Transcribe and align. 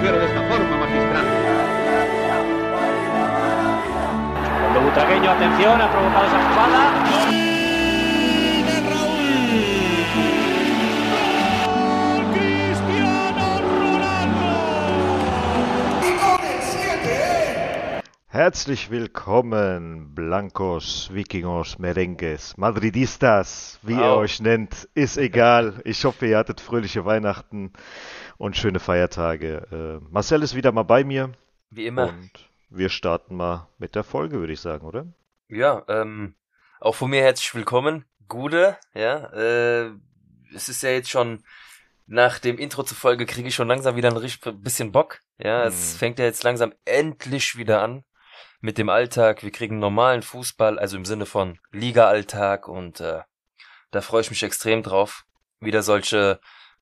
proteger 0.00 0.18
de 0.18 0.26
esta 0.26 0.42
forma 0.48 0.76
magistral. 0.78 1.26
Cuando 4.60 4.80
Butragueño, 4.80 5.30
atención, 5.30 5.80
ha 5.80 5.90
provocado 5.90 6.26
esa 6.26 6.38
jugada. 6.48 7.30
Herzlich 18.32 18.88
willkommen, 18.88 20.14
Blancos, 20.14 21.10
Vikingos, 21.12 21.78
Merengues, 21.78 22.56
Madridistas, 22.56 23.78
wie 23.82 23.94
ihr 23.94 24.04
Au. 24.04 24.20
euch 24.20 24.40
nennt, 24.40 24.88
ist 24.94 25.18
egal. 25.18 25.82
Ich 25.84 26.04
hoffe, 26.04 26.26
ihr 26.26 26.38
hattet 26.38 26.60
fröhliche 26.60 27.04
Weihnachten 27.04 27.72
und 28.40 28.56
schöne 28.56 28.80
Feiertage. 28.80 30.00
Äh, 30.00 30.04
Marcel 30.10 30.42
ist 30.42 30.54
wieder 30.54 30.72
mal 30.72 30.82
bei 30.84 31.04
mir 31.04 31.30
Wie 31.68 31.84
immer. 31.86 32.08
und 32.08 32.30
wir 32.70 32.88
starten 32.88 33.36
mal 33.36 33.68
mit 33.78 33.94
der 33.94 34.02
Folge, 34.02 34.38
würde 34.38 34.54
ich 34.54 34.60
sagen, 34.60 34.86
oder? 34.86 35.06
Ja, 35.48 35.84
ähm, 35.88 36.34
auch 36.80 36.94
von 36.94 37.10
mir 37.10 37.20
herzlich 37.20 37.54
willkommen. 37.54 38.06
Gude, 38.28 38.78
ja, 38.94 39.26
äh, 39.34 39.90
es 40.54 40.70
ist 40.70 40.82
ja 40.82 40.88
jetzt 40.88 41.10
schon, 41.10 41.44
nach 42.06 42.38
dem 42.38 42.56
Intro 42.56 42.82
zur 42.82 42.96
Folge 42.96 43.26
kriege 43.26 43.48
ich 43.48 43.54
schon 43.54 43.68
langsam 43.68 43.94
wieder 43.96 44.08
ein 44.10 44.62
bisschen 44.62 44.90
Bock. 44.90 45.20
Ja, 45.36 45.64
es 45.64 45.92
Mhm. 45.94 45.98
fängt 45.98 46.18
ja 46.18 46.24
jetzt 46.24 46.42
langsam 46.42 46.72
endlich 46.86 47.58
wieder 47.58 47.82
an 47.82 48.04
mit 48.62 48.78
dem 48.78 48.88
Alltag. 48.88 49.42
Wir 49.42 49.50
kriegen 49.52 49.78
normalen 49.78 50.22
Fußball, 50.22 50.78
also 50.78 50.96
im 50.96 51.04
Sinne 51.04 51.26
von 51.26 51.58
Liga-Alltag 51.72 52.68
und 52.68 53.00
äh, 53.00 53.20
da 53.90 54.00
freue 54.00 54.22
ich 54.22 54.30
mich 54.30 54.42
extrem 54.42 54.82
drauf, 54.82 55.24
wieder 55.60 55.82
solche 55.82 56.40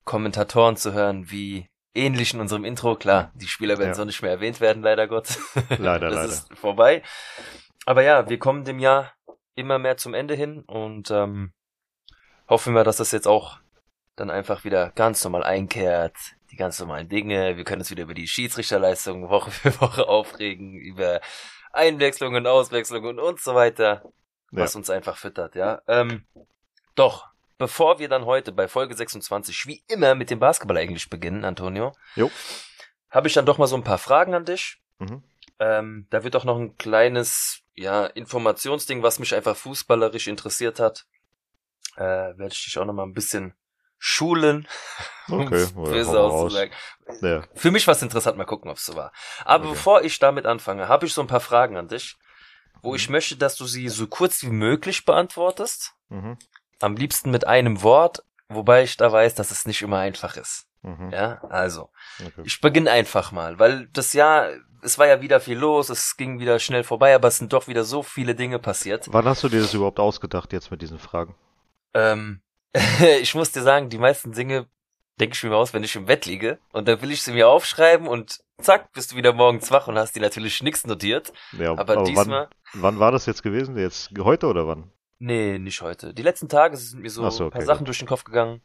Kommentatoren 0.08 0.78
zu 0.78 0.94
hören, 0.94 1.30
wie 1.30 1.68
ähnlich 1.94 2.32
in 2.32 2.40
unserem 2.40 2.64
Intro. 2.64 2.96
Klar, 2.96 3.30
die 3.34 3.46
Spieler 3.46 3.76
werden 3.76 3.90
Ja. 3.90 3.94
so 3.94 4.06
nicht 4.06 4.22
mehr 4.22 4.30
erwähnt 4.30 4.58
werden, 4.58 4.82
leider 4.82 5.06
Gott. 5.06 5.36
Leider, 5.78 6.08
das 6.08 6.14
leider. 6.14 6.28
ist 6.32 6.54
vorbei. 6.58 7.02
Aber 7.84 8.02
ja, 8.02 8.26
wir 8.26 8.38
kommen 8.38 8.64
dem 8.64 8.78
Jahr 8.78 9.12
immer 9.54 9.78
mehr 9.78 9.98
zum 9.98 10.14
Ende 10.14 10.34
hin 10.34 10.62
und 10.66 11.10
ähm, 11.10 11.52
hoffen 12.48 12.74
wir, 12.74 12.84
dass 12.84 12.96
das 12.96 13.12
jetzt 13.12 13.28
auch 13.28 13.58
dann 14.16 14.30
einfach 14.30 14.64
wieder 14.64 14.92
ganz 14.92 15.22
normal 15.24 15.42
einkehrt. 15.44 16.16
Die 16.50 16.56
ganz 16.56 16.80
normalen 16.80 17.10
Dinge. 17.10 17.58
Wir 17.58 17.64
können 17.64 17.82
uns 17.82 17.90
wieder 17.90 18.04
über 18.04 18.14
die 18.14 18.28
Schiedsrichterleistungen 18.28 19.28
Woche 19.28 19.50
für 19.50 19.78
Woche 19.82 20.08
aufregen, 20.08 20.72
über 20.72 21.20
Einwechslungen, 21.72 22.46
Auswechslungen 22.46 23.18
und 23.20 23.40
so 23.40 23.54
weiter, 23.54 24.02
was 24.50 24.74
uns 24.74 24.88
einfach 24.88 25.18
füttert, 25.18 25.54
ja. 25.54 25.82
Ähm, 25.86 26.26
doch, 26.94 27.28
bevor 27.58 27.98
wir 27.98 28.08
dann 28.08 28.24
heute 28.24 28.52
bei 28.52 28.68
Folge 28.68 28.94
26 28.94 29.66
wie 29.66 29.82
immer 29.88 30.14
mit 30.14 30.30
dem 30.30 30.38
Basketball 30.38 30.76
eigentlich 30.78 31.10
beginnen, 31.10 31.44
Antonio, 31.44 31.92
habe 33.10 33.28
ich 33.28 33.34
dann 33.34 33.46
doch 33.46 33.58
mal 33.58 33.66
so 33.66 33.76
ein 33.76 33.84
paar 33.84 33.98
Fragen 33.98 34.34
an 34.34 34.44
dich. 34.44 34.78
Mhm. 34.98 35.22
Ähm, 35.58 36.06
da 36.10 36.22
wird 36.24 36.36
auch 36.36 36.44
noch 36.44 36.56
ein 36.58 36.76
kleines, 36.76 37.60
ja, 37.74 38.06
Informationsding, 38.06 39.02
was 39.02 39.18
mich 39.18 39.34
einfach 39.34 39.56
fußballerisch 39.56 40.28
interessiert 40.28 40.78
hat. 40.80 41.06
Äh, 41.96 42.00
werde 42.38 42.52
ich 42.52 42.64
dich 42.64 42.78
auch 42.78 42.84
noch 42.84 42.92
mal 42.94 43.02
ein 43.04 43.14
bisschen 43.14 43.54
schulen. 43.98 44.66
Okay, 45.30 45.66
auszusagen. 46.16 46.74
Ja, 47.20 47.42
Für 47.54 47.70
mich 47.70 47.86
war 47.86 47.92
es 47.92 48.00
interessant, 48.00 48.38
mal 48.38 48.46
gucken, 48.46 48.70
ob 48.70 48.78
es 48.78 48.86
so 48.86 48.94
war. 48.94 49.12
Aber 49.44 49.64
Okay. 49.64 49.74
bevor 49.74 50.02
ich 50.02 50.18
damit 50.18 50.46
anfange, 50.46 50.88
habe 50.88 51.04
ich 51.04 51.12
so 51.12 51.20
ein 51.20 51.26
paar 51.26 51.40
Fragen 51.40 51.76
an 51.76 51.88
dich, 51.88 52.16
wo 52.80 52.90
Mhm. 52.90 52.96
ich 52.96 53.08
möchte, 53.10 53.36
dass 53.36 53.56
du 53.56 53.66
sie 53.66 53.90
so 53.90 54.06
kurz 54.06 54.42
wie 54.42 54.48
möglich 54.50 55.04
beantwortest. 55.04 55.92
mhm. 56.08 56.38
Am 56.80 56.96
liebsten 56.96 57.30
mit 57.30 57.46
einem 57.46 57.82
Wort, 57.82 58.22
wobei 58.48 58.82
ich 58.82 58.96
da 58.96 59.10
weiß, 59.10 59.34
dass 59.34 59.50
es 59.50 59.66
nicht 59.66 59.82
immer 59.82 59.98
einfach 59.98 60.36
ist. 60.36 60.66
Mhm. 60.82 61.10
Ja, 61.10 61.40
also. 61.48 61.90
Okay. 62.24 62.42
Ich 62.44 62.60
beginne 62.60 62.90
einfach 62.90 63.32
mal, 63.32 63.58
weil 63.58 63.88
das 63.92 64.12
Jahr, 64.12 64.50
es 64.82 64.98
war 64.98 65.06
ja 65.06 65.20
wieder 65.20 65.40
viel 65.40 65.58
los, 65.58 65.88
es 65.88 66.16
ging 66.16 66.38
wieder 66.38 66.58
schnell 66.58 66.84
vorbei, 66.84 67.14
aber 67.14 67.28
es 67.28 67.38
sind 67.38 67.52
doch 67.52 67.66
wieder 67.66 67.84
so 67.84 68.02
viele 68.02 68.34
Dinge 68.34 68.58
passiert. 68.58 69.06
Wann 69.10 69.24
hast 69.24 69.42
du 69.42 69.48
dir 69.48 69.60
das 69.60 69.74
überhaupt 69.74 69.98
ausgedacht 69.98 70.52
jetzt 70.52 70.70
mit 70.70 70.82
diesen 70.82 70.98
Fragen? 70.98 71.34
Ähm, 71.94 72.40
ich 73.20 73.34
muss 73.34 73.52
dir 73.52 73.62
sagen, 73.62 73.88
die 73.88 73.98
meisten 73.98 74.32
Dinge 74.32 74.66
denke 75.20 75.34
ich 75.34 75.42
mir 75.42 75.56
aus, 75.56 75.74
wenn 75.74 75.82
ich 75.82 75.96
im 75.96 76.06
Bett 76.06 76.26
liege 76.26 76.58
und 76.72 76.86
dann 76.86 77.02
will 77.02 77.10
ich 77.10 77.22
sie 77.22 77.32
mir 77.32 77.48
aufschreiben 77.48 78.06
und 78.06 78.38
zack, 78.60 78.92
bist 78.92 79.12
du 79.12 79.16
wieder 79.16 79.32
morgens 79.32 79.70
wach 79.70 79.88
und 79.88 79.98
hast 79.98 80.14
die 80.14 80.20
natürlich 80.20 80.62
nix 80.62 80.86
notiert. 80.86 81.32
Ja, 81.58 81.76
Aber, 81.76 82.04
diesmal, 82.04 82.48
wann, 82.72 82.82
wann 82.82 82.98
war 83.00 83.12
das 83.12 83.26
jetzt 83.26 83.42
gewesen? 83.42 83.76
Jetzt 83.76 84.10
heute 84.18 84.46
oder 84.46 84.66
wann? 84.66 84.92
Nee, 85.18 85.58
nicht 85.58 85.82
heute. 85.82 86.14
Die 86.14 86.22
letzten 86.22 86.48
Tage 86.48 86.76
sind 86.76 87.02
mir 87.02 87.10
so, 87.10 87.28
so, 87.30 87.44
ein 87.44 87.50
paar 87.50 87.58
okay, 87.58 87.66
Sachen 87.66 87.78
gut. 87.80 87.88
durch 87.88 87.98
den 87.98 88.08
Kopf 88.08 88.24
gegangen. 88.24 88.62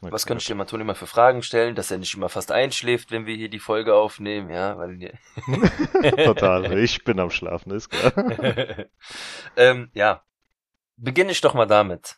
Was 0.00 0.24
Okay. 0.24 0.28
könnte 0.30 0.42
ich 0.42 0.48
dem 0.48 0.60
Antonio 0.60 0.84
mal 0.84 0.94
für 0.94 1.06
Fragen 1.06 1.42
stellen, 1.44 1.76
dass 1.76 1.92
er 1.92 1.98
nicht 1.98 2.14
immer 2.14 2.28
fast 2.28 2.50
einschläft, 2.50 3.12
wenn 3.12 3.24
wir 3.24 3.36
hier 3.36 3.48
die 3.48 3.60
Folge 3.60 3.94
aufnehmen, 3.94 4.50
ja, 4.50 4.76
weil 4.76 4.98
Total. 6.24 6.76
Ich 6.78 7.04
bin 7.04 7.20
am 7.20 7.30
Schlafen, 7.30 7.72
ist 7.72 7.88
klar. 7.88 8.12
ähm, 9.56 9.90
ja. 9.94 10.24
Beginne 10.96 11.30
ich 11.30 11.40
doch 11.40 11.54
mal 11.54 11.66
damit. 11.66 12.16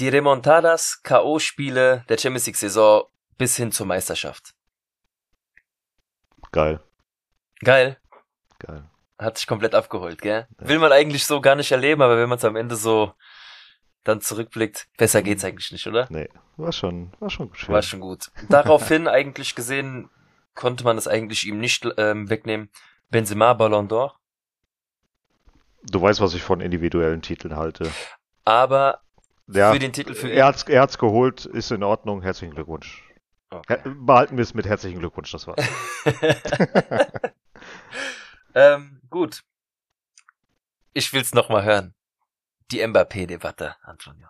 Die 0.00 0.08
Remontadas 0.08 1.00
K.O.-Spiele 1.02 2.04
der 2.06 2.18
Champions 2.18 2.46
League-Saison 2.46 3.04
bis 3.36 3.56
hin 3.56 3.70
zur 3.70 3.86
Meisterschaft. 3.86 4.54
Geil. 6.50 6.80
Geil. 7.60 7.98
Geil. 8.58 8.90
Hat 9.18 9.36
sich 9.36 9.46
komplett 9.46 9.74
abgeholt, 9.74 10.22
gell? 10.22 10.46
Ja. 10.60 10.68
Will 10.68 10.78
man 10.78 10.92
eigentlich 10.92 11.26
so 11.26 11.40
gar 11.40 11.56
nicht 11.56 11.72
erleben, 11.72 12.02
aber 12.02 12.16
wenn 12.18 12.28
man 12.28 12.38
es 12.38 12.44
am 12.44 12.54
Ende 12.56 12.76
so 12.76 13.12
dann 14.04 14.20
zurückblickt, 14.20 14.88
besser 14.96 15.22
geht's 15.22 15.44
eigentlich 15.44 15.72
nicht, 15.72 15.86
oder? 15.86 16.06
Nee, 16.08 16.28
war 16.56 16.72
schon, 16.72 17.12
war 17.18 17.28
schon 17.28 17.52
schön. 17.54 17.74
War 17.74 17.82
schon 17.82 18.00
gut. 18.00 18.30
Daraufhin 18.48 19.08
eigentlich 19.08 19.54
gesehen, 19.54 20.08
konnte 20.54 20.84
man 20.84 20.96
es 20.96 21.08
eigentlich 21.08 21.46
ihm 21.46 21.58
nicht 21.58 21.86
ähm, 21.98 22.30
wegnehmen. 22.30 22.70
Benzema 23.10 23.54
Ballon 23.54 23.88
d'Or. 23.88 24.12
Du 25.82 26.00
weißt, 26.00 26.20
was 26.20 26.34
ich 26.34 26.42
von 26.42 26.60
individuellen 26.60 27.22
Titeln 27.22 27.56
halte. 27.56 27.90
Aber 28.44 29.00
Ja, 29.46 29.72
für 29.72 29.78
den 29.78 29.92
Titel 29.92 30.14
für 30.14 30.28
er 30.28 30.46
hat's, 30.46 30.62
er 30.64 30.82
hat's 30.82 30.98
geholt, 30.98 31.44
ist 31.44 31.70
in 31.72 31.82
Ordnung. 31.82 32.22
Herzlichen 32.22 32.54
Glückwunsch. 32.54 33.04
Okay. 33.50 33.78
Behalten 33.84 34.36
wir 34.36 34.42
es 34.42 34.54
mit 34.54 34.66
herzlichen 34.66 34.98
Glückwunsch, 34.98 35.32
das 35.32 35.46
war's. 35.46 35.64
ähm, 38.54 38.97
gut. 39.10 39.42
Ich 40.92 41.12
will's 41.12 41.34
noch 41.34 41.48
mal 41.48 41.64
hören. 41.64 41.94
Die 42.70 42.86
Mbappé-Debatte, 42.86 43.76
Antonio. 43.82 44.28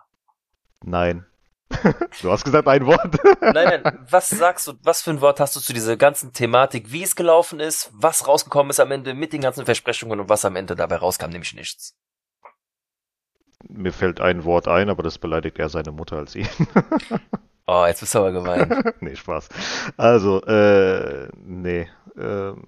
Nein. 0.81 1.25
du 2.21 2.31
hast 2.31 2.45
gesagt 2.45 2.67
ein 2.67 2.85
Wort. 2.85 3.17
Nein, 3.41 3.81
nein, 3.83 4.07
was 4.09 4.29
sagst 4.29 4.67
du, 4.67 4.73
was 4.81 5.03
für 5.03 5.11
ein 5.11 5.21
Wort 5.21 5.39
hast 5.39 5.55
du 5.55 5.59
zu 5.59 5.71
dieser 5.71 5.97
ganzen 5.97 6.33
Thematik, 6.33 6.91
wie 6.91 7.03
es 7.03 7.15
gelaufen 7.15 7.59
ist, 7.59 7.91
was 7.93 8.27
rausgekommen 8.27 8.71
ist 8.71 8.79
am 8.79 8.91
Ende 8.91 9.13
mit 9.13 9.33
den 9.33 9.41
ganzen 9.41 9.65
Versprechungen 9.65 10.19
und 10.19 10.29
was 10.29 10.45
am 10.45 10.55
Ende 10.55 10.75
dabei 10.75 10.95
rauskam, 10.95 11.29
nämlich 11.29 11.53
nichts. 11.53 11.95
Mir 13.67 13.93
fällt 13.93 14.19
ein 14.19 14.45
Wort 14.45 14.67
ein, 14.67 14.89
aber 14.89 15.03
das 15.03 15.19
beleidigt 15.19 15.59
eher 15.59 15.69
seine 15.69 15.91
Mutter 15.91 16.17
als 16.17 16.35
ihn. 16.35 16.49
Oh, 17.71 17.85
jetzt 17.85 17.99
bist 17.99 18.15
du 18.15 18.19
aber 18.19 18.31
gemein. 18.31 18.81
nee, 18.99 19.15
Spaß. 19.15 19.47
Also, 19.95 20.41
äh, 20.41 21.29
nee. 21.35 21.87
Ähm, 22.17 22.65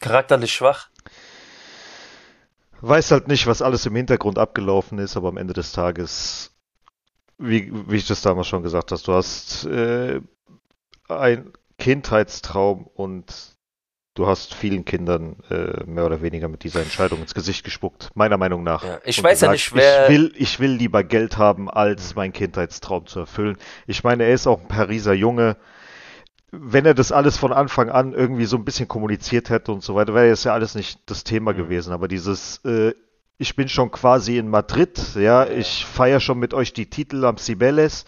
Charakterlich 0.00 0.52
schwach. 0.54 0.88
weiß 2.80 3.10
halt 3.10 3.28
nicht, 3.28 3.46
was 3.46 3.62
alles 3.62 3.86
im 3.86 3.96
Hintergrund 3.96 4.38
abgelaufen 4.38 4.98
ist, 4.98 5.16
aber 5.16 5.28
am 5.28 5.36
Ende 5.36 5.54
des 5.54 5.72
Tages, 5.72 6.52
wie, 7.38 7.72
wie 7.88 7.96
ich 7.96 8.06
das 8.06 8.22
damals 8.22 8.46
schon 8.48 8.62
gesagt 8.62 8.92
hast, 8.92 9.08
du 9.08 9.14
hast 9.14 9.64
äh, 9.66 10.20
ein 11.08 11.52
Kindheitstraum 11.78 12.86
und 12.86 13.56
du 14.14 14.26
hast 14.26 14.54
vielen 14.54 14.84
Kindern 14.86 15.36
äh, 15.50 15.84
mehr 15.84 16.06
oder 16.06 16.22
weniger 16.22 16.48
mit 16.48 16.64
dieser 16.64 16.80
Entscheidung 16.80 17.20
ins 17.20 17.34
Gesicht 17.34 17.64
gespuckt, 17.64 18.10
meiner 18.14 18.38
Meinung 18.38 18.62
nach. 18.62 18.82
Ja, 18.82 18.98
ich 19.04 19.18
Und 19.18 19.24
weiß 19.24 19.42
ja 19.42 19.52
gesagt, 19.52 19.52
nicht, 19.52 19.74
wer- 19.74 20.04
Ich 20.04 20.10
will, 20.10 20.32
ich 20.36 20.60
will 20.60 20.70
lieber 20.72 21.04
Geld 21.04 21.36
haben, 21.36 21.70
als 21.70 22.14
meinen 22.14 22.32
Kindheitstraum 22.32 23.06
zu 23.06 23.20
erfüllen. 23.20 23.58
Ich 23.86 24.04
meine, 24.04 24.24
er 24.24 24.32
ist 24.32 24.46
auch 24.46 24.60
ein 24.60 24.68
Pariser 24.68 25.12
Junge. 25.12 25.56
Wenn 26.52 26.86
er 26.86 26.94
das 26.94 27.12
alles 27.12 27.36
von 27.36 27.52
Anfang 27.52 27.90
an 27.90 28.12
irgendwie 28.12 28.44
so 28.46 28.56
ein 28.56 28.64
bisschen 28.64 28.88
kommuniziert 28.88 29.50
hätte 29.50 29.72
und 29.72 29.82
so 29.82 29.94
weiter, 29.94 30.14
wäre 30.14 30.28
es 30.28 30.44
ja 30.44 30.52
alles 30.54 30.74
nicht 30.74 31.00
das 31.06 31.24
Thema 31.24 31.52
Mhm. 31.52 31.56
gewesen. 31.56 31.92
Aber 31.92 32.08
dieses, 32.08 32.58
äh, 32.64 32.94
ich 33.38 33.56
bin 33.56 33.68
schon 33.68 33.90
quasi 33.90 34.38
in 34.38 34.48
Madrid, 34.48 34.98
ja, 35.16 35.46
ich 35.46 35.84
feiere 35.84 36.20
schon 36.20 36.38
mit 36.38 36.54
euch 36.54 36.72
die 36.72 36.88
Titel 36.88 37.24
am 37.24 37.36
Cibeles 37.36 38.04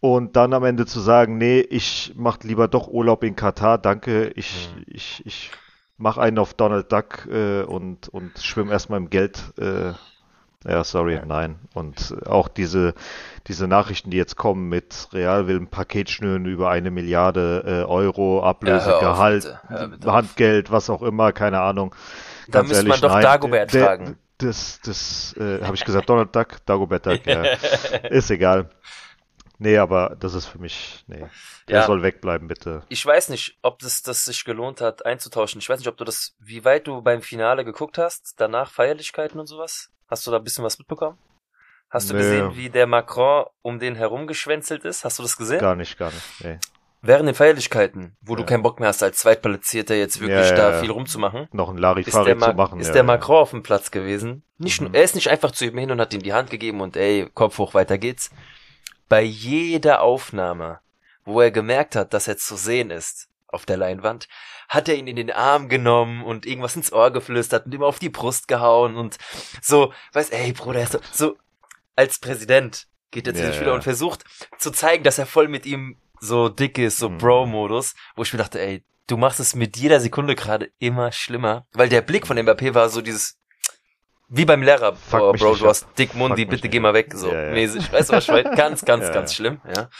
und 0.00 0.36
dann 0.36 0.52
am 0.52 0.64
Ende 0.64 0.86
zu 0.86 1.00
sagen, 1.00 1.38
nee, 1.38 1.60
ich 1.60 2.12
mach 2.16 2.38
lieber 2.42 2.68
doch 2.68 2.88
Urlaub 2.88 3.24
in 3.24 3.36
Katar, 3.36 3.78
danke, 3.78 4.28
ich, 4.36 4.70
Mhm. 4.76 4.82
ich, 4.86 5.22
ich 5.24 5.50
mach 5.96 6.18
einen 6.18 6.38
auf 6.38 6.54
Donald 6.54 6.92
Duck 6.92 7.26
äh, 7.30 7.62
und, 7.62 8.08
und 8.08 8.38
schwimm 8.38 8.70
erstmal 8.70 8.98
im 9.00 9.08
Geld. 9.10 9.40
Äh, 9.58 9.92
ja, 10.66 10.84
sorry, 10.84 11.14
Ja. 11.14 11.24
nein. 11.26 11.56
Und 11.74 12.14
äh, 12.24 12.28
auch 12.28 12.48
diese, 12.48 12.94
diese 13.46 13.66
Nachrichten, 13.66 14.10
die 14.10 14.16
jetzt 14.16 14.36
kommen 14.36 14.68
mit 14.68 15.08
Real 15.12 15.46
will 15.46 15.56
ein 15.56 15.66
Paket 15.68 16.10
schnüren 16.10 16.46
über 16.46 16.70
eine 16.70 16.90
Milliarde 16.90 17.64
äh, 17.66 17.90
Euro, 17.90 18.42
Ablöse, 18.42 18.86
hör 18.86 18.96
auf, 18.96 19.00
Gehalt, 19.02 19.42
bitte. 19.44 19.60
Hör 19.68 19.88
bitte 19.88 20.08
auf. 20.08 20.14
Handgeld, 20.14 20.70
was 20.70 20.90
auch 20.90 21.02
immer, 21.02 21.32
keine 21.32 21.60
Ahnung. 21.60 21.94
Da 22.48 22.58
Ganz 22.60 22.68
müsste 22.70 22.86
man 22.88 23.00
doch 23.00 23.12
nein. 23.12 23.22
Dagobert 23.22 23.72
Der- 23.74 23.84
fragen. 23.86 24.16
Das, 24.38 24.80
das, 24.84 25.36
äh, 25.38 25.62
habe 25.62 25.76
ich 25.76 25.84
gesagt, 25.84 26.08
Donald 26.10 26.34
Duck, 26.34 26.56
Dagobert 26.66 27.06
Duck, 27.06 27.20
ja. 27.26 27.42
Ist 28.10 28.28
egal. 28.30 28.70
Nee, 29.62 29.78
aber 29.78 30.16
das 30.18 30.34
ist 30.34 30.46
für 30.46 30.58
mich, 30.58 31.04
nee. 31.06 31.24
Der 31.68 31.80
Ja. 31.80 31.86
soll 31.86 32.02
wegbleiben, 32.02 32.48
bitte. 32.48 32.82
Ich 32.88 33.06
weiß 33.06 33.28
nicht, 33.28 33.58
ob 33.62 33.78
das, 33.78 34.02
das 34.02 34.24
sich 34.24 34.44
gelohnt 34.44 34.80
hat, 34.80 35.06
einzutauschen. 35.06 35.60
Ich 35.60 35.68
weiß 35.68 35.78
nicht, 35.78 35.88
ob 35.88 35.96
du 35.96 36.04
das, 36.04 36.34
wie 36.40 36.64
weit 36.64 36.88
du 36.88 37.00
beim 37.00 37.22
Finale 37.22 37.64
geguckt 37.64 37.96
hast, 37.96 38.34
danach 38.38 38.72
Feierlichkeiten 38.72 39.38
und 39.38 39.46
sowas. 39.46 39.90
Hast 40.08 40.26
du 40.26 40.32
da 40.32 40.38
ein 40.38 40.44
bisschen 40.44 40.64
was 40.64 40.78
mitbekommen? 40.80 41.16
Hast 41.90 42.10
du 42.10 42.14
Nee. 42.14 42.20
gesehen, 42.22 42.56
wie 42.56 42.70
der 42.70 42.86
Macron 42.88 43.44
um 43.62 43.78
den 43.78 43.94
herumgeschwänzelt 43.94 44.84
ist? 44.84 45.04
Hast 45.04 45.18
du 45.18 45.22
das 45.22 45.36
gesehen? 45.36 45.60
Gar 45.60 45.76
nicht, 45.76 45.96
gar 45.96 46.10
nicht. 46.10 46.24
Nee. 46.42 46.58
Während 47.04 47.28
den 47.28 47.34
Feierlichkeiten, 47.34 48.16
wo 48.20 48.34
du 48.34 48.42
Ja. 48.42 48.46
keinen 48.46 48.62
Bock 48.62 48.80
mehr 48.80 48.88
hast, 48.88 49.02
als 49.02 49.18
Zweitplatzierter 49.18 49.94
jetzt 49.94 50.20
wirklich 50.20 50.50
Ja, 50.50 50.56
ja, 50.56 50.70
da 50.72 50.80
viel 50.80 50.90
rumzumachen, 50.90 51.48
Noch 51.52 51.68
ein 51.68 51.76
Larifari 51.78 52.30
zu 52.32 52.36
Ma 52.36 52.52
machen. 52.52 52.80
ist 52.80 52.92
der. 52.94 53.02
Macron 53.04 53.36
auf 53.42 53.50
dem 53.50 53.62
Platz 53.62 53.90
gewesen. 53.92 54.42
Nicht, 54.58 54.80
Mhm. 54.80 54.90
Er 54.94 55.02
ist 55.04 55.14
nicht 55.14 55.28
einfach 55.28 55.50
zu 55.52 55.64
ihm 55.66 55.78
hin 55.78 55.90
und 55.90 56.00
hat 56.00 56.12
ihm 56.14 56.22
die 56.22 56.32
Hand 56.32 56.50
gegeben 56.50 56.80
und 56.80 56.96
ey, 56.96 57.28
Kopf 57.34 57.58
hoch, 57.58 57.74
weiter 57.74 57.98
geht's. 57.98 58.30
Bei 59.12 59.20
jeder 59.20 60.00
Aufnahme, 60.00 60.80
wo 61.26 61.42
er 61.42 61.50
gemerkt 61.50 61.96
hat, 61.96 62.14
dass 62.14 62.28
er 62.28 62.38
zu 62.38 62.56
sehen 62.56 62.90
ist 62.90 63.28
auf 63.46 63.66
der 63.66 63.76
Leinwand, 63.76 64.26
hat 64.70 64.88
er 64.88 64.94
ihn 64.94 65.06
in 65.06 65.16
den 65.16 65.30
Arm 65.30 65.68
genommen 65.68 66.24
und 66.24 66.46
irgendwas 66.46 66.76
ins 66.76 66.94
Ohr 66.94 67.10
geflüstert 67.10 67.66
und 67.66 67.74
ihm 67.74 67.82
auf 67.82 67.98
die 67.98 68.08
Brust 68.08 68.48
gehauen 68.48 68.96
und 68.96 69.18
so, 69.60 69.92
weiß, 70.14 70.30
ey 70.30 70.54
Bruder, 70.54 70.80
er 70.80 70.86
so, 70.86 70.98
so 71.12 71.36
als 71.94 72.20
Präsident 72.20 72.86
geht 73.10 73.26
er 73.26 73.34
zu 73.34 73.42
den 73.42 73.66
ja. 73.66 73.74
und 73.74 73.84
versucht 73.84 74.24
zu 74.56 74.70
zeigen, 74.70 75.04
dass 75.04 75.18
er 75.18 75.26
voll 75.26 75.48
mit 75.48 75.66
ihm 75.66 75.98
so 76.18 76.48
dick 76.48 76.78
ist, 76.78 76.96
so 76.96 77.10
Mhm. 77.10 77.18
Bro-Modus, 77.18 77.94
wo 78.16 78.22
ich 78.22 78.32
mir 78.32 78.38
dachte, 78.38 78.62
ey, 78.62 78.82
du 79.08 79.18
machst 79.18 79.40
es 79.40 79.54
mit 79.54 79.76
jeder 79.76 80.00
Sekunde 80.00 80.34
gerade 80.34 80.72
immer 80.78 81.12
schlimmer, 81.12 81.66
weil 81.74 81.90
der 81.90 82.00
Blick 82.00 82.26
von 82.26 82.38
Mbappé 82.38 82.72
war 82.72 82.88
so 82.88 83.02
dieses 83.02 83.36
wie 84.34 84.46
beim 84.46 84.62
Lehrer, 84.62 84.96
oh, 85.12 85.32
Bro, 85.34 85.56
du 85.56 85.66
hast 85.66 85.86
dick 85.98 86.14
Mundi, 86.14 86.46
bitte 86.46 86.68
geh 86.70 86.80
mal 86.80 86.94
weg, 86.94 87.12
so 87.14 87.30
Ja, 87.30 87.44
ja. 87.46 87.50
mäßig. 87.52 87.92
Weißt 87.92 88.08
du, 88.10 88.14
was 88.14 88.26
ich? 88.28 88.44
Ganz, 88.56 88.82
ganz, 88.84 89.04
Ja, 89.04 89.12
ganz 89.12 89.34
schlimm, 89.34 89.60
ja. 89.76 89.90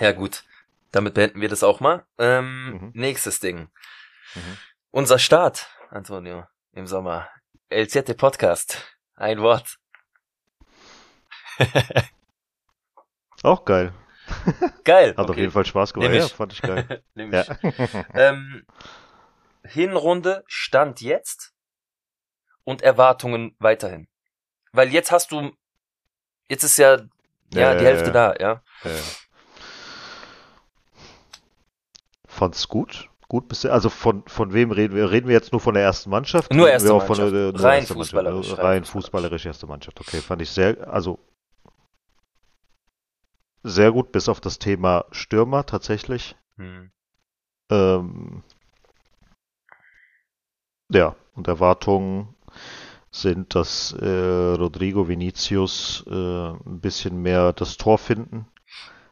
Ja, 0.00 0.12
gut. 0.12 0.42
Damit 0.90 1.14
beenden 1.14 1.40
wir 1.40 1.48
das 1.48 1.62
auch 1.62 1.78
mal. 1.78 2.04
Ähm, 2.18 2.72
Mhm. 2.72 2.90
Nächstes 2.94 3.38
Ding. 3.38 3.68
Mhm. 4.34 4.58
Unser 4.90 5.20
Start, 5.20 5.68
Antonio, 5.90 6.44
im 6.72 6.88
Sommer. 6.88 7.28
Siete 7.70 8.14
Podcast. 8.14 8.98
Ein 9.14 9.40
Wort. 9.42 9.78
Auch 13.44 13.64
geil. 13.64 13.92
Geil. 14.84 15.10
Hat 15.10 15.18
auf 15.18 15.30
okay. 15.30 15.40
jeden 15.40 15.52
Fall 15.52 15.64
Spaß 15.66 15.92
gemacht. 15.92 16.12
Ja, 16.12 16.26
fand 16.28 16.52
ich 16.52 16.62
geil. 16.62 17.02
Nehm 17.14 17.32
ja. 17.32 17.44
Ähm, 18.14 18.64
Hinrunde 19.64 20.44
Stand 20.46 21.00
jetzt 21.00 21.49
und 22.64 22.82
Erwartungen 22.82 23.54
weiterhin. 23.58 24.08
Weil 24.72 24.92
jetzt 24.92 25.10
hast 25.12 25.32
du, 25.32 25.52
jetzt 26.48 26.64
ist 26.64 26.78
ja, 26.78 26.96
ja, 26.96 27.06
Ja, 27.52 27.74
die 27.74 27.84
ja, 27.84 27.90
Hälfte 27.90 28.06
ja. 28.08 28.12
da, 28.12 28.34
ja. 28.38 28.62
Äh, 28.84 29.00
Fand's 32.26 32.68
gut. 32.68 33.08
Gut 33.28 33.46
bisher. 33.48 33.72
Also 33.72 33.90
von, 33.90 34.24
von 34.26 34.52
wem 34.52 34.72
reden 34.72 34.96
wir? 34.96 35.10
Reden 35.12 35.28
wir 35.28 35.34
jetzt 35.34 35.52
nur 35.52 35.60
von 35.60 35.74
der 35.74 35.84
ersten 35.84 36.10
Mannschaft? 36.10 36.52
Nur 36.52 36.68
erste 36.68 36.92
auch 36.92 37.06
Von 37.06 37.18
Mannschaft. 37.18 37.32
der, 37.32 37.52
nur 37.52 37.62
Rein 37.62 37.78
erste 37.80 37.94
Mannschaft. 37.94 37.98
fußballerisch, 37.98 38.50
rein 38.58 38.66
Rein 38.66 38.84
fußballerisch 38.84 39.46
erste 39.46 39.66
Mannschaft. 39.68 40.00
Okay, 40.00 40.20
fand 40.20 40.42
ich 40.42 40.50
sehr, 40.50 40.88
also 40.88 41.18
sehr 43.62 43.92
gut, 43.92 44.10
bis 44.10 44.28
auf 44.28 44.40
das 44.40 44.58
Thema 44.58 45.04
Stürmer 45.12 45.64
tatsächlich. 45.66 46.34
Hm. 46.56 46.90
Ähm, 47.70 48.42
ja, 50.90 51.14
und 51.36 51.46
Erwartungen 51.46 52.34
sind, 53.10 53.54
dass 53.54 53.92
äh, 53.92 54.06
Rodrigo 54.54 55.08
Vinicius 55.08 56.04
äh, 56.08 56.14
ein 56.50 56.80
bisschen 56.80 57.20
mehr 57.22 57.52
das 57.52 57.76
Tor 57.76 57.98
finden. 57.98 58.46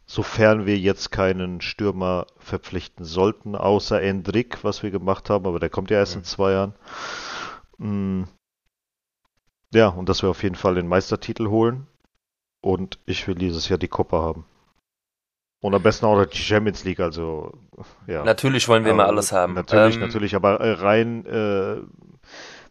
Sofern 0.06 0.64
wir 0.67 0.79
jetzt 0.79 1.11
keinen 1.11 1.61
Stürmer 1.61 2.26
verpflichten 2.38 3.05
sollten, 3.05 3.55
außer 3.56 4.00
Endrick, 4.00 4.64
was 4.64 4.82
wir 4.82 4.90
gemacht 4.90 5.29
haben, 5.31 5.46
aber 5.46 5.61
der 5.61 5.69
kommt 5.70 5.90
ja 5.90 5.99
erst 5.99 6.14
Mhm. 6.14 6.20
in 6.20 6.25
zwei 6.25 6.52
Jahren. 6.52 6.75
Mm. 7.79 8.23
Ja, 9.75 9.88
und 9.88 10.08
dass 10.08 10.23
wir 10.23 10.31
auf 10.31 10.43
jeden 10.43 10.55
Fall 10.55 10.76
den 10.76 10.88
Meistertitel 10.88 11.49
holen. 11.49 11.87
Und 12.62 12.99
ich 13.06 13.26
will 13.29 13.34
dieses 13.34 13.69
Jahr 13.69 13.79
die 13.79 13.88
Copa 13.88 14.20
haben. 14.23 14.44
Und 15.61 15.75
am 15.75 15.82
besten 15.82 16.06
auch 16.06 16.25
die 16.25 16.38
Champions 16.38 16.84
League, 16.84 17.00
also 17.00 17.52
ja. 18.06 18.25
Natürlich 18.25 18.69
wollen 18.69 18.84
wir 18.84 18.93
immer 18.93 19.05
Aber 19.05 19.12
alles 19.12 19.32
haben. 19.32 19.55
Natürlich, 19.55 19.96
Ähm, 19.96 20.00
natürlich, 20.00 20.34
aber 20.37 20.58
rein 20.81 21.26
äh, 21.26 21.82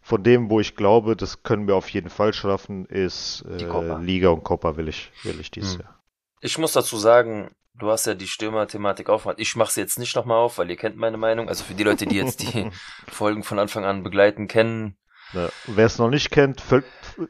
von 0.08 0.22
dem, 0.22 0.48
wo 0.48 0.58
ich 0.58 0.74
glaube, 0.74 1.16
das 1.16 1.42
können 1.42 1.66
wir 1.68 1.76
auf 1.76 1.90
jeden 1.90 2.08
Fall 2.08 2.32
schaffen, 2.32 2.86
ist 2.86 3.44
äh. 3.46 3.98
Liga 4.00 4.30
und 4.30 4.42
Copa 4.42 4.78
will 4.78 4.88
ich, 4.88 5.12
will 5.22 5.38
ich 5.38 5.50
dieses 5.50 5.74
Hm. 5.74 5.80
Jahr. 5.82 6.00
Ich 6.40 6.56
muss 6.56 6.72
dazu 6.72 6.96
sagen, 6.96 7.50
du 7.74 7.90
hast 7.90 8.06
ja 8.06 8.14
die 8.14 8.26
Stürmer-Thematik 8.26 9.10
aufgemacht. 9.10 9.38
Ich 9.38 9.54
mache 9.54 9.70
sie 9.70 9.82
jetzt 9.82 9.98
nicht 9.98 10.16
nochmal 10.16 10.38
auf, 10.38 10.56
weil 10.56 10.70
ihr 10.70 10.76
kennt 10.76 10.96
meine 10.96 11.18
Meinung. 11.18 11.48
Also 11.50 11.62
für 11.62 11.74
die 11.74 11.84
Leute, 11.84 12.06
die 12.06 12.16
jetzt 12.16 12.40
die 12.42 12.70
Folgen 13.06 13.42
von 13.42 13.58
Anfang 13.58 13.84
an 13.84 14.02
begleiten, 14.02 14.48
kennen, 14.48 14.96
Ja, 15.34 15.50
Wer 15.66 15.84
es 15.84 15.98
noch 15.98 16.08
nicht 16.08 16.30
kennt, 16.30 16.62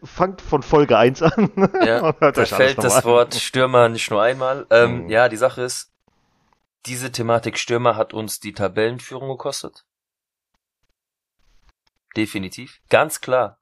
fangt 0.05 0.41
von 0.41 0.63
Folge 0.63 0.97
1 0.97 1.23
an. 1.23 1.51
Ja, 1.85 2.13
da 2.21 2.45
fällt 2.45 2.79
das 2.79 2.99
an. 2.99 3.05
Wort 3.05 3.35
Stürmer 3.35 3.89
nicht 3.89 4.09
nur 4.13 4.23
einmal. 4.23 4.67
Ähm, 4.71 5.03
Mhm. 5.05 5.09
Ja, 5.09 5.29
die 5.29 5.37
Sache 5.37 5.63
ist, 5.63 5.91
diese 6.87 7.11
Thematik 7.11 7.59
Stürmer 7.59 7.97
hat 7.97 8.15
uns 8.15 8.39
die 8.39 8.53
Tabellenführung 8.53 9.31
gekostet. 9.31 9.85
Definitiv. 12.17 12.81
Ganz 12.89 13.21
klar. 13.21 13.59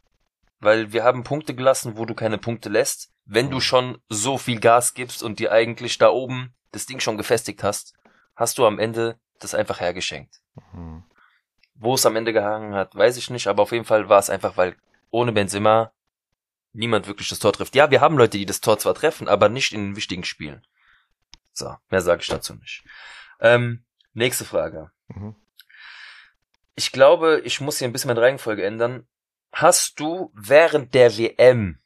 Weil 0.60 0.93
wir 0.93 1.04
haben 1.04 1.25
Punkte 1.25 1.54
gelassen, 1.54 1.96
wo 1.96 2.04
du 2.06 2.14
keine 2.14 2.38
Punkte 2.38 2.69
lässt. 2.69 3.12
Wenn 3.25 3.50
du 3.50 3.56
Mhm. 3.56 3.60
schon 3.62 3.98
so 4.08 4.38
viel 4.38 4.60
Gas 4.60 4.94
gibst 4.94 5.22
und 5.22 5.38
dir 5.38 5.52
eigentlich 5.52 5.98
da 5.98 6.08
oben 6.10 6.54
das 6.72 6.87
Ding 6.87 7.00
schon 7.00 7.16
gefestigt 7.16 7.62
hast, 7.62 7.94
hast 8.37 8.58
du 8.58 8.66
am 8.66 8.78
Ende 8.78 9.19
das 9.40 9.54
einfach 9.54 9.81
hergeschenkt. 9.81 10.40
Hm. 10.72 11.02
Wo 11.75 11.94
es 11.94 12.06
am 12.06 12.16
Ende 12.16 12.32
gehangen 12.32 12.75
hat, 12.75 12.94
weiß 12.94 13.16
ich 13.19 13.28
nicht, 13.28 13.48
aber 13.48 13.62
auf 13.62 13.72
jeden 13.72 13.84
Fall 13.84 14.08
war 14.08 14.19
es 14.19 14.31
einfach, 14.31 14.56
weil 14.56 14.76
ohne 15.10 15.32
Benzema 15.32 15.93
niemand 16.72 17.06
wirklich 17.06 17.28
das 17.28 17.38
Tor 17.38 17.52
trifft. 17.52 17.75
Ja, 17.75 17.90
wir 17.90 18.00
haben 18.00 18.16
Leute, 18.16 18.38
die 18.38 18.46
das 18.46 18.60
Tor 18.60 18.78
zwar 18.78 18.94
treffen, 18.94 19.28
aber 19.28 19.48
nicht 19.48 19.72
in 19.72 19.96
wichtigen 19.96 20.25
Spielen. 20.25 20.66
So, 21.52 21.75
mehr 21.90 22.00
sage 22.00 22.22
ich 22.22 22.28
dazu 22.28 22.54
nicht. 22.54 22.84
Ähm, 23.40 23.84
nächste 24.14 24.44
Frage. 24.44 24.90
Mhm. 25.08 25.34
Ich 26.76 26.93
glaube, 26.93 27.40
ich 27.44 27.61
muss 27.61 27.78
hier 27.78 27.88
ein 27.88 27.93
bisschen 27.93 28.08
meine 28.08 28.20
Reihenfolge 28.20 28.64
ändern. 28.64 29.06
Hast 29.52 29.99
du 29.99 30.31
während 30.34 30.94
der 30.94 31.17
WM, 31.17 31.81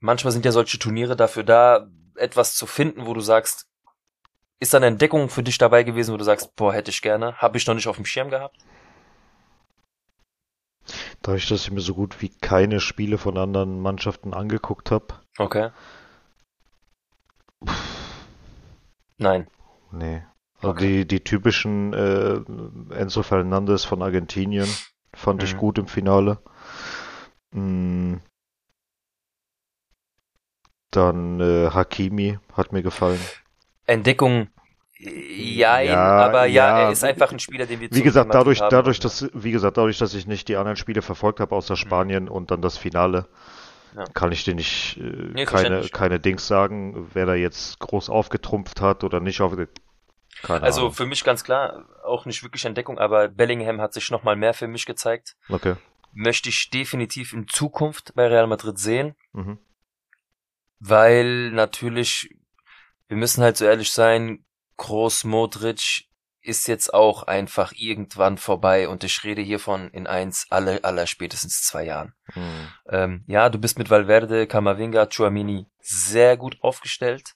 manchmal 0.00 0.32
sind 0.32 0.44
ja 0.44 0.52
solche 0.52 0.78
Turniere 0.78 1.16
dafür 1.16 1.44
da, 1.44 1.88
etwas 2.16 2.56
zu 2.56 2.66
finden, 2.66 3.06
wo 3.06 3.14
du 3.14 3.20
sagst, 3.20 3.68
ist 4.58 4.74
da 4.74 4.78
eine 4.78 4.86
Entdeckung 4.86 5.28
für 5.28 5.44
dich 5.44 5.56
dabei 5.56 5.84
gewesen, 5.84 6.12
wo 6.12 6.16
du 6.16 6.24
sagst, 6.24 6.56
boah, 6.56 6.74
hätte 6.74 6.90
ich 6.90 7.00
gerne, 7.00 7.36
habe 7.36 7.56
ich 7.56 7.66
noch 7.66 7.74
nicht 7.74 7.86
auf 7.86 7.94
dem 7.94 8.04
Schirm 8.04 8.28
gehabt? 8.28 8.56
Dadurch, 11.22 11.48
dass 11.48 11.62
ich 11.62 11.70
mir 11.70 11.80
so 11.80 11.94
gut 11.94 12.20
wie 12.20 12.30
keine 12.30 12.80
Spiele 12.80 13.18
von 13.18 13.36
anderen 13.38 13.80
Mannschaften 13.80 14.34
angeguckt 14.34 14.90
habe. 14.90 15.20
Okay. 15.38 15.70
Nein. 19.18 19.48
Nee. 19.92 20.24
Also 20.58 20.70
Okay. 20.70 21.04
die, 21.04 21.06
die 21.06 21.20
typischen 21.20 21.92
äh, 21.92 22.40
Enzo 22.94 23.22
Fernandez 23.22 23.84
von 23.84 24.02
Argentinien 24.02 24.68
fand 25.14 25.42
ich 25.42 25.54
Mhm. 25.54 25.58
gut 25.58 25.78
im 25.78 25.86
Finale. 25.86 26.38
Mm. 27.52 28.16
Dann 30.90 31.40
äh, 31.40 31.70
Hakimi 31.70 32.38
hat 32.54 32.72
mir 32.72 32.82
gefallen. 32.82 33.20
Entdeckung, 33.86 34.48
ja, 34.98 35.80
Ja, 35.80 35.96
aber 36.26 36.46
ja, 36.46 36.68
ja. 36.68 36.78
er 36.86 36.90
ist 36.90 37.04
einfach 37.04 37.30
ein 37.30 37.38
Spieler, 37.38 37.66
den 37.66 37.80
wir 37.80 37.90
Wie 37.90 38.02
gesagt, 38.02 38.34
dadurch, 38.34 38.60
haben. 38.60 38.70
dadurch, 38.70 38.98
dass, 39.00 39.28
wie 39.32 39.52
gesagt, 39.52 39.76
dadurch, 39.76 39.98
dass 39.98 40.14
ich 40.14 40.26
nicht 40.26 40.48
die 40.48 40.56
anderen 40.56 40.76
Spiele 40.76 41.02
verfolgt 41.02 41.40
habe, 41.40 41.54
außer 41.54 41.76
Spanien 41.76 42.28
und 42.28 42.50
dann 42.50 42.62
das 42.62 42.76
Finale, 42.78 43.28
Ja. 43.96 44.04
kann 44.12 44.32
ich 44.32 44.44
dir 44.44 44.54
nicht 44.54 44.98
äh, 44.98 45.02
Nee, 45.34 45.44
keine, 45.44 45.88
keine 45.88 46.20
Dings 46.20 46.46
sagen, 46.46 47.08
wer 47.14 47.26
da 47.26 47.34
jetzt 47.34 47.78
groß 47.78 48.10
aufgetrumpft 48.10 48.80
hat 48.80 49.04
oder 49.04 49.20
nicht 49.20 49.40
auf. 49.40 49.52
Keine 50.42 50.62
Also 50.62 50.80
Ahnung. 50.82 50.92
für 50.94 51.06
mich 51.06 51.24
ganz 51.24 51.42
klar, 51.44 51.86
auch 52.04 52.24
nicht 52.26 52.42
wirklich 52.42 52.64
Entdeckung, 52.64 52.98
aber 52.98 53.28
Bellingham 53.28 53.80
hat 53.80 53.92
sich 53.92 54.10
nochmal 54.10 54.36
mehr 54.36 54.54
für 54.54 54.68
mich 54.68 54.86
gezeigt. 54.86 55.36
Okay. 55.48 55.74
Möchte 56.12 56.48
ich 56.48 56.70
definitiv 56.70 57.32
in 57.32 57.48
Zukunft 57.48 58.14
bei 58.14 58.26
Real 58.26 58.46
Madrid 58.46 58.78
sehen, 58.78 59.14
Mhm. 59.32 59.58
weil 60.80 61.50
natürlich, 61.50 62.30
wir 63.08 63.16
müssen 63.16 63.42
halt 63.42 63.56
so 63.56 63.64
ehrlich 63.64 63.90
sein, 63.92 64.44
Groß 64.76 65.24
Modric 65.24 66.04
ist 66.40 66.68
jetzt 66.68 66.94
auch 66.94 67.24
einfach 67.24 67.72
irgendwann 67.76 68.38
vorbei 68.38 68.88
und 68.88 69.02
ich 69.04 69.24
rede 69.24 69.42
hiervon 69.42 69.90
in 69.90 70.06
eins 70.06 70.46
aller, 70.50 70.78
aller 70.84 71.06
spätestens 71.06 71.62
zwei 71.62 71.84
Jahren. 71.84 72.14
Mhm. 72.34 72.68
Ähm, 72.88 73.24
ja, 73.26 73.48
du 73.50 73.58
bist 73.58 73.76
mit 73.78 73.90
Valverde, 73.90 74.46
Camavinga, 74.46 75.08
Chouamini 75.14 75.66
sehr 75.80 76.36
gut 76.36 76.56
aufgestellt, 76.62 77.34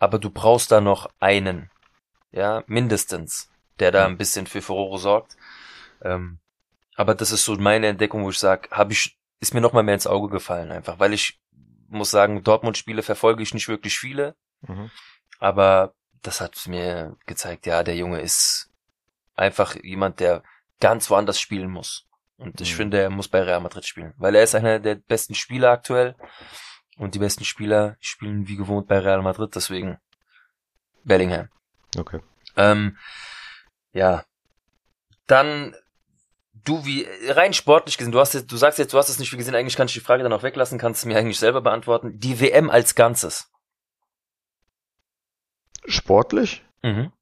aber 0.00 0.18
du 0.18 0.28
brauchst 0.28 0.72
da 0.72 0.80
noch 0.80 1.08
einen, 1.20 1.70
ja, 2.32 2.64
mindestens, 2.66 3.50
der 3.78 3.92
da 3.92 4.06
ein 4.06 4.18
bisschen 4.18 4.46
für 4.46 4.62
Furore 4.62 4.98
sorgt. 4.98 5.36
Ähm, 6.02 6.38
aber 6.94 7.14
das 7.14 7.30
ist 7.32 7.44
so 7.44 7.54
meine 7.56 7.86
Entdeckung, 7.88 8.24
wo 8.24 8.30
ich 8.30 8.38
sage, 8.38 8.68
habe 8.70 8.92
ich, 8.92 9.18
ist 9.40 9.54
mir 9.54 9.60
noch 9.60 9.72
mal 9.72 9.82
mehr 9.82 9.94
ins 9.94 10.06
Auge 10.06 10.28
gefallen 10.28 10.72
einfach, 10.72 10.98
weil 10.98 11.12
ich 11.12 11.40
muss 11.88 12.10
sagen, 12.10 12.42
Dortmund-Spiele 12.42 13.02
verfolge 13.02 13.42
ich 13.42 13.54
nicht 13.54 13.68
wirklich 13.68 13.98
viele. 13.98 14.34
Mhm. 14.62 14.90
Aber 15.38 15.94
das 16.22 16.40
hat 16.40 16.66
mir 16.66 17.16
gezeigt, 17.26 17.66
ja, 17.66 17.82
der 17.82 17.96
Junge 17.96 18.20
ist 18.20 18.70
einfach 19.34 19.74
jemand, 19.82 20.20
der 20.20 20.42
ganz 20.80 21.10
woanders 21.10 21.40
spielen 21.40 21.70
muss. 21.70 22.06
Und 22.36 22.60
ich 22.60 22.72
Mhm. 22.72 22.76
finde, 22.76 23.00
er 23.00 23.10
muss 23.10 23.28
bei 23.28 23.42
Real 23.42 23.60
Madrid 23.60 23.86
spielen, 23.86 24.14
weil 24.16 24.34
er 24.34 24.42
ist 24.42 24.54
einer 24.54 24.78
der 24.80 24.96
besten 24.96 25.34
Spieler 25.34 25.70
aktuell. 25.70 26.16
Und 26.96 27.14
die 27.14 27.18
besten 27.18 27.44
Spieler 27.44 27.96
spielen 28.00 28.48
wie 28.48 28.56
gewohnt 28.56 28.86
bei 28.86 28.98
Real 28.98 29.22
Madrid, 29.22 29.54
deswegen 29.54 29.98
Bellingham. 31.04 31.48
Okay. 31.96 32.20
Ähm, 32.56 32.96
ja. 33.92 34.24
Dann, 35.26 35.74
du 36.64 36.84
wie, 36.84 37.06
rein 37.28 37.52
sportlich 37.52 37.98
gesehen, 37.98 38.12
du 38.12 38.20
hast 38.20 38.34
jetzt, 38.34 38.50
du 38.50 38.56
sagst 38.56 38.78
jetzt, 38.78 38.92
du 38.92 38.98
hast 38.98 39.08
es 39.08 39.18
nicht 39.18 39.30
viel 39.30 39.38
gesehen, 39.38 39.54
eigentlich 39.54 39.76
kann 39.76 39.86
ich 39.86 39.94
die 39.94 40.00
Frage 40.00 40.22
dann 40.22 40.32
auch 40.32 40.42
weglassen, 40.42 40.78
kannst 40.78 41.04
du 41.04 41.08
mir 41.08 41.18
eigentlich 41.18 41.38
selber 41.38 41.60
beantworten. 41.60 42.18
Die 42.18 42.40
WM 42.40 42.70
als 42.70 42.94
Ganzes. 42.94 43.50
Sportlich? 45.86 46.64
Mhm. 46.82 47.12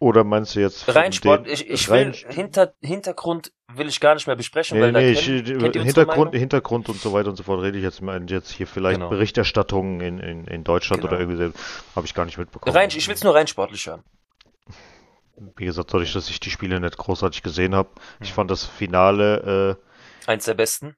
Oder 0.00 0.22
meinst 0.22 0.54
du 0.54 0.60
jetzt 0.60 0.94
Rein 0.94 1.12
Sport, 1.12 1.48
ich, 1.48 1.68
ich 1.68 1.88
will, 1.88 2.12
rein- 2.12 2.12
Hinter, 2.28 2.74
Hintergrund 2.80 3.52
will 3.74 3.88
ich 3.88 3.98
gar 3.98 4.14
nicht 4.14 4.28
mehr 4.28 4.36
besprechen, 4.36 4.78
Nee, 4.78 4.84
weil 4.84 4.92
da 4.92 5.00
nee, 5.00 5.12
kennt, 5.14 5.26
ich, 5.48 5.58
kennt 5.58 5.76
Hintergrund? 5.76 6.34
Hintergrund 6.36 6.88
und 6.88 7.00
so 7.00 7.12
weiter 7.12 7.30
und 7.30 7.36
so 7.36 7.42
fort 7.42 7.62
rede 7.62 7.78
ich 7.78 7.84
jetzt, 7.84 8.00
mal 8.00 8.22
jetzt 8.30 8.50
hier 8.52 8.68
vielleicht 8.68 8.98
Genau. 9.00 9.10
Berichterstattungen 9.10 10.00
in, 10.00 10.18
in, 10.20 10.46
in 10.46 10.62
Deutschland 10.62 11.02
Genau. 11.02 11.12
oder 11.14 11.20
irgendwie 11.20 11.52
habe 11.96 12.06
ich 12.06 12.14
gar 12.14 12.24
nicht 12.26 12.38
mitbekommen. 12.38 12.76
Rein, 12.76 12.90
ich 12.90 13.08
will's 13.08 13.24
nur 13.24 13.34
rein 13.34 13.48
sportlich 13.48 13.84
hören. 13.86 14.04
Wie 15.56 15.64
gesagt, 15.64 15.92
dadurch, 15.92 16.12
dass 16.12 16.30
ich 16.30 16.40
die 16.40 16.50
Spiele 16.50 16.80
nicht 16.80 16.96
großartig 16.96 17.42
gesehen 17.42 17.74
habe, 17.74 17.88
ich 18.20 18.30
Mhm. 18.30 18.34
fand 18.34 18.50
das 18.50 18.64
Finale 18.64 19.78
Eins 20.26 20.44
der 20.44 20.54
besten. 20.54 20.96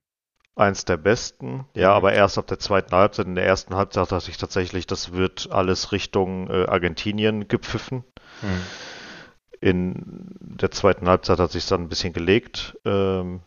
Eins 0.61 0.85
der 0.85 0.97
besten. 0.97 1.67
Ja, 1.75 1.91
Mhm. 1.91 1.97
aber 1.97 2.13
erst 2.13 2.39
ab 2.39 2.47
der 2.47 2.59
zweiten 2.59 2.93
Halbzeit. 2.95 3.27
In 3.27 3.35
der 3.35 3.47
ersten 3.47 3.75
Halbzeit 3.75 4.13
dachte 4.13 4.31
ich 4.31 4.37
tatsächlich, 4.37 4.87
das 4.87 5.13
wird 5.13 5.49
alles 5.51 5.93
Richtung 5.93 6.49
äh, 6.49 6.67
Argentinien 6.67 7.49
gepfiffen. 7.49 8.05
Hm. 8.41 8.61
In 9.61 10.29
der 10.41 10.71
zweiten 10.71 11.09
Halbzeit 11.09 11.39
hat 11.39 11.51
sich 11.53 11.67
dann 11.67 11.83
ein 11.83 11.89
bisschen 11.89 12.13
gelegt. 12.13 12.77
Ähm, 12.85 13.41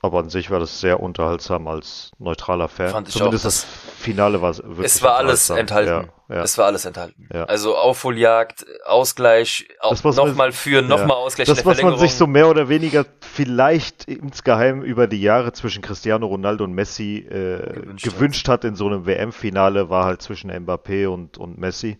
aber 0.00 0.20
an 0.20 0.28
sich 0.28 0.50
war 0.50 0.60
das 0.60 0.80
sehr 0.80 1.00
unterhaltsam 1.00 1.66
als 1.66 2.12
neutraler 2.18 2.68
Fan. 2.68 2.90
Fand 2.90 3.08
ich 3.08 3.14
Zumindest 3.14 3.44
auch. 3.44 3.48
das 3.48 3.64
Finale 3.64 4.40
war 4.40 4.56
wirklich 4.56 4.86
Es 4.86 5.02
war 5.02 5.16
alles 5.16 5.50
enthalten. 5.50 6.10
Ja, 6.28 6.36
ja. 6.36 6.42
Es 6.42 6.56
war 6.56 6.66
alles 6.66 6.84
enthalten. 6.84 7.28
Ja. 7.32 7.44
Also 7.44 7.76
Aufholjagd, 7.76 8.64
Ausgleich, 8.84 9.66
Das, 9.82 10.04
nochmal 10.04 10.52
führen, 10.52 10.86
nochmal 10.86 11.16
Ausgleich 11.16 11.48
Das, 11.48 11.66
was 11.66 11.82
man 11.82 11.98
sich 11.98 12.14
so 12.14 12.28
mehr 12.28 12.48
oder 12.48 12.68
weniger 12.68 13.06
vielleicht 13.20 14.04
insgeheim 14.04 14.82
über 14.82 15.08
die 15.08 15.20
Jahre 15.20 15.52
zwischen 15.52 15.82
Cristiano 15.82 16.26
Ronaldo 16.26 16.62
und 16.62 16.74
Messi 16.74 17.26
äh, 17.28 17.72
Gewünscht 17.72 18.04
gewünscht, 18.04 18.48
hat. 18.48 18.64
in 18.64 18.76
so 18.76 18.86
einem 18.86 19.04
WM-Finale, 19.04 19.90
war 19.90 20.04
halt 20.04 20.22
zwischen 20.22 20.52
Mbappé 20.52 21.08
und, 21.08 21.38
und 21.38 21.58
Messi. 21.58 21.98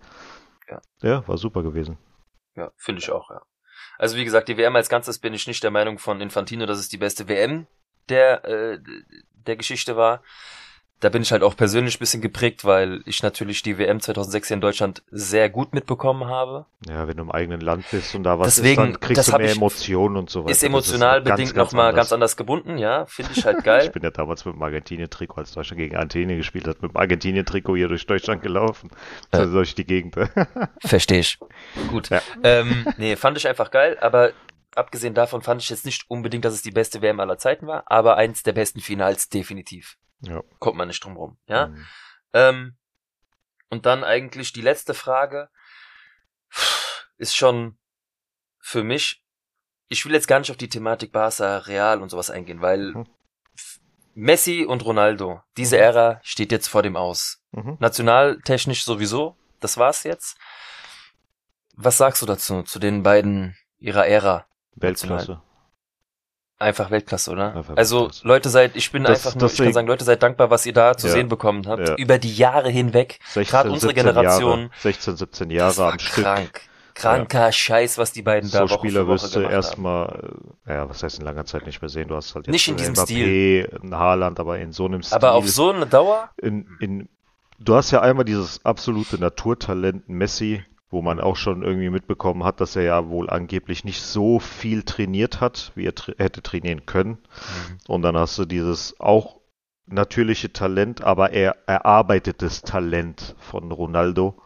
Ja. 0.71 0.81
ja, 1.02 1.26
war 1.26 1.37
super 1.37 1.64
gewesen. 1.64 1.99
Ja, 2.55 2.71
finde 2.76 3.00
ich 3.00 3.11
auch, 3.11 3.31
ja. 3.31 3.40
Also 3.99 4.17
wie 4.17 4.25
gesagt, 4.25 4.49
die 4.49 4.57
WM 4.57 4.76
als 4.76 4.88
Ganzes 4.88 5.19
bin 5.19 5.35
ich 5.35 5.49
nicht 5.49 5.64
der 5.64 5.73
Meinung 5.73 5.99
von 5.99 6.21
Infantino, 6.21 6.67
dass 6.67 6.78
es 6.78 6.88
die 6.88 6.99
beste 6.99 7.26
WM 7.28 7.67
der, 8.10 8.44
äh, 8.44 8.78
der 9.46 9.56
Geschichte 9.56 9.96
war. 9.96 10.22
Da 11.00 11.10
bin 11.10 11.22
ich 11.22 11.30
halt 11.30 11.44
auch 11.44 11.56
persönlich 11.56 11.94
ein 11.94 11.98
bisschen 12.00 12.20
geprägt, 12.20 12.64
weil 12.64 13.02
ich 13.06 13.22
natürlich 13.22 13.62
die 13.62 13.78
WM 13.78 14.00
2006 14.00 14.48
hier 14.48 14.56
in 14.56 14.60
Deutschland 14.60 15.04
sehr 15.12 15.48
gut 15.48 15.72
mitbekommen 15.72 16.26
habe. 16.26 16.66
Ja, 16.88 17.06
wenn 17.06 17.16
du 17.16 17.22
im 17.22 17.30
eigenen 17.30 17.60
Land 17.60 17.84
bist 17.92 18.16
und 18.16 18.24
da 18.24 18.40
was 18.40 18.56
Deswegen, 18.56 18.82
ist, 18.82 18.92
dann 18.94 19.00
kriegst 19.00 19.28
du 19.28 19.36
mehr 19.36 19.46
ich- 19.46 19.56
Emotionen 19.56 20.16
und 20.16 20.28
so 20.28 20.40
weiter. 20.42 20.50
Ist 20.50 20.64
emotional 20.64 21.22
ganz, 21.22 21.36
bedingt 21.38 21.56
nochmal 21.56 21.92
ganz 21.94 22.12
anders 22.12 22.36
gebunden, 22.36 22.78
ja. 22.78 23.06
Finde 23.06 23.30
ich 23.32 23.44
halt 23.46 23.58
Ich 23.58 23.64
geil. 23.64 23.90
bin 23.90 24.02
ja 24.02 24.10
damals 24.10 24.44
mit 24.44 24.56
dem 24.56 24.62
Argentinien-Trikot, 24.64 25.36
als 25.40 25.52
Deutschland 25.52 25.78
gegen 25.78 25.94
Argentinien 25.94 26.36
gespielt 26.36 26.66
hat, 26.66 26.82
mit 26.82 26.90
dem 26.90 26.96
Argentinien-Trikot 26.96 27.76
hier 27.76 27.86
durch 27.86 28.04
Deutschland 28.04 28.42
gelaufen. 28.42 28.90
Ja. 29.32 29.38
Also 29.38 29.52
durch 29.52 29.76
die 29.76 29.84
Gegend. 29.86 30.16
Verstehe 30.80 31.20
ich. 31.20 31.38
Gut. 31.92 32.08
Ja. 32.08 32.20
Ähm, 32.42 32.84
nee, 32.96 33.14
fand 33.14 33.36
ich 33.38 33.46
einfach 33.46 33.70
geil, 33.70 33.96
aber 34.00 34.32
abgesehen 34.78 35.14
davon 35.14 35.42
fand 35.42 35.62
ich 35.62 35.68
jetzt 35.70 35.85
nicht 35.85 36.08
unbedingt, 36.08 36.44
dass 36.44 36.54
es 36.54 36.62
die 36.62 36.70
beste 36.70 37.02
WM 37.02 37.20
aller 37.20 37.38
Zeiten 37.38 37.66
war, 37.66 37.85
aber 37.87 38.16
eins 38.16 38.42
der 38.42 38.52
besten 38.52 38.80
Finals 38.80 39.28
definitiv. 39.28 39.97
ja. 40.20 40.42
Kommt 40.58 40.76
man 40.76 40.88
nicht 40.88 41.04
drum 41.04 41.16
rum, 41.16 41.38
ja. 41.47 41.66
Mhm. 41.68 41.87
Ähm, 42.32 42.76
und 43.70 43.85
dann 43.87 44.04
eigentlich 44.04 44.52
die 44.52 44.62
letzte 44.62 44.94
Frage 44.94 45.50
ist 47.18 47.37
schon 47.37 47.78
für 48.61 48.82
mich, 48.85 49.23
ich 49.88 50.04
will 50.04 50.12
jetzt 50.14 50.28
gar 50.28 50.38
nicht 50.38 50.50
auf 50.50 50.56
die 50.56 50.68
Thematik 50.68 51.12
Barca, 51.12 51.58
Real 51.58 52.00
und 52.02 52.08
sowas 52.11 52.30
eingehen, 52.30 52.61
weil 52.61 52.92
Mhm. 52.92 53.06
Messi 54.14 54.64
und 54.64 54.85
Ronaldo, 54.85 55.42
diese 55.56 55.76
Mhm. 55.76 55.82
Ära 55.82 56.20
steht 56.25 56.50
jetzt 56.50 56.66
vor 56.68 56.82
dem 56.82 56.97
Aus. 56.97 57.40
Mhm. 57.52 57.76
Nationaltechnisch 57.78 58.85
sowieso, 58.85 59.37
das 59.61 59.76
war's 59.76 60.02
jetzt. 60.02 60.37
Was 61.75 61.99
sagst 61.99 62.20
du 62.23 62.26
dazu, 62.26 62.62
zu 62.64 62.78
den 62.80 63.02
beiden 63.04 63.56
ihrer 63.78 64.06
Ära? 64.08 64.47
Weltklasse. 64.80 65.40
Einfach 66.61 66.90
Weltklasse, 66.90 67.30
oder? 67.30 67.54
Einfach 67.54 67.76
also 67.76 68.00
Weltklasse. 68.00 68.26
Leute 68.26 68.49
seid, 68.49 68.75
ich 68.76 68.90
bin 68.90 69.04
Das- 69.04 69.25
einfach 69.26 69.38
nur, 69.38 69.47
ich 69.47 69.52
deswegen- 69.52 69.66
kann 69.68 69.75
sagen, 69.75 69.87
Leute 69.87 70.04
seid 70.04 70.23
dankbar, 70.23 70.50
was 70.50 70.66
ihr 70.66 70.73
da 70.73 70.97
zu 70.97 71.06
Ja. 71.06 71.12
sehen 71.12 71.28
bekommen 71.28 71.66
habt, 71.68 71.88
Ja. 71.88 71.94
über 71.97 72.18
die 72.18 72.35
Jahre 72.35 72.68
hinweg. 72.68 73.20
16, 73.28 73.44
Gerade 73.50 73.70
unsere 73.70 73.92
17 73.92 74.06
Generation, 74.06 74.58
Jahre, 74.62 74.70
16, 74.80 75.16
17 75.16 75.49
Das 75.50 75.76
Jahre 75.76 75.92
am 75.92 75.99
Stück. 76.00 76.25
krank. 76.25 76.61
Kranker 76.94 77.52
Scheiß, 77.52 77.97
was 77.97 78.11
die 78.11 78.23
beiden 78.23 78.50
da 78.50 78.66
So 78.66 78.75
Woche 78.75 78.88
Spieler 78.88 79.06
wirst 79.06 79.37
du 79.37 79.40
erstmal, 79.40 80.32
äh, 80.66 80.73
ja, 80.75 80.88
was 80.90 81.00
heißt 81.04 81.20
in 81.20 81.25
langer 81.25 81.44
Zeit 81.44 81.64
nicht 81.64 81.80
mehr 81.80 81.88
sehen. 81.88 82.08
Du 82.08 82.16
hast 82.16 82.35
halt 82.35 82.49
jetzt 82.49 82.52
Nicht 82.52 82.66
in 82.66 82.76
diesem 82.76 82.94
Mbappé, 82.94 83.80
einen 83.82 83.94
Haaland, 83.94 84.40
aber 84.40 84.58
in 84.58 84.73
so 84.73 84.85
einem 84.87 85.04
Stil. 85.04 85.14
Aber 85.14 85.35
auf 85.35 85.49
so 85.49 85.70
eine 85.70 85.87
Dauer? 85.87 86.30
in, 86.38 86.66
in, 86.80 87.08
du 87.61 87.76
hast 87.76 87.92
ja 87.92 88.00
einmal 88.00 88.25
dieses 88.25 88.64
absolute 88.64 89.16
Naturtalent 89.20 90.08
Messi, 90.08 90.64
wo 90.90 91.02
man 91.02 91.21
auch 91.21 91.37
schon 91.37 91.62
irgendwie 91.62 91.90
mitbekommen 91.90 92.45
hat, 92.45 92.61
dass 92.61 92.76
er 92.76 92.83
ja 92.83 93.09
wohl 93.09 93.28
angeblich 93.28 93.85
nicht 93.85 94.02
so 94.02 94.38
viel 94.38 94.83
trainiert 94.83 95.40
hat, 95.40 95.73
wie 95.75 95.87
er 95.87 95.95
tra 95.95 96.12
hätte 96.16 96.42
trainieren 96.42 96.87
können. 96.87 97.18
Und 97.87 98.02
dann 98.02 98.16
hast 98.16 98.38
du 98.38 98.45
dieses 98.45 98.99
auch 98.99 99.38
natürliche 99.87 100.52
Talent, 100.52 101.02
aber 101.02 101.33
er 101.33 101.57
erarbeitetes 101.66 102.62
Talent 102.62 103.35
von 103.38 103.71
Ronaldo. 103.71 104.40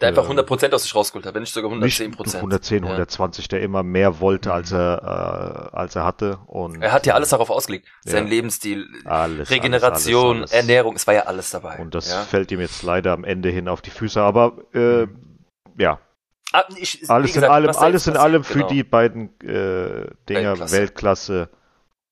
Der 0.00 0.08
einfach 0.10 0.28
Ähm, 0.30 0.38
100% 0.38 0.72
aus 0.74 0.82
sich 0.84 0.94
rausgeholt 0.94 1.26
hat, 1.26 1.34
wenn 1.34 1.42
nicht 1.42 1.52
sogar 1.52 1.70
110%. 1.72 1.80
Nicht 2.24 2.34
110, 2.36 2.84
Ja. 2.84 2.90
120, 2.90 3.48
der 3.48 3.62
immer 3.62 3.82
mehr 3.82 4.20
wollte, 4.20 4.52
als 4.52 4.70
er, 4.70 5.70
äh, 5.72 5.76
als 5.76 5.96
er 5.96 6.04
hatte. 6.04 6.38
Und 6.46 6.80
Er 6.82 6.92
hat 6.92 7.04
ja 7.06 7.14
alles 7.14 7.30
darauf 7.30 7.50
ausgelegt. 7.50 7.88
Sein 8.04 8.24
Ja. 8.24 8.30
Lebensstil, 8.30 8.86
alles, 9.04 9.50
Regeneration, 9.50 10.38
alles, 10.38 10.52
alles. 10.52 10.62
Ernährung, 10.62 10.94
es 10.94 11.06
war 11.06 11.14
ja 11.14 11.22
alles 11.22 11.50
dabei. 11.50 11.78
Und 11.78 11.94
das 11.94 12.10
ja. 12.10 12.22
fällt 12.22 12.52
ihm 12.52 12.60
jetzt 12.60 12.82
leider 12.84 13.12
am 13.12 13.24
Ende 13.24 13.48
hin 13.50 13.66
auf 13.68 13.82
die 13.82 13.90
Füße. 13.90 14.20
Aber 14.20 14.58
äh, 14.74 15.06
ja, 15.76 15.98
Ah, 16.52 16.64
ich, 16.76 17.10
alles 17.10 17.34
gesagt, 17.34 17.44
in 17.46 17.52
allem, 17.52 17.76
alles 17.76 18.06
in 18.06 18.16
allem 18.16 18.42
für 18.42 18.54
genau. 18.54 18.68
die 18.68 18.82
beiden 18.82 19.38
äh, 19.40 20.06
Dinger 20.30 20.58
Weltklasse. 20.58 20.72
Weltklasse. 20.76 21.48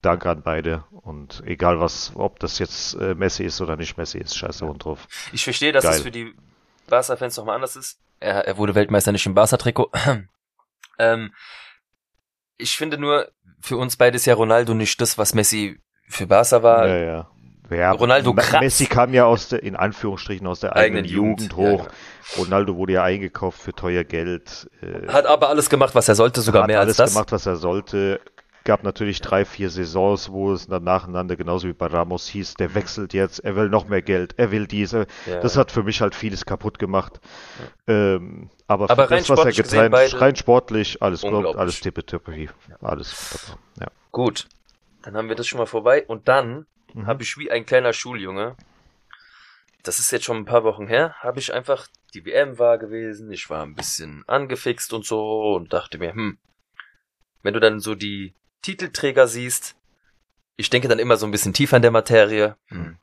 Danke 0.03 0.29
an 0.29 0.43
beide. 0.43 0.85
Und 0.91 1.43
egal 1.47 1.81
was, 1.81 2.13
ob 2.15 2.39
das 2.41 2.59
jetzt 2.59 2.95
äh, 3.01 3.15
Messi 3.15 3.45
ist 3.45 3.63
oder 3.63 3.77
nicht 3.77 3.97
Messi 3.97 4.19
ist, 4.19 4.37
scheiße 4.37 4.67
und 4.67 4.85
drauf. 4.85 5.09
Ich 5.33 5.43
verstehe, 5.43 5.73
dass 5.73 5.85
Geil. 5.85 5.95
es 5.95 6.01
für 6.03 6.11
die 6.11 6.35
Barca-Fans 6.87 7.37
nochmal 7.37 7.57
anders 7.57 7.77
ist. 7.77 7.99
Er, 8.21 8.47
er 8.47 8.57
wurde 8.57 8.75
Weltmeister 8.75 9.13
nicht 9.13 9.27
im 9.27 9.35
Barca-Trikot. 9.35 9.91
ähm, 10.99 11.33
ich 12.59 12.77
finde 12.77 12.99
nur, 12.99 13.29
für 13.61 13.77
uns 13.77 13.97
beide 13.97 14.17
ist 14.17 14.27
ja 14.27 14.35
Ronaldo 14.35 14.75
nicht 14.75 15.01
das, 15.01 15.19
was 15.19 15.35
Messi 15.35 15.81
für 16.09 16.27
Barca 16.27 16.63
war. 16.63 16.87
ja, 16.89 16.97
ja. 16.97 17.31
Ja, 17.69 17.91
Ronaldo 17.91 18.33
kratzt. 18.33 18.61
Messi 18.61 18.87
kam 18.87 19.13
ja 19.13 19.25
aus 19.25 19.49
der, 19.49 19.61
in 19.65 19.75
Anführungsstrichen, 19.75 20.47
aus 20.47 20.61
der 20.61 20.77
eigenen, 20.77 21.05
Jugend, 21.05 21.51
Ja, 21.51 21.57
hoch. 21.57 21.79
genau. 21.89 22.45
Ronaldo 22.45 22.77
wurde 22.77 22.93
ja 22.93 23.03
eingekauft 23.03 23.61
für 23.61 23.73
teuer 23.73 24.05
Geld. 24.05 24.71
Äh, 24.83 25.09
Hat 25.09 25.27
aber 25.27 25.49
alles 25.49 25.69
gemacht, 25.69 25.93
was 25.97 26.09
er 26.09 26.15
sollte, 26.15 26.43
sogar 26.43 26.63
hat 26.63 26.69
mehr 26.69 26.79
alles 26.79 27.01
als 27.01 27.11
das. 27.11 27.15
gemacht, 27.15 27.33
was 27.33 27.45
er 27.45 27.57
sollte. 27.57 28.21
Gab 28.67 28.83
natürlich 28.83 29.21
drei, 29.21 29.45
vier 29.45 29.71
Saisons, 29.71 30.31
wo 30.31 30.53
es 30.53 30.67
dann 30.67 30.83
nacheinander, 30.85 31.37
genauso 31.37 31.69
wie 31.69 31.73
bei 31.73 31.87
Ramos 31.87 32.29
hieß, 32.29 32.55
der 32.55 32.75
wechselt 32.75 33.15
jetzt, 33.15 33.39
er 33.39 33.57
will 33.57 33.69
noch 33.69 33.89
mehr 33.89 34.03
Geld, 34.03 34.35
er 34.37 34.51
will 34.51 34.67
diese. 34.67 35.07
Ja. 35.25 35.41
Das 35.41 35.57
hat 35.57 35.71
für 35.71 35.85
mich 35.85 36.01
halt 36.01 36.15
vieles 36.15 36.45
kaputt 36.45 36.79
gemacht. 36.79 37.21
Ähm, 37.87 38.51
aber, 38.67 38.91
Aber 38.91 39.07
das, 39.07 39.31
was 39.31 39.45
er 39.45 39.53
gezeigt 39.53 39.93
beide 39.93 40.21
rein 40.21 40.37
sportlich, 40.37 41.01
alles 41.01 41.23
unglaublich. 41.23 41.57
alles 41.57 41.81
tippitoppi, 41.81 42.51
alles. 42.83 43.57
Ja. 43.81 43.87
Gut, 44.11 44.49
dann 45.03 45.17
haben 45.17 45.29
wir 45.29 45.37
das 45.37 45.47
schon 45.47 45.59
mal 45.59 45.67
vorbei. 45.67 46.05
Und 46.07 46.29
dann 46.29 46.67
Mhm. 46.95 47.07
habe 47.07 47.23
ich 47.23 47.37
wie 47.39 47.51
ein 47.51 47.67
kleiner 47.67 47.93
Schuljunge, 47.93 48.57
das 49.83 49.99
ist 49.99 50.11
jetzt 50.11 50.25
schon 50.25 50.39
ein 50.39 50.45
paar 50.45 50.65
Wochen 50.65 50.89
her, 50.89 51.15
habe 51.21 51.39
ich 51.39 51.53
einfach, 51.53 51.87
die 52.15 52.25
WM 52.25 52.59
war 52.59 52.79
gewesen, 52.79 53.31
ich 53.31 53.49
war 53.51 53.63
ein 53.63 53.75
bisschen 53.75 54.25
angefixt 54.27 54.93
und 54.93 55.05
so 55.05 55.55
und 55.55 55.73
dachte 55.73 55.99
mir, 55.99 56.13
hm, 56.13 56.39
wenn 57.43 57.55
du 57.55 57.61
dann 57.61 57.79
so 57.81 57.95
die 57.95 58.35
Titelträger 58.63 59.29
siehst, 59.29 59.77
ich 60.57 60.71
denke 60.71 60.89
dann 60.89 60.99
immer 60.99 61.17
so 61.17 61.27
ein 61.27 61.33
bisschen 61.33 61.53
tiefer 61.53 61.77
in 61.77 61.83
der 61.83 61.91
Materie, 61.91 62.57
hm, 62.67 62.99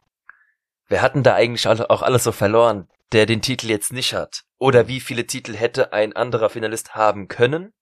wer 0.88 1.02
hat 1.02 1.16
denn 1.16 1.24
da 1.24 1.36
eigentlich 1.36 1.68
auch 1.68 2.02
alles 2.02 2.24
so 2.24 2.32
verloren, 2.32 2.90
der 3.12 3.26
den 3.26 3.42
Titel 3.42 3.70
jetzt 3.70 3.94
nicht 3.94 4.14
hat? 4.14 4.44
Oder 4.58 4.88
wie 4.88 5.00
viele 5.00 5.28
Titel 5.28 5.54
hätte 5.54 5.94
ein 5.94 6.14
anderer 6.14 6.50
Finalist 6.50 6.96
haben 6.96 7.28
können, 7.28 7.74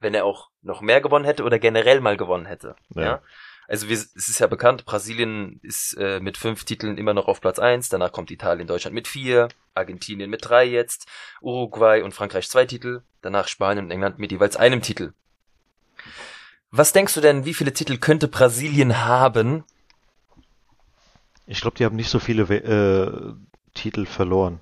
wenn 0.00 0.14
er 0.14 0.24
auch 0.24 0.50
noch 0.62 0.80
mehr 0.80 1.00
gewonnen 1.00 1.24
hätte 1.24 1.44
oder 1.44 1.58
generell 1.58 2.00
mal 2.00 2.16
gewonnen 2.16 2.46
hätte? 2.46 2.76
Ja. 2.94 3.02
ja? 3.02 3.22
Also 3.68 3.88
wir, 3.88 3.96
es 3.96 4.14
ist 4.14 4.38
ja 4.38 4.46
bekannt, 4.46 4.86
Brasilien 4.86 5.60
ist 5.62 5.92
äh, 5.98 6.20
mit 6.20 6.38
fünf 6.38 6.64
Titeln 6.64 6.96
immer 6.96 7.12
noch 7.12 7.28
auf 7.28 7.42
Platz 7.42 7.58
eins. 7.58 7.90
danach 7.90 8.12
kommt 8.12 8.30
Italien, 8.30 8.66
Deutschland 8.66 8.94
mit 8.94 9.06
vier, 9.06 9.48
Argentinien 9.74 10.30
mit 10.30 10.48
drei 10.48 10.64
jetzt, 10.64 11.06
Uruguay 11.42 12.02
und 12.02 12.14
Frankreich 12.14 12.48
zwei 12.48 12.64
Titel, 12.64 13.02
danach 13.20 13.46
Spanien 13.46 13.84
und 13.84 13.90
England 13.90 14.18
mit 14.18 14.32
jeweils 14.32 14.56
einem 14.56 14.80
Titel. 14.80 15.12
Was 16.70 16.92
denkst 16.92 17.14
du 17.14 17.20
denn, 17.20 17.44
wie 17.44 17.54
viele 17.54 17.72
Titel 17.72 17.98
könnte 17.98 18.28
Brasilien 18.28 19.04
haben? 19.04 19.64
Ich 21.46 21.60
glaube, 21.62 21.76
die 21.78 21.84
haben 21.84 21.96
nicht 21.96 22.10
so 22.10 22.18
viele 22.18 22.42
äh, 22.42 23.34
Titel 23.74 24.04
verloren. 24.04 24.60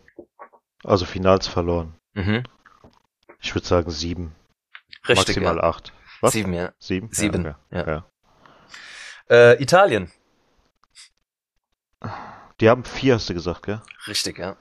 Also 0.84 1.04
Finals 1.04 1.48
verloren. 1.48 1.98
Mhm. 2.14 2.44
Ich 3.40 3.54
würde 3.54 3.66
sagen 3.66 3.90
sieben. 3.90 4.34
Richtig, 5.08 5.36
Maximal 5.36 5.56
ja. 5.56 5.62
acht. 5.64 5.92
Was? 6.20 6.32
Sieben, 6.32 6.52
ja. 6.52 6.72
Sieben? 6.78 7.08
Sieben, 7.12 7.44
Ja, 7.44 7.56
okay. 7.70 7.90
ja. 7.90 8.06
Äh, 9.28 9.62
Italien. 9.62 10.10
Die 12.60 12.70
haben 12.70 12.84
vier, 12.84 13.14
hast 13.14 13.28
du 13.28 13.34
gesagt, 13.34 13.64
gell? 13.64 13.82
Richtig, 14.06 14.38
ja. 14.38 14.56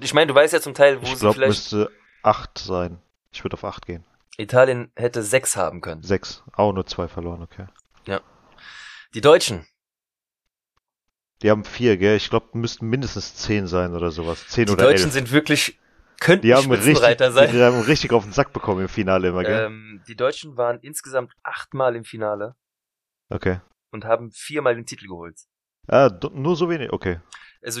Ich 0.00 0.14
meine, 0.14 0.28
du 0.28 0.34
weißt 0.34 0.54
ja 0.54 0.60
zum 0.60 0.74
Teil, 0.74 1.00
wo 1.00 1.04
Ich 1.04 1.10
sie 1.10 1.20
glaube, 1.20 1.34
vielleicht... 1.34 1.48
müsste 1.50 1.90
acht 2.22 2.58
sein. 2.58 3.00
Ich 3.30 3.44
würde 3.44 3.54
auf 3.54 3.64
acht 3.64 3.86
gehen. 3.86 4.04
Italien 4.36 4.92
hätte 4.96 5.22
sechs 5.22 5.56
haben 5.56 5.80
können. 5.80 6.02
Sechs. 6.02 6.42
Auch 6.52 6.72
nur 6.72 6.86
zwei 6.86 7.08
verloren, 7.08 7.42
okay. 7.42 7.66
Die 9.12 9.20
Deutschen. 9.20 9.66
Die 11.42 11.50
haben 11.50 11.64
vier, 11.64 11.96
gell? 11.96 12.16
Ich 12.16 12.30
glaube, 12.30 12.56
müssten 12.56 12.86
mindestens 12.88 13.34
zehn 13.34 13.66
sein 13.66 13.92
oder 13.94 14.12
sowas. 14.12 14.46
Zehn 14.46 14.66
Die 14.66 14.72
oder 14.72 14.84
Deutschen 14.84 15.06
elf. 15.06 15.14
sind 15.14 15.32
wirklich... 15.32 15.80
Könnten 16.20 16.42
die 16.42 16.54
haben 16.54 16.70
richtig, 16.70 16.90
Spitzenreiter 16.90 17.32
sein. 17.32 17.50
die 17.50 17.60
haben 17.62 17.80
richtig 17.80 18.12
auf 18.12 18.22
den 18.24 18.32
Sack 18.32 18.52
bekommen 18.52 18.82
im 18.82 18.88
Finale 18.88 19.28
immer, 19.28 19.42
gell? 19.42 19.64
Ähm, 19.66 20.02
die 20.06 20.14
Deutschen 20.14 20.56
waren 20.56 20.78
insgesamt 20.80 21.32
achtmal 21.42 21.96
im 21.96 22.04
Finale 22.04 22.54
Okay. 23.30 23.60
und 23.90 24.04
haben 24.04 24.30
viermal 24.30 24.74
den 24.76 24.84
Titel 24.86 25.06
geholt. 25.08 25.40
Ah, 25.88 26.10
nur 26.34 26.54
so 26.56 26.68
wenig, 26.68 26.92
okay. 26.92 27.20
Also 27.62 27.80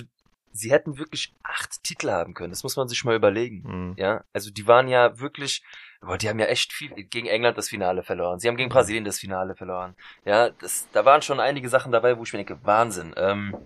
sie 0.52 0.70
hätten 0.70 0.98
wirklich 0.98 1.34
acht 1.42 1.82
Titel 1.82 2.10
haben 2.10 2.34
können. 2.34 2.50
Das 2.50 2.62
muss 2.62 2.76
man 2.76 2.88
sich 2.88 3.04
mal 3.04 3.14
überlegen. 3.16 3.62
Hm. 3.64 3.94
Ja, 3.96 4.24
also 4.32 4.50
die 4.50 4.66
waren 4.66 4.88
ja 4.88 5.18
wirklich, 5.20 5.62
boah, 6.00 6.18
die 6.18 6.28
haben 6.28 6.38
ja 6.38 6.46
echt 6.46 6.72
viel 6.72 6.90
gegen 7.04 7.26
England 7.26 7.56
das 7.58 7.68
Finale 7.68 8.02
verloren. 8.02 8.38
Sie 8.40 8.48
haben 8.48 8.56
gegen 8.56 8.68
Brasilien 8.70 9.04
das 9.04 9.18
Finale 9.20 9.54
verloren. 9.54 9.94
Ja, 10.24 10.50
das, 10.50 10.88
da 10.92 11.04
waren 11.04 11.22
schon 11.22 11.40
einige 11.40 11.68
Sachen 11.68 11.92
dabei, 11.92 12.18
wo 12.18 12.22
ich 12.24 12.32
mir 12.32 12.38
denke, 12.38 12.58
Wahnsinn. 12.64 13.14
Ähm, 13.16 13.56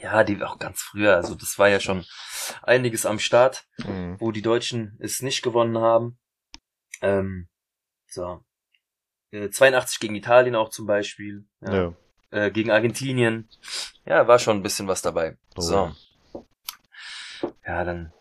ja, 0.00 0.24
die 0.24 0.42
auch 0.42 0.58
ganz 0.58 0.80
früher. 0.82 1.14
Also 1.16 1.34
das 1.34 1.58
war 1.58 1.68
ja 1.68 1.78
schon 1.80 2.04
einiges 2.62 3.06
am 3.06 3.18
Start, 3.18 3.64
Hm. 3.82 4.16
wo 4.20 4.32
die 4.32 4.42
Deutschen 4.42 4.96
es 5.00 5.22
nicht 5.22 5.42
gewonnen 5.42 5.78
haben. 5.78 6.18
Ähm, 7.00 7.48
so. 8.08 8.44
Äh, 9.30 9.50
82 9.50 9.98
gegen 10.00 10.14
Italien 10.14 10.54
auch 10.56 10.68
zum 10.70 10.86
Beispiel. 10.86 11.44
Ja. 11.60 11.74
Ja. 11.74 11.94
Äh, 12.30 12.50
gegen 12.50 12.70
Argentinien. 12.70 13.48
Ja, 14.06 14.26
war 14.26 14.38
schon 14.38 14.56
ein 14.58 14.62
bisschen 14.62 14.88
was 14.88 15.02
dabei. 15.02 15.36
Oh, 15.56 15.60
So. 15.60 15.92
Ja, 17.66 17.84
dann. 17.84 18.12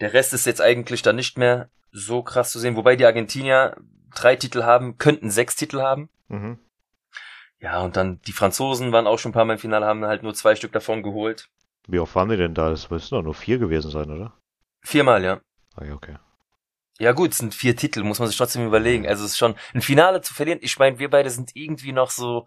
Der 0.00 0.12
Rest 0.12 0.32
ist 0.32 0.46
jetzt 0.46 0.60
eigentlich 0.60 1.02
dann 1.02 1.16
nicht 1.16 1.38
mehr 1.38 1.68
so 1.92 2.22
krass 2.22 2.50
zu 2.50 2.58
sehen. 2.58 2.76
Wobei 2.76 2.96
die 2.96 3.06
Argentinier 3.06 3.76
drei 4.14 4.36
Titel 4.36 4.64
haben, 4.64 4.98
könnten 4.98 5.30
sechs 5.30 5.56
Titel 5.56 5.80
haben. 5.80 6.08
Mhm. 6.28 6.58
Ja, 7.60 7.80
und 7.82 7.96
dann 7.96 8.20
die 8.22 8.32
Franzosen 8.32 8.90
waren 8.92 9.06
auch 9.06 9.18
schon 9.18 9.30
ein 9.30 9.34
paar 9.34 9.44
Mal 9.44 9.54
im 9.54 9.58
Finale, 9.58 9.86
haben 9.86 10.04
halt 10.04 10.22
nur 10.22 10.34
zwei 10.34 10.56
Stück 10.56 10.72
davon 10.72 11.02
geholt. 11.02 11.48
Wie 11.86 11.98
oft 12.00 12.14
waren 12.14 12.28
die 12.28 12.36
denn 12.36 12.54
da? 12.54 12.70
Das 12.70 12.90
müssen 12.90 13.14
doch 13.14 13.22
nur 13.22 13.34
vier 13.34 13.58
gewesen 13.58 13.90
sein, 13.90 14.10
oder? 14.10 14.32
Viermal, 14.82 15.22
ja. 15.24 15.40
Ah, 15.76 15.84
ja, 15.84 15.94
okay. 15.94 16.16
Ja 16.98 17.12
gut, 17.12 17.32
es 17.32 17.38
sind 17.38 17.54
vier 17.54 17.76
Titel, 17.76 18.02
muss 18.02 18.18
man 18.18 18.28
sich 18.28 18.36
trotzdem 18.36 18.66
überlegen. 18.66 19.06
Also 19.06 19.24
es 19.24 19.32
ist 19.32 19.38
schon 19.38 19.54
ein 19.74 19.80
Finale 19.82 20.20
zu 20.20 20.34
verlieren. 20.34 20.58
Ich 20.62 20.78
meine, 20.78 20.98
wir 20.98 21.08
beide 21.10 21.30
sind 21.30 21.52
irgendwie 21.54 21.92
noch 21.92 22.10
so 22.10 22.46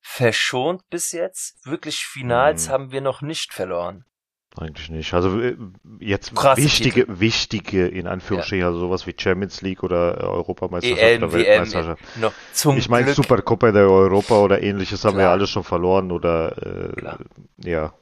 verschont 0.00 0.88
bis 0.90 1.12
jetzt. 1.12 1.64
Wirklich 1.66 2.06
Finals 2.06 2.68
Mhm. 2.68 2.72
haben 2.72 2.92
wir 2.92 3.00
noch 3.00 3.22
nicht 3.22 3.52
verloren. 3.52 4.04
Eigentlich 4.58 4.88
nicht. 4.88 5.12
Also 5.12 5.38
äh, 5.40 5.54
jetzt 6.00 6.34
Krasse 6.34 6.62
wichtige, 6.62 7.04
wichtige, 7.20 7.86
in 7.88 8.06
Anführungsstrichen, 8.06 8.64
also 8.66 8.78
sowas 8.80 9.06
wie 9.06 9.14
Champions 9.18 9.60
League 9.60 9.82
oder 9.82 10.18
äh, 10.18 10.24
Europameisterschaft 10.24 11.02
EM, 11.02 11.22
oder 11.24 11.32
WM, 11.34 11.46
Weltmeisterschaft. 11.46 12.02
noch 12.18 12.32
zum 12.52 12.78
Ich 12.78 12.88
meine. 12.88 13.12
Supercopa 13.12 13.70
der 13.70 13.82
Europa 13.88 14.38
oder 14.38 14.62
ähnliches 14.62 15.04
haben 15.04 15.16
wir 15.16 15.24
Klar. 15.24 15.32
alles 15.32 15.50
schon 15.50 15.62
verloren 15.64 16.10
oder 16.10 16.56
äh, 16.90 16.92
Klar. 16.96 17.18
ja. 17.58 17.92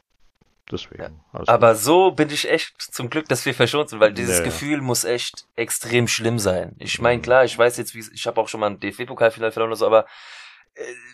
Deswegen. 0.73 1.03
Ja. 1.03 1.11
alles 1.33 1.49
Aber 1.49 1.75
so 1.75 2.13
bin 2.13 2.31
ich 2.31 2.49
echt 2.49 2.81
zum 2.81 3.11
Glück, 3.11 3.29
dass 3.29 3.45
wir 3.45 3.53
verschont 3.53 3.91
sind, 3.91 4.01
weil 4.01 4.15
dieses 4.15 4.39
Ja, 4.39 4.45
ja. 4.45 4.45
Gefühl 4.47 4.81
muss 4.81 5.05
echt 5.05 5.45
extrem 5.57 6.09
schlimm 6.09 6.39
sein. 6.39 6.75
Ich 6.79 7.01
meine, 7.03 7.19
Mhm. 7.19 7.23
klar, 7.23 7.45
ich 7.45 7.59
weiß 7.59 7.77
jetzt, 7.77 7.95
wie 7.95 8.03
ich 8.15 8.27
habe 8.27 8.41
auch 8.41 8.49
schon 8.49 8.61
mal 8.61 8.71
ein 8.71 8.81
DFB-Pokalfinale 8.81 9.53
verloren 9.53 9.73
oder 9.73 9.77
so, 9.77 9.87
aber 9.87 10.07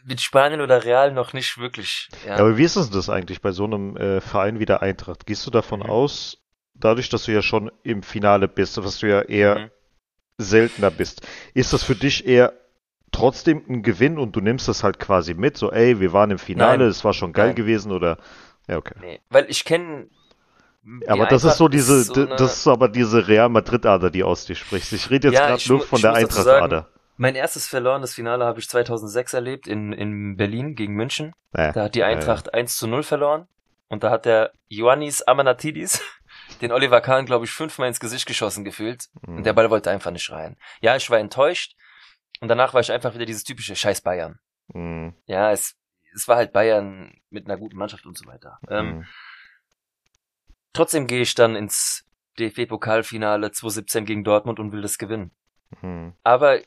mit 0.05 0.21
Spanien 0.21 0.61
oder 0.61 0.85
Real 0.85 1.13
noch 1.13 1.33
nicht 1.33 1.59
wirklich. 1.59 2.09
Ja. 2.25 2.31
Ja, 2.31 2.37
aber 2.39 2.57
wie 2.57 2.65
ist 2.65 2.77
es 2.77 2.91
das 2.91 3.09
eigentlich 3.11 3.41
bei 3.43 3.53
so 3.53 3.65
einem 3.65 3.97
äh, 3.97 4.21
Verein 4.21 4.59
wie 4.59 4.65
der 4.67 4.83
Eintracht? 4.83 5.27
Gehst 5.27 5.47
du 5.47 5.51
davon 5.51 5.81
Mhm. 5.81 5.87
aus, 5.87 6.39
dadurch, 6.75 7.09
dass 7.11 7.25
du 7.25 7.33
ja 7.33 7.43
schon 7.43 7.71
im 7.83 8.03
Finale 8.03 8.49
bist, 8.49 8.83
was 8.83 8.99
du 8.99 9.09
ja 9.09 9.21
eher 9.23 9.59
Mhm. 9.59 9.71
seltener 10.39 10.91
bist, 10.91 11.27
ist 11.55 11.73
das 11.73 11.83
für 11.85 11.95
dich 11.95 12.27
eher 12.27 12.55
trotzdem 13.13 13.63
ein 13.69 13.83
Gewinn 13.83 14.19
und 14.19 14.35
du 14.37 14.41
nimmst 14.41 14.69
das 14.69 14.83
halt 14.83 14.99
quasi 14.99 15.35
mit, 15.35 15.57
so 15.59 15.71
ey, 15.73 16.01
wir 16.01 16.13
waren 16.13 16.31
im 16.31 16.39
Finale, 16.39 16.87
es 16.87 17.05
war 17.05 17.13
schon 17.13 17.33
geil 17.33 17.49
Nein. 17.49 17.57
gewesen 17.57 17.93
oder 17.93 18.19
ja, 18.69 18.77
okay. 18.79 18.95
Nee, 19.01 19.21
weil 19.31 19.47
ich 19.51 19.65
kenne. 19.65 20.09
aber 21.07 21.27
das 21.27 21.45
ist 21.45 21.57
so 21.59 21.69
diese, 21.69 22.05
so 22.05 22.15
d- 22.15 22.23
eine- 22.27 22.37
das 22.37 22.59
ist 22.59 22.67
aber 22.69 22.89
diese 22.89 23.27
Real 23.29 23.49
Madrid-Ader, 23.49 24.11
die 24.11 24.23
aus 24.23 24.47
dir 24.47 24.55
spricht. 24.55 24.93
Ich 24.93 25.11
rede 25.11 25.29
jetzt 25.29 25.39
Ja, 25.39 25.47
gerade 25.49 25.63
nur 25.69 25.81
von 25.81 26.01
der 26.01 26.15
Eintracht-Ader. 26.15 26.89
Mein 27.21 27.35
erstes 27.35 27.69
verlorenes 27.69 28.15
Finale 28.15 28.47
habe 28.47 28.61
ich 28.61 28.69
2006 28.71 29.35
erlebt 29.35 29.67
in, 29.69 29.93
in 29.93 30.39
Berlin 30.39 30.75
gegen 30.75 30.95
München. 30.95 31.35
Naja, 31.53 31.73
Da 31.73 31.85
hat 31.85 31.95
die 31.95 31.99
ja, 31.99 32.07
Eintracht 32.07 32.55
1 32.55 32.79
zu 32.79 32.87
0 32.87 33.03
verloren. 33.03 33.47
Und 33.89 34.03
da 34.05 34.11
hat 34.11 34.25
der 34.25 34.53
Ioannis 34.69 35.21
Amanatidis 35.21 36.01
den 36.63 36.73
Oliver 36.73 37.03
Kahn, 37.03 37.27
glaube 37.27 37.45
ich, 37.45 37.51
fünfmal 37.51 37.89
ins 37.89 38.01
Gesicht 38.01 38.25
geschossen 38.25 38.65
gefühlt. 38.65 39.09
Mhm. 39.21 39.37
Und 39.37 39.45
der 39.45 39.53
Ball 39.53 39.69
wollte 39.69 39.91
einfach 39.91 40.11
nicht 40.13 40.31
rein. 40.31 40.57
Ja, 40.81 40.97
ich 40.97 41.11
war 41.11 41.19
enttäuscht. 41.19 41.77
Und 42.41 42.49
danach 42.49 42.73
war 42.73 42.81
ich 42.81 42.91
einfach 42.91 43.13
wieder 43.15 43.27
dieses 43.27 43.45
typische 43.45 43.77
Scheiß 43.77 44.01
Bayern. 44.01 44.39
Mhm. 44.73 45.13
Ja, 45.27 45.53
es, 45.53 45.77
es 46.15 46.27
war 46.27 46.37
halt 46.37 46.55
Bayern 46.55 47.13
mit 47.29 47.45
einer 47.45 47.59
guten 47.59 47.77
Mannschaft 47.77 48.07
und 48.07 48.17
so 48.17 48.25
weiter. 48.27 48.59
Ähm, 48.71 48.87
Mhm. 49.01 49.07
trotzdem 50.73 51.07
gehe 51.07 51.21
ich 51.21 51.35
dann 51.35 51.55
ins 51.55 52.07
DFB-Pokalfinale 52.39 53.51
2017 53.53 54.07
gegen 54.07 54.25
Dortmund 54.25 54.59
und 54.59 54.73
will 54.73 54.81
das 54.81 54.97
gewinnen. 54.97 55.33
Mhm. 55.83 56.15
Aber 56.23 56.61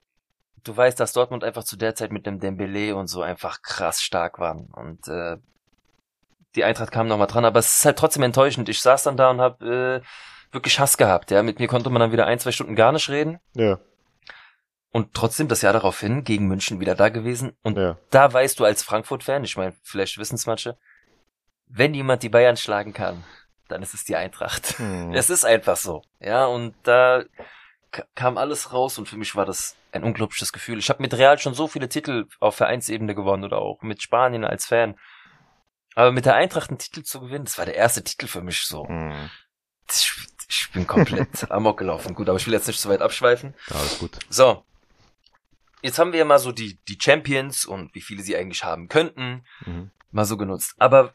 du 0.63 0.75
weißt, 0.75 0.99
dass 0.99 1.13
Dortmund 1.13 1.43
einfach 1.43 1.63
zu 1.63 1.75
der 1.75 1.95
Zeit 1.95 2.11
mit 2.11 2.25
dem 2.25 2.39
Dembele 2.39 2.95
und 2.95 3.07
so 3.07 3.21
einfach 3.21 3.61
krass 3.61 4.01
stark 4.01 4.39
waren. 4.39 4.67
Und 4.73 5.07
äh, 5.07 5.37
die 6.55 6.63
Eintracht 6.63 6.91
kam 6.91 7.07
nochmal 7.07 7.27
dran, 7.27 7.45
aber 7.45 7.59
es 7.59 7.77
ist 7.77 7.85
halt 7.85 7.97
trotzdem 7.97 8.23
enttäuschend. 8.23 8.69
Ich 8.69 8.81
saß 8.81 9.03
dann 9.03 9.17
da 9.17 9.31
und 9.31 9.41
hab 9.41 9.61
äh, 9.61 10.01
wirklich 10.51 10.79
Hass 10.79 10.97
gehabt. 10.97 11.31
Ja, 11.31 11.43
Mit 11.43 11.59
mir 11.59 11.67
konnte 11.67 11.89
man 11.89 11.99
dann 11.99 12.11
wieder 12.11 12.27
ein, 12.27 12.39
zwei 12.39 12.51
Stunden 12.51 12.75
gar 12.75 12.91
nicht 12.91 13.09
reden. 13.09 13.39
Ja, 13.55 13.79
Und 14.91 15.13
trotzdem 15.13 15.47
das 15.47 15.61
Jahr 15.61 15.73
daraufhin 15.73 16.23
gegen 16.23 16.47
München 16.47 16.79
wieder 16.79 16.95
da 16.95 17.09
gewesen. 17.09 17.57
Und 17.63 17.77
ja. 17.77 17.97
da 18.11 18.31
weißt 18.31 18.59
du 18.59 18.65
als 18.65 18.83
Frankfurt-Fan, 18.83 19.43
ich 19.43 19.57
meine, 19.57 19.73
vielleicht 19.81 20.17
wissen 20.17 20.35
es 20.35 20.45
manche, 20.45 20.77
wenn 21.67 21.93
jemand 21.93 22.21
die 22.21 22.29
Bayern 22.29 22.57
schlagen 22.57 22.93
kann, 22.93 23.23
dann 23.67 23.81
ist 23.81 23.95
es 23.95 24.03
die 24.03 24.15
Eintracht. 24.15 24.79
Mhm. 24.79 25.13
Es 25.13 25.31
ist 25.31 25.45
einfach 25.45 25.77
so. 25.77 26.03
Ja, 26.19 26.45
und 26.45 26.75
da 26.83 27.23
kam 28.15 28.38
alles 28.38 28.73
raus 28.73 28.97
und 28.97 29.08
für 29.08 29.17
mich 29.17 29.36
war 29.36 29.45
das 29.45 29.75
ein 29.91 30.03
unglaubliches 30.03 30.51
Gefühl. 30.53 30.79
Ich 30.79 30.89
habe 30.89 31.01
mit 31.01 31.13
Real 31.13 31.38
schon 31.39 31.53
so 31.53 31.67
viele 31.67 31.89
Titel 31.89 32.27
auf 32.39 32.56
Vereinsebene 32.56 33.13
gewonnen 33.15 33.43
oder 33.43 33.60
auch 33.60 33.82
mit 33.82 34.01
Spanien 34.01 34.43
als 34.45 34.65
Fan. 34.65 34.97
Aber 35.95 36.12
mit 36.12 36.25
der 36.25 36.36
Eintracht 36.36 36.69
einen 36.71 36.79
Titel 36.79 37.03
zu 37.03 37.19
gewinnen, 37.21 37.45
das 37.45 37.58
war 37.58 37.65
der 37.65 37.75
erste 37.75 38.03
Titel 38.03 38.27
für 38.27 38.41
mich 38.41 38.62
so. 38.65 38.86
Mhm. 38.86 39.29
Ich, 39.89 40.12
ich 40.49 40.69
bin 40.73 40.88
komplett 40.88 41.51
amok 41.51 41.77
gelaufen. 41.77 42.15
Gut, 42.15 42.27
aber 42.29 42.38
ich 42.39 42.47
will 42.47 42.53
jetzt 42.53 42.67
nicht 42.67 42.79
zu 42.79 42.89
weit 42.89 43.01
abschweifen. 43.01 43.53
Ja, 43.69 43.75
alles 43.75 43.99
gut. 43.99 44.17
So. 44.29 44.65
Jetzt 45.82 45.99
haben 45.99 46.12
wir 46.13 46.19
ja 46.19 46.25
mal 46.25 46.39
so 46.39 46.51
die, 46.51 46.79
die 46.88 46.97
Champions 46.99 47.65
und 47.65 47.93
wie 47.93 48.01
viele 48.01 48.23
sie 48.23 48.36
eigentlich 48.38 48.63
haben 48.63 48.88
könnten, 48.88 49.45
Mhm. 49.65 49.91
mal 50.12 50.25
so 50.25 50.38
genutzt. 50.38 50.73
Aber 50.79 51.13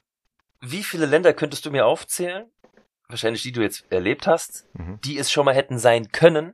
wie 0.61 0.85
viele 0.85 1.07
Länder 1.07 1.33
könntest 1.33 1.65
du 1.67 1.71
mir 1.71 1.87
aufzählen? 1.87 2.51
Wahrscheinlich 3.09 3.43
die 3.43 3.53
du 3.53 3.63
jetzt 3.63 3.91
erlebt 3.91 4.27
hast, 4.27 4.67
Mhm. 4.75 5.01
die 5.01 5.19
es 5.19 5.33
schon 5.33 5.47
mal 5.47 5.55
hätten 5.55 5.79
sein 5.79 6.13
können, 6.13 6.53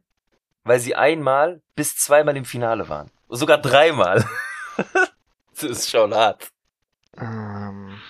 weil 0.65 0.81
sie 0.81 0.95
einmal 0.95 1.63
bis 1.77 1.97
zweimal 1.97 2.37
im 2.37 2.45
Finale 2.45 2.89
waren. 2.89 3.11
Sogar 3.29 3.59
dreimal. 3.59 4.25
das 5.53 5.63
ist 5.63 5.91
schon 5.91 6.15
hart. 6.15 6.49
Ähm, 7.17 8.01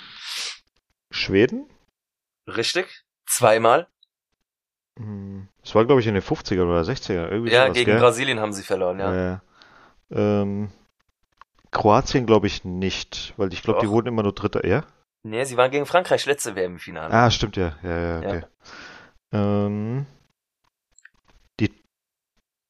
Schweden? 1.11 1.69
Richtig? 2.47 3.05
Zweimal? 3.27 3.89
Hm, 4.99 5.49
Das 5.63 5.75
war, 5.75 5.85
glaube 5.85 6.01
ich, 6.01 6.07
in 6.07 6.15
den 6.15 6.23
50er 6.23 6.63
oder 6.63 6.83
60er. 6.83 7.29
Irgendwie 7.31 7.53
Ja, 7.53 7.65
sowas, 7.65 7.75
gegen 7.75 7.91
gell? 7.91 8.01
Brasilien 8.01 8.41
haben 8.41 8.53
sie 8.53 8.63
verloren, 8.63 8.99
ja. 8.99 9.15
Ja. 9.15 9.43
Ähm, 10.11 10.71
Kroatien 11.71 12.27
glaube 12.27 12.47
ich 12.47 12.65
nicht, 12.65 13.35
weil 13.37 13.53
ich 13.53 13.63
glaube, 13.63 13.81
die 13.81 13.89
wurden 13.89 14.07
immer 14.09 14.23
nur 14.23 14.33
Dritter. 14.35 14.65
Ja? 14.65 14.85
Nee, 15.25 15.45
sie 15.45 15.57
waren 15.57 15.71
gegen 15.71 15.87
Frankreich 15.87 16.25
letzte 16.27 16.55
WM 16.55 16.73
im 16.75 16.79
Finale. 16.79 17.13
Ah, 17.13 17.31
stimmt 17.31 17.57
ja. 17.57 17.77
Ja, 17.83 17.99
ja, 17.99 18.21
Ja. 18.21 18.29
okay. 18.29 18.43
Ähm, 19.33 20.07
die 20.07 20.14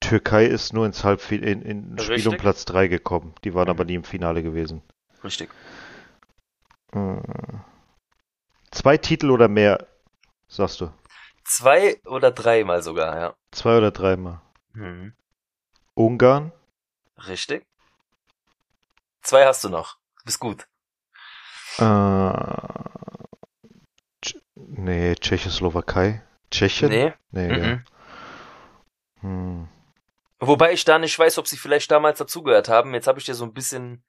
Türkei 0.09 0.45
ist 0.45 0.73
nur 0.73 0.85
ins 0.85 1.03
Halbfinale, 1.03 1.51
in, 1.51 1.61
in 1.61 1.99
Spiel 1.99 2.27
um. 2.27 2.37
Platz 2.37 2.65
3 2.65 2.87
gekommen. 2.87 3.33
Die 3.43 3.53
waren 3.53 3.65
Mhm. 3.65 3.69
aber 3.71 3.85
nie 3.85 3.95
im 3.95 4.03
Finale 4.03 4.43
gewesen. 4.43 4.81
Richtig. 5.23 5.49
Äh, 6.93 7.17
Zwei 8.71 8.97
Titel 8.97 9.31
oder 9.31 9.47
mehr, 9.47 9.87
sagst 10.47 10.81
du? 10.81 10.91
Zwei 11.45 11.99
oder 12.05 12.31
dreimal 12.31 12.81
sogar, 12.83 13.17
ja. 13.19 13.35
Zwei 13.51 13.77
oder 13.77 13.91
dreimal. 13.91 14.41
Mhm. 14.73 15.13
Ungarn, 15.93 16.51
Richtig. 17.27 17.65
Zwei 19.21 19.45
hast 19.45 19.63
du 19.63 19.69
noch. 19.69 19.97
Bist 20.25 20.39
gut. 20.39 20.67
äh, 21.79 22.33
nee, 24.55 25.15
Tschechoslowakei. 25.15 26.21
Tschechien? 26.51 26.89
Nee. 26.89 27.13
Nee, 27.31 27.47
ja. 27.49 27.65
Mhm. 27.75 27.83
Hm. 29.21 29.67
Wobei 30.39 30.73
ich 30.73 30.83
da 30.85 30.99
nicht 30.99 31.17
weiß, 31.17 31.37
ob 31.37 31.47
sie 31.47 31.57
vielleicht 31.57 31.89
damals 31.91 32.19
dazugehört 32.19 32.67
haben. 32.69 32.93
Jetzt 32.93 33.07
habe 33.07 33.19
ich 33.19 33.25
dir 33.25 33.35
so 33.35 33.45
ein 33.45 33.53
bisschen 33.53 34.03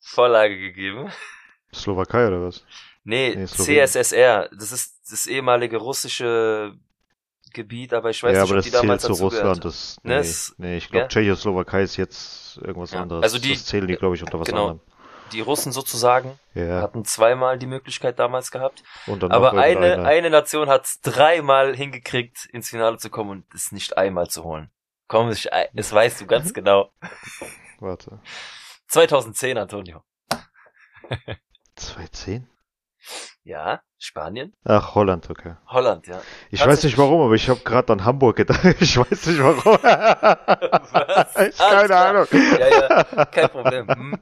Vorlage 0.00 0.58
gegeben. 0.58 1.10
Slowakei 1.74 2.26
oder 2.26 2.42
was? 2.42 2.64
Nee, 3.04 3.34
Nee. 3.36 3.46
CSSR. 3.46 4.48
Das 4.52 4.72
ist 4.72 4.98
das 5.10 5.26
ehemalige 5.26 5.76
russische 5.78 6.74
Gebiet, 7.52 7.92
aber 7.94 8.10
ich 8.10 8.22
weiß 8.22 8.34
ja, 8.36 8.42
nicht, 8.42 8.50
ob 8.50 8.56
das 8.56 8.64
die 8.64 8.70
damals 8.70 9.02
zählt 9.02 9.16
zu 9.16 9.22
Russland. 9.24 9.64
Das, 9.64 9.96
Ne, 10.02 10.14
nee, 10.14 10.20
es- 10.20 10.54
nee, 10.58 10.76
ich 10.76 10.88
glaube, 10.88 11.02
ja. 11.02 11.08
Tschechoslowakei 11.08 11.82
ist 11.82 11.96
jetzt 11.96 12.58
irgendwas 12.58 12.92
Ja, 12.92 13.02
anderes. 13.02 13.22
also 13.22 13.38
die- 13.38 13.52
das 13.54 13.66
zählen 13.66 13.86
die, 13.88 13.94
glaube 13.96 14.16
ich, 14.16 14.22
unter 14.22 14.38
was 14.38 14.46
genau. 14.48 14.62
anderem. 14.70 14.80
Die 15.32 15.40
Russen 15.40 15.70
sozusagen 15.70 16.38
Ja, 16.54 16.82
hatten 16.82 17.04
zweimal 17.04 17.56
die 17.58 17.66
Möglichkeit 17.66 18.18
damals 18.18 18.50
gehabt. 18.50 18.82
Aber 19.06 19.52
eine, 19.52 20.04
eine 20.04 20.28
Nation 20.28 20.68
hat 20.68 20.86
es 20.86 21.00
dreimal 21.02 21.74
hingekriegt, 21.76 22.46
ins 22.46 22.68
Finale 22.70 22.98
zu 22.98 23.10
kommen 23.10 23.30
und 23.30 23.54
es 23.54 23.70
nicht 23.70 23.96
einmal 23.96 24.26
zu 24.26 24.42
holen. 24.42 24.70
Komm, 25.10 25.32
ich, 25.32 25.48
das 25.72 25.92
weißt 25.92 26.20
du 26.20 26.26
ganz 26.26 26.54
genau. 26.54 26.92
Warte. 27.80 28.20
2010, 28.86 29.58
Antonio. 29.58 30.04
2010? 31.74 32.48
Ja, 33.42 33.80
Spanien, 33.98 34.54
Ach, 34.64 34.94
Holland, 34.94 35.28
okay. 35.28 35.56
Holland, 35.66 36.06
ja. 36.06 36.22
Ich 36.52 36.64
weiß 36.64 36.84
nicht 36.84 36.96
warum, 36.96 37.22
aber 37.22 37.34
ich 37.34 37.48
habe 37.48 37.58
gerade 37.58 37.92
an 37.92 38.04
Hamburg 38.04 38.36
gedacht. 38.36 38.60
Ich 38.80 38.96
weiß 38.96 39.26
nicht 39.26 39.42
warum. 39.42 39.82
Was? 39.82 41.36
ich 41.48 41.58
keine 41.58 41.86
klar. 41.86 42.06
Ahnung. 42.10 42.26
Ja, 42.30 42.68
ja, 42.68 43.24
kein 43.24 43.48
Problem. 43.48 43.88
Hm, 43.90 44.20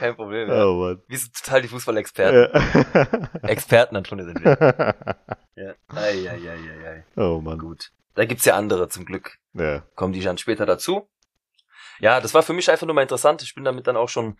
kein 0.00 0.16
Problem. 0.16 0.48
Ja. 0.48 0.64
Oh 0.64 0.74
Mann. 0.74 1.02
Wir 1.06 1.18
sind 1.18 1.32
total 1.32 1.62
die 1.62 1.68
Fußballexperten. 1.68 2.50
Ja. 2.52 3.48
Experten, 3.48 3.94
Antonio 3.94 4.24
sind 4.24 4.44
wir. 4.44 4.96
Ja. 5.54 5.74
Ei, 5.94 6.28
ei, 6.28 6.28
ei, 6.28 6.48
ei, 6.48 6.88
ei. 6.88 7.04
oh 7.22 7.40
Mann. 7.40 7.58
Gut. 7.58 7.92
Da 8.14 8.24
gibt's 8.24 8.44
ja 8.44 8.56
andere 8.56 8.88
zum 8.88 9.04
Glück. 9.04 9.38
Ja. 9.54 9.80
Kommen 9.94 10.12
die 10.12 10.20
dann 10.20 10.38
später 10.38 10.66
dazu. 10.66 11.08
Ja, 12.00 12.20
das 12.20 12.34
war 12.34 12.42
für 12.42 12.52
mich 12.52 12.70
einfach 12.70 12.86
nur 12.86 12.94
mal 12.94 13.02
interessant. 13.02 13.42
Ich 13.42 13.54
bin 13.54 13.64
damit 13.64 13.86
dann 13.86 13.96
auch 13.96 14.08
schon 14.08 14.36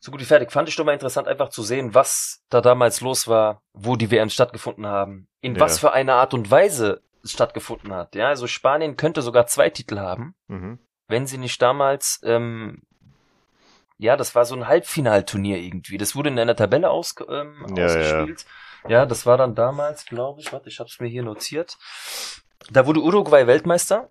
so 0.00 0.10
gut 0.10 0.20
wie 0.20 0.24
fertig. 0.24 0.52
Fand 0.52 0.68
ich 0.68 0.76
nur 0.78 0.84
mal 0.84 0.92
interessant, 0.92 1.26
einfach 1.28 1.48
zu 1.48 1.62
sehen, 1.62 1.94
was 1.94 2.42
da 2.48 2.60
damals 2.60 3.00
los 3.00 3.26
war, 3.28 3.62
wo 3.72 3.96
die 3.96 4.10
WMs 4.10 4.34
stattgefunden 4.34 4.86
haben, 4.86 5.28
in 5.40 5.54
Ja. 5.54 5.60
was 5.60 5.78
für 5.80 5.92
eine 5.92 6.14
Art 6.14 6.34
und 6.34 6.50
Weise 6.50 7.02
es 7.24 7.32
stattgefunden 7.32 7.92
hat. 7.92 8.14
Ja, 8.14 8.28
also 8.28 8.46
Spanien 8.46 8.96
könnte 8.96 9.22
sogar 9.22 9.46
zwei 9.46 9.70
Titel 9.70 9.98
haben, 9.98 10.34
Mhm. 10.48 10.78
wenn 11.08 11.26
sie 11.26 11.38
nicht 11.38 11.60
damals, 11.60 12.20
ähm, 12.24 12.82
ja, 13.98 14.16
das 14.16 14.34
war 14.34 14.44
so 14.44 14.54
ein 14.54 14.68
Halbfinalturnier 14.68 15.56
irgendwie. 15.58 15.98
Das 15.98 16.14
wurde 16.14 16.28
in 16.28 16.38
einer 16.38 16.54
Tabelle 16.56 16.90
aus, 16.90 17.14
ähm, 17.28 17.66
Ja, 17.74 17.86
ausgespielt. 17.86 18.44
Ja. 18.88 19.06
das 19.06 19.26
war 19.26 19.38
dann 19.38 19.54
damals, 19.56 20.04
glaube 20.06 20.40
ich, 20.40 20.52
warte, 20.52 20.68
ich 20.68 20.78
hab's 20.78 21.00
mir 21.00 21.08
hier 21.08 21.22
notiert. 21.24 21.76
Da 22.70 22.86
wurde 22.86 23.00
Uruguay 23.00 23.46
Weltmeister. 23.46 24.10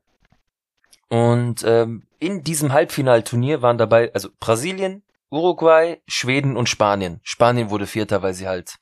Und 1.10 1.63
ähm, 1.63 2.03
in 2.19 2.43
diesem 2.43 2.73
Halbfinalturnier 2.73 3.62
waren 3.62 3.77
dabei, 3.77 4.12
also 4.13 4.29
Brasilien, 4.39 5.03
Uruguay, 5.29 6.01
Schweden 6.08 6.58
und 6.58 6.69
Spanien. 6.69 7.19
Spanien 7.23 7.69
wurde 7.69 7.88
Vierter, 7.88 8.21
weil 8.21 8.34
sie 8.34 8.47
halt 8.47 8.75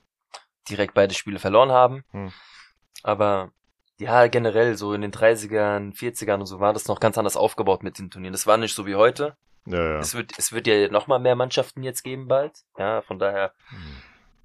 direkt 0.69 0.93
beide 0.93 1.13
Spiele 1.13 1.39
verloren 1.39 1.71
haben. 1.71 2.04
Hm. 2.12 2.32
Aber 3.02 3.52
ja, 3.99 4.28
generell 4.28 4.78
so 4.78 4.93
in 4.93 5.02
den 5.02 5.12
30ern, 5.12 5.93
40ern 5.95 6.39
und 6.39 6.45
so 6.45 6.60
war 6.60 6.73
das 6.73 6.88
noch 6.88 6.99
ganz 6.99 7.17
anders 7.17 7.38
aufgebaut 7.38 7.84
mit 7.84 7.99
den 7.99 8.10
Turnieren. 8.10 8.34
Das 8.34 8.47
war 8.47 8.58
nicht 8.58 8.73
so 8.73 8.86
wie 8.86 8.95
heute. 8.95 9.36
Ja, 9.65 9.78
ja. 9.78 9.99
Es 9.99 10.13
wird, 10.13 10.32
es 10.38 10.52
wird 10.52 10.67
ja 10.67 10.89
noch 10.89 11.08
mal 11.08 11.19
mehr 11.19 11.36
Mannschaften 11.36 11.84
jetzt 11.84 12.04
geben 12.04 12.28
bald. 12.28 12.63
Ja, 12.78 13.02
von 13.02 13.19
daher 13.19 13.54
Hm. 13.69 13.78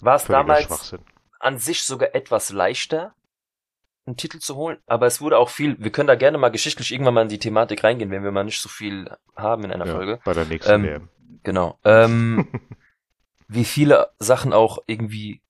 war 0.01 0.17
es 0.17 0.25
damals 0.25 0.95
an 1.41 1.59
sich 1.59 1.85
sogar 1.85 2.15
etwas 2.15 2.51
leichter, 2.51 3.15
einen 4.09 4.17
Titel 4.17 4.39
zu 4.39 4.57
holen. 4.57 4.79
Aber 4.87 5.07
es 5.07 5.21
wurde 5.21 5.39
auch 5.39 5.49
viel, 5.51 5.77
wir 5.79 5.91
können 5.93 6.09
da 6.09 6.15
gerne 6.17 6.39
mal 6.39 6.49
geschichtlich 6.51 6.93
irgendwann 6.93 7.15
mal 7.15 7.23
in 7.23 7.29
die 7.29 7.39
Thematik 7.39 7.85
reingehen, 7.85 8.11
wenn 8.11 8.25
wir 8.25 8.33
mal 8.33 8.45
nicht 8.45 8.61
so 8.61 8.69
viel 8.69 9.11
haben 9.37 9.65
in 9.65 9.73
einer 9.73 9.87
Ja, 9.87 9.95
Folge. 9.95 10.21
bei 10.25 10.33
der 10.35 10.45
nächsten 10.45 10.73
Ähm, 10.73 10.83
WM. 10.85 11.09
Genau. 11.45 11.79
Ähm, 11.85 12.49
wie 13.49 13.65
viele 13.65 14.09
Sachen 14.19 14.53
auch 14.53 14.79
irgendwie 14.87 15.41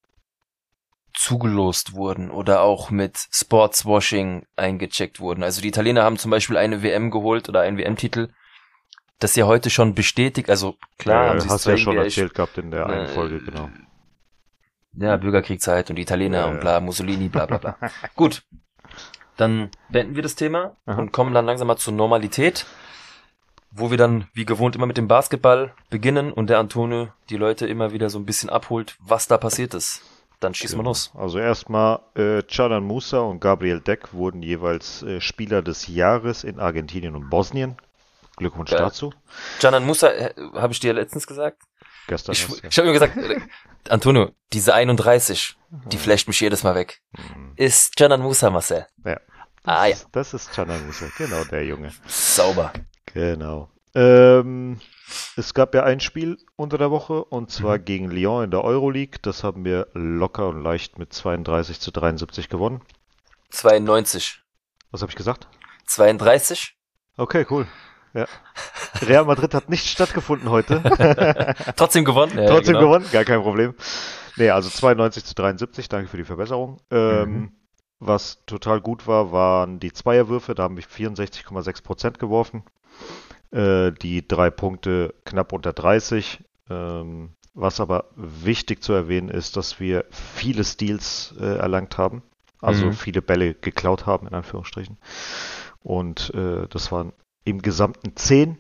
zugelost 1.15 1.95
wurden 1.95 2.31
oder 2.31 2.63
auch 2.63 2.91
mit 2.91 3.19
Sportswashing 3.33 4.47
eingecheckt 4.57 5.19
wurden. 5.19 5.43
Also 5.43 5.61
die 5.61 5.69
Italiener 5.69 6.05
haben 6.05 6.17
zum 6.17 6.31
Beispiel 6.31 6.57
eine 6.57 6.83
WM 6.83 7.11
geholt 7.11 7.49
oder 7.49 7.61
einen 7.63 7.77
WM-Titel, 7.77 8.29
das 9.19 9.35
ja 9.35 9.47
heute 9.47 9.69
schon 9.69 9.95
bestätigt, 9.95 10.49
also 10.49 10.77
klar 10.97 11.25
ja, 11.25 11.31
haben 11.31 11.41
sie 11.41 11.49
es 11.53 11.65
ja 11.65 11.77
schon 11.77 11.97
erzählt 11.97 12.35
gehabt 12.35 12.57
in 12.59 12.71
der 12.71 12.87
einen 12.87 13.07
äh, 13.07 13.09
Folge, 13.09 13.41
genau. 13.41 13.69
Ja, 14.97 15.17
Bürgerkriegszeit 15.17 15.91
und 15.91 15.97
die 15.97 16.03
Italiener 16.03 16.39
Ja, 16.39 16.47
und 16.47 16.55
ja. 16.55 16.61
bla, 16.61 16.81
Mussolini, 16.81 17.29
bla 17.29 17.47
bla 17.47 17.59
bla. 17.59 17.77
Gut. 18.17 18.43
Dann 19.37 19.71
beenden 19.89 20.17
wir 20.17 20.23
das 20.23 20.35
Thema 20.35 20.75
Aha. 20.87 20.99
und 21.01 21.13
kommen 21.13 21.33
dann 21.35 21.47
langsam 21.47 21.69
mal 21.69 21.77
zur 21.77 21.93
Normalität, 21.95 22.67
wo 23.71 23.91
wir 23.91 23.99
dann 23.99 24.27
wie 24.35 24.45
gewohnt 24.45 24.75
immer 24.75 24.87
mit 24.87 24.97
dem 24.97 25.07
Basketball 25.09 25.73
beginnen 25.91 26.33
und 26.33 26.51
der 26.51 26.59
Antonio 26.59 27.09
die 27.31 27.37
Leute 27.37 27.67
immer 27.67 27.93
wieder 27.93 28.11
so 28.11 28.19
ein 28.19 28.25
bisschen 28.27 28.51
abholt, 28.51 28.97
was 29.01 29.29
da 29.29 29.37
passiert 29.39 29.75
ist. 29.75 30.03
Dann 30.41 30.55
schieß 30.55 30.73
mal 30.73 30.79
Genau. 30.79 30.91
los. 30.91 31.13
Also 31.15 31.39
erstmal, 31.39 32.01
äh, 32.15 32.43
Canan 32.43 32.85
Musa 32.85 33.19
und 33.21 33.41
Gabriel 33.41 33.81
Deck 33.81 34.13
wurden 34.13 34.43
jeweils 34.43 35.03
äh, 35.03 35.21
Spieler 35.21 35.63
des 35.63 35.87
Jahres 35.89 36.45
in 36.45 36.59
Argentinien 36.61 37.15
und 37.17 37.29
Bosnien. 37.29 37.77
Glückwunsch 38.37 38.71
Geil. 38.71 38.81
dazu. 38.81 39.13
Janan 39.61 39.85
Musa, 39.85 40.09
äh, 40.13 40.33
habe 40.55 40.73
ich 40.73 40.79
dir 40.81 40.93
letztens 40.95 41.27
gesagt? 41.27 41.63
Gestern 42.09 42.33
Ich, 42.33 42.49
ja. 42.49 42.69
ich 42.69 42.79
habe 42.79 42.89
mir 42.89 42.95
gesagt, 42.95 43.17
äh, 43.17 43.41
Antonio, 43.89 44.33
diese 44.53 44.75
31, 44.75 45.57
die 45.71 45.97
Mhm. 45.97 46.01
flasht 46.01 46.27
mich 46.27 46.41
jedes 46.41 46.65
Mal 46.65 46.75
weg. 46.75 47.01
Mhm. 47.17 47.53
Ist 47.55 47.99
Janan 48.01 48.21
Musa, 48.23 48.51
Marcel. 48.51 48.87
Ja. 49.05 49.15
Das, 49.15 49.21
Ah 49.65 49.87
ja, 49.87 49.93
ist, 49.95 50.09
das 50.13 50.35
ist 50.35 50.51
Canan 50.53 50.85
Musa, 50.87 51.07
genau 51.17 51.45
der 51.45 51.65
Junge. 51.67 51.93
sauber. 52.07 52.73
Genau. 53.13 53.71
Ähm, 53.95 54.81
es 55.37 55.53
gab 55.55 55.75
ja 55.75 55.85
ein 55.85 56.01
Spiel 56.01 56.39
unter 56.57 56.79
der 56.79 56.91
Woche 56.91 57.25
und 57.25 57.51
zwar 57.51 57.79
Mhm. 57.79 57.85
gegen 57.85 58.11
Lyon 58.11 58.45
in 58.45 58.51
der 58.51 58.65
Euroleague. 58.65 59.19
Das 59.23 59.45
haben 59.45 59.65
wir 59.65 59.87
locker 59.95 60.49
und 60.49 60.63
leicht 60.63 60.99
mit 60.99 61.13
32 61.13 61.81
zu 61.81 61.91
73 61.91 62.49
gewonnen. 62.49 62.81
92. 63.51 64.41
Was 64.91 65.03
habe 65.03 65.11
ich 65.11 65.17
gesagt? 65.17 65.47
32? 65.87 66.77
Okay, 67.17 67.47
cool. 67.51 67.67
Ja. 68.19 68.27
Real 69.07 69.25
Madrid 69.25 69.55
hat 69.55 69.69
nicht 69.69 69.87
stattgefunden 69.87 70.51
heute. 70.51 70.83
Trotzdem 71.77 72.05
gewonnen? 72.05 72.37
Ja, 72.37 72.47
Trotzdem 72.47 72.75
genau. 72.75 72.87
gewonnen, 72.87 73.07
gar 73.13 73.25
kein 73.25 73.43
Problem. 73.43 73.75
Nee, 74.37 74.51
also 74.51 74.69
92 74.71 75.25
zu 75.25 75.35
73, 75.35 75.89
danke 75.89 76.09
für 76.09 76.17
die 76.17 76.25
Verbesserung. 76.25 76.81
Ähm, 76.91 77.33
Mhm. 77.33 77.53
Was 78.01 78.45
total 78.47 78.81
gut 78.81 79.09
war, 79.09 79.33
waren 79.33 79.81
die 79.81 79.93
Zweierwürfe, 79.93 80.55
da 80.55 80.63
haben 80.63 80.77
wir 80.77 80.85
64,6 80.85 81.83
Prozent 81.83 82.19
geworfen. 82.21 82.63
Äh, 83.51 83.91
die 83.91 84.27
drei 84.27 84.51
Punkte 84.51 85.15
knapp 85.25 85.53
unter 85.53 85.73
30. 85.73 86.45
Ähm, 86.71 87.31
was 87.55 87.81
aber 87.81 88.05
wichtig 88.15 88.85
zu 88.85 88.93
erwähnen 88.93 89.29
ist, 89.31 89.57
dass 89.57 89.81
wir 89.81 90.05
viele 90.11 90.63
Steals 90.63 91.35
äh, 91.41 91.57
erlangt 91.57 91.99
haben. 91.99 92.23
Also 92.61 92.87
Mhm. 92.87 92.93
viele 92.93 93.21
Bälle 93.23 93.55
geklaut 93.55 94.07
haben, 94.07 94.29
in 94.29 94.35
Anführungsstrichen. 94.35 94.97
Und 95.83 96.33
äh, 96.35 96.69
das 96.69 96.93
waren 96.93 97.13
im 97.51 97.63
Gesamten 97.63 98.15
10. 98.17 98.59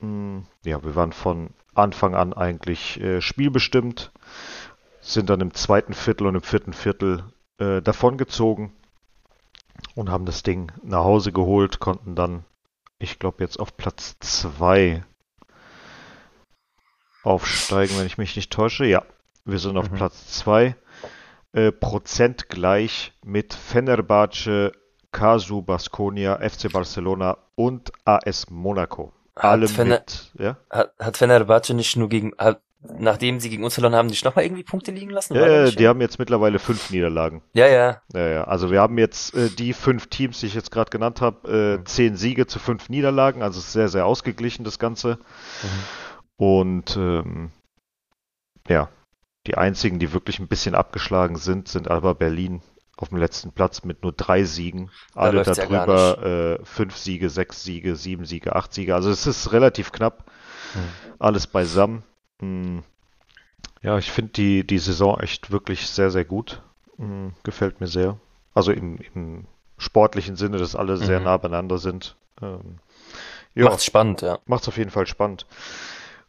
Mm, 0.00 0.40
Ja, 0.64 0.82
wir 0.82 0.94
waren 0.94 1.12
von 1.12 1.50
Anfang 1.74 2.14
an 2.14 2.32
eigentlich 2.32 3.00
äh, 3.00 3.20
spielbestimmt, 3.20 4.12
sind 5.00 5.28
dann 5.28 5.40
im 5.40 5.54
zweiten 5.54 5.92
Viertel 5.92 6.26
und 6.26 6.36
im 6.36 6.42
vierten 6.42 6.72
Viertel 6.72 7.24
äh, 7.58 7.82
davongezogen 7.82 8.72
und 9.94 10.08
haben 10.10 10.24
das 10.24 10.42
Ding 10.42 10.72
nach 10.82 11.04
Hause 11.04 11.32
geholt, 11.32 11.80
konnten 11.80 12.14
dann, 12.14 12.44
ich 12.98 13.18
glaube, 13.18 13.42
jetzt 13.42 13.58
auf 13.58 13.76
Platz 13.76 14.16
2 14.20 15.04
aufsteigen, 17.22 17.96
wenn 17.98 18.06
ich 18.06 18.18
mich 18.18 18.36
nicht 18.36 18.52
täusche. 18.52 18.84
Ja, 18.86 19.02
wir 19.44 19.58
sind 19.58 19.76
auf 19.76 19.90
Mhm. 19.90 19.94
Platz 19.96 20.26
2. 20.38 20.76
Äh, 21.52 21.70
Prozent 21.72 22.48
gleich 22.48 23.12
mit 23.24 23.54
Fenerbahce, 23.54 24.72
Casu, 25.12 25.62
Baskonia, 25.62 26.38
FC 26.40 26.70
Barcelona 26.72 27.36
und 27.56 27.92
AS 28.04 28.50
Monaco. 28.50 29.12
Hat 29.36 29.44
Alle 29.44 29.68
Fener- 29.68 30.00
mit, 30.00 30.32
ja? 30.38 30.56
Hat, 30.70 30.94
hat 30.98 31.16
Fenerbahce 31.16 31.74
nicht 31.74 31.96
nur 31.96 32.08
gegen, 32.08 32.32
hat, 32.38 32.62
nachdem 32.80 33.40
sie 33.40 33.50
gegen 33.50 33.64
uns 33.64 33.74
verloren 33.74 33.94
haben, 33.94 34.06
nicht 34.06 34.24
nochmal 34.24 34.44
irgendwie 34.44 34.62
Punkte 34.62 34.92
liegen 34.92 35.10
lassen? 35.10 35.34
Ja, 35.34 35.70
die 35.70 35.88
haben 35.88 36.00
jetzt 36.00 36.18
mittlerweile 36.18 36.58
fünf 36.58 36.90
Niederlagen. 36.90 37.42
Ja, 37.52 37.66
ja. 37.66 38.02
Ja, 38.12 38.28
ja. 38.28 38.44
Also 38.44 38.70
wir 38.70 38.80
haben 38.80 38.98
jetzt 38.98 39.34
äh, 39.34 39.48
die 39.48 39.72
fünf 39.72 40.06
Teams, 40.06 40.38
die 40.40 40.46
ich 40.46 40.54
jetzt 40.54 40.70
gerade 40.70 40.90
genannt 40.90 41.20
habe, 41.20 41.48
äh, 41.48 41.78
mhm. 41.78 41.86
zehn 41.86 42.16
Siege 42.16 42.46
zu 42.46 42.58
fünf 42.58 42.88
Niederlagen. 42.88 43.42
Also 43.42 43.60
sehr, 43.60 43.88
sehr 43.88 44.06
ausgeglichen 44.06 44.64
das 44.64 44.78
Ganze. 44.78 45.18
Mhm. 45.62 45.68
Und 46.36 46.96
ähm, 46.96 47.50
ja, 48.68 48.88
die 49.46 49.56
einzigen, 49.56 49.98
die 49.98 50.12
wirklich 50.12 50.38
ein 50.38 50.48
bisschen 50.48 50.74
abgeschlagen 50.74 51.36
sind, 51.36 51.68
sind 51.68 51.90
aber 51.90 52.14
Berlin 52.14 52.62
auf 52.96 53.08
dem 53.08 53.18
letzten 53.18 53.52
Platz 53.52 53.84
mit 53.84 54.02
nur 54.02 54.12
drei 54.12 54.44
Siegen. 54.44 54.90
Da 55.14 55.20
Alle 55.20 55.42
darüber 55.42 56.18
ja 56.22 56.54
äh, 56.54 56.64
fünf 56.64 56.96
Siege, 56.96 57.30
sechs 57.30 57.62
Siege, 57.64 57.96
sieben 57.96 58.24
Siege, 58.24 58.54
acht 58.54 58.72
Siege. 58.72 58.94
Also 58.94 59.10
es 59.10 59.26
ist 59.26 59.52
relativ 59.52 59.92
knapp. 59.92 60.30
Hm. 60.74 60.82
Alles 61.18 61.46
beisammen. 61.46 62.02
Hm. 62.40 62.82
Ja, 63.82 63.98
ich 63.98 64.10
finde 64.10 64.32
die, 64.32 64.66
die 64.66 64.78
Saison 64.78 65.20
echt 65.20 65.50
wirklich 65.50 65.86
sehr, 65.88 66.10
sehr 66.10 66.24
gut. 66.24 66.62
Hm. 66.96 67.32
Gefällt 67.42 67.80
mir 67.80 67.86
sehr. 67.86 68.18
Also 68.54 68.72
im, 68.72 68.98
im 69.14 69.46
sportlichen 69.78 70.36
Sinne, 70.36 70.58
dass 70.58 70.76
alle 70.76 70.96
sehr 70.96 71.18
mhm. 71.18 71.24
nah 71.24 71.36
beieinander 71.36 71.78
sind. 71.78 72.16
Ähm, 72.40 72.78
ja, 73.54 73.64
macht's 73.64 73.84
spannend, 73.84 74.22
ja. 74.22 74.38
Macht's 74.46 74.68
auf 74.68 74.76
jeden 74.76 74.90
Fall 74.90 75.06
spannend. 75.06 75.46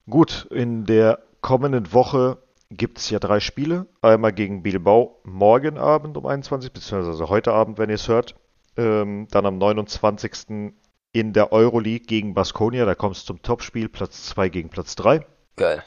Gut, 0.10 0.48
in 0.52 0.86
der 0.86 1.20
kommenden 1.42 1.94
Woche 1.94 2.38
gibt 2.78 3.00
es 3.00 3.10
ja 3.10 3.20
drei 3.20 3.40
Spiele. 3.40 3.88
Einmal 4.02 4.34
gegen 4.34 4.64
Bilbao 4.64 5.22
morgen 5.24 5.78
Abend 5.78 6.18
um 6.18 6.26
21, 6.26 6.72
beziehungsweise 6.72 7.30
heute 7.30 7.54
Abend, 7.54 7.78
wenn 7.78 7.90
ihr 7.90 7.96
es 7.96 8.08
hört. 8.08 8.36
Ähm, 8.78 9.28
dann 9.32 9.46
am 9.46 9.58
29. 9.58 10.74
in 11.12 11.34
der 11.34 11.52
Euroleague 11.52 12.06
gegen 12.06 12.34
Baskonia. 12.34 12.86
Da 12.86 12.96
kommt 12.96 13.16
es 13.16 13.26
zum 13.26 13.42
Topspiel, 13.42 13.90
Platz 13.90 14.24
2 14.26 14.50
gegen 14.50 14.70
Platz 14.70 14.96
3. 14.96 15.26
Geil. 15.56 15.84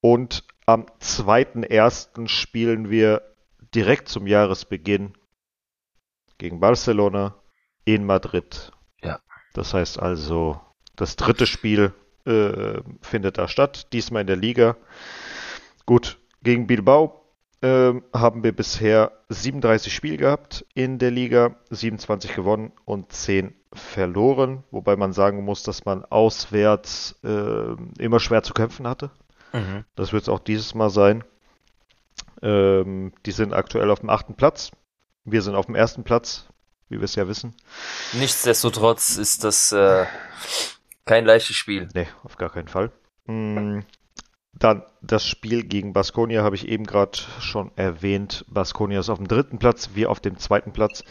Und 0.00 0.44
am 0.66 0.86
2.1. 1.00 2.28
spielen 2.28 2.90
wir 2.90 3.22
direkt 3.74 4.08
zum 4.08 4.26
Jahresbeginn 4.26 5.14
gegen 6.38 6.60
Barcelona 6.60 7.34
in 7.84 8.04
Madrid. 8.04 8.72
Ja. 9.02 9.20
Das 9.54 9.74
heißt 9.74 9.98
also, 9.98 10.60
das 10.94 11.16
dritte 11.16 11.46
Spiel 11.46 11.92
äh, 12.26 12.80
findet 13.00 13.38
da 13.38 13.48
statt, 13.48 13.92
diesmal 13.92 14.20
in 14.20 14.26
der 14.26 14.36
Liga. 14.36 14.76
Gut, 15.88 16.18
gegen 16.42 16.66
Bilbao 16.66 17.24
äh, 17.62 17.94
haben 18.12 18.42
wir 18.44 18.54
bisher 18.54 19.10
37 19.30 19.90
Spiele 19.90 20.18
gehabt 20.18 20.66
in 20.74 20.98
der 20.98 21.10
Liga, 21.10 21.56
27 21.70 22.34
gewonnen 22.34 22.72
und 22.84 23.10
10 23.10 23.54
verloren, 23.72 24.64
wobei 24.70 24.96
man 24.96 25.14
sagen 25.14 25.42
muss, 25.46 25.62
dass 25.62 25.86
man 25.86 26.04
auswärts 26.04 27.18
äh, 27.24 27.74
immer 27.98 28.20
schwer 28.20 28.42
zu 28.42 28.52
kämpfen 28.52 28.86
hatte. 28.86 29.10
Mhm. 29.54 29.86
Das 29.96 30.12
wird 30.12 30.24
es 30.24 30.28
auch 30.28 30.40
dieses 30.40 30.74
Mal 30.74 30.90
sein. 30.90 31.24
Ähm, 32.42 33.14
die 33.24 33.32
sind 33.32 33.54
aktuell 33.54 33.90
auf 33.90 34.00
dem 34.00 34.10
achten 34.10 34.34
Platz. 34.34 34.70
Wir 35.24 35.40
sind 35.40 35.54
auf 35.54 35.64
dem 35.64 35.74
ersten 35.74 36.04
Platz, 36.04 36.48
wie 36.90 36.96
wir 36.96 37.04
es 37.04 37.14
ja 37.14 37.28
wissen. 37.28 37.54
Nichtsdestotrotz 38.12 39.16
ist 39.16 39.42
das 39.42 39.72
äh, 39.72 40.04
kein 41.06 41.24
leichtes 41.24 41.56
Spiel. 41.56 41.88
Nee, 41.94 42.08
auf 42.24 42.36
gar 42.36 42.50
keinen 42.50 42.68
Fall. 42.68 42.92
Hm, 43.24 43.84
dann 44.52 44.82
das 45.02 45.26
Spiel 45.26 45.62
gegen 45.64 45.92
Baskonia 45.92 46.42
habe 46.42 46.56
ich 46.56 46.68
eben 46.68 46.84
gerade 46.84 47.18
schon 47.40 47.70
erwähnt. 47.76 48.44
Baskonia 48.48 49.00
ist 49.00 49.10
auf 49.10 49.18
dem 49.18 49.28
dritten 49.28 49.58
Platz, 49.58 49.90
wir 49.94 50.10
auf 50.10 50.20
dem 50.20 50.38
zweiten 50.38 50.72
Platz. 50.72 51.04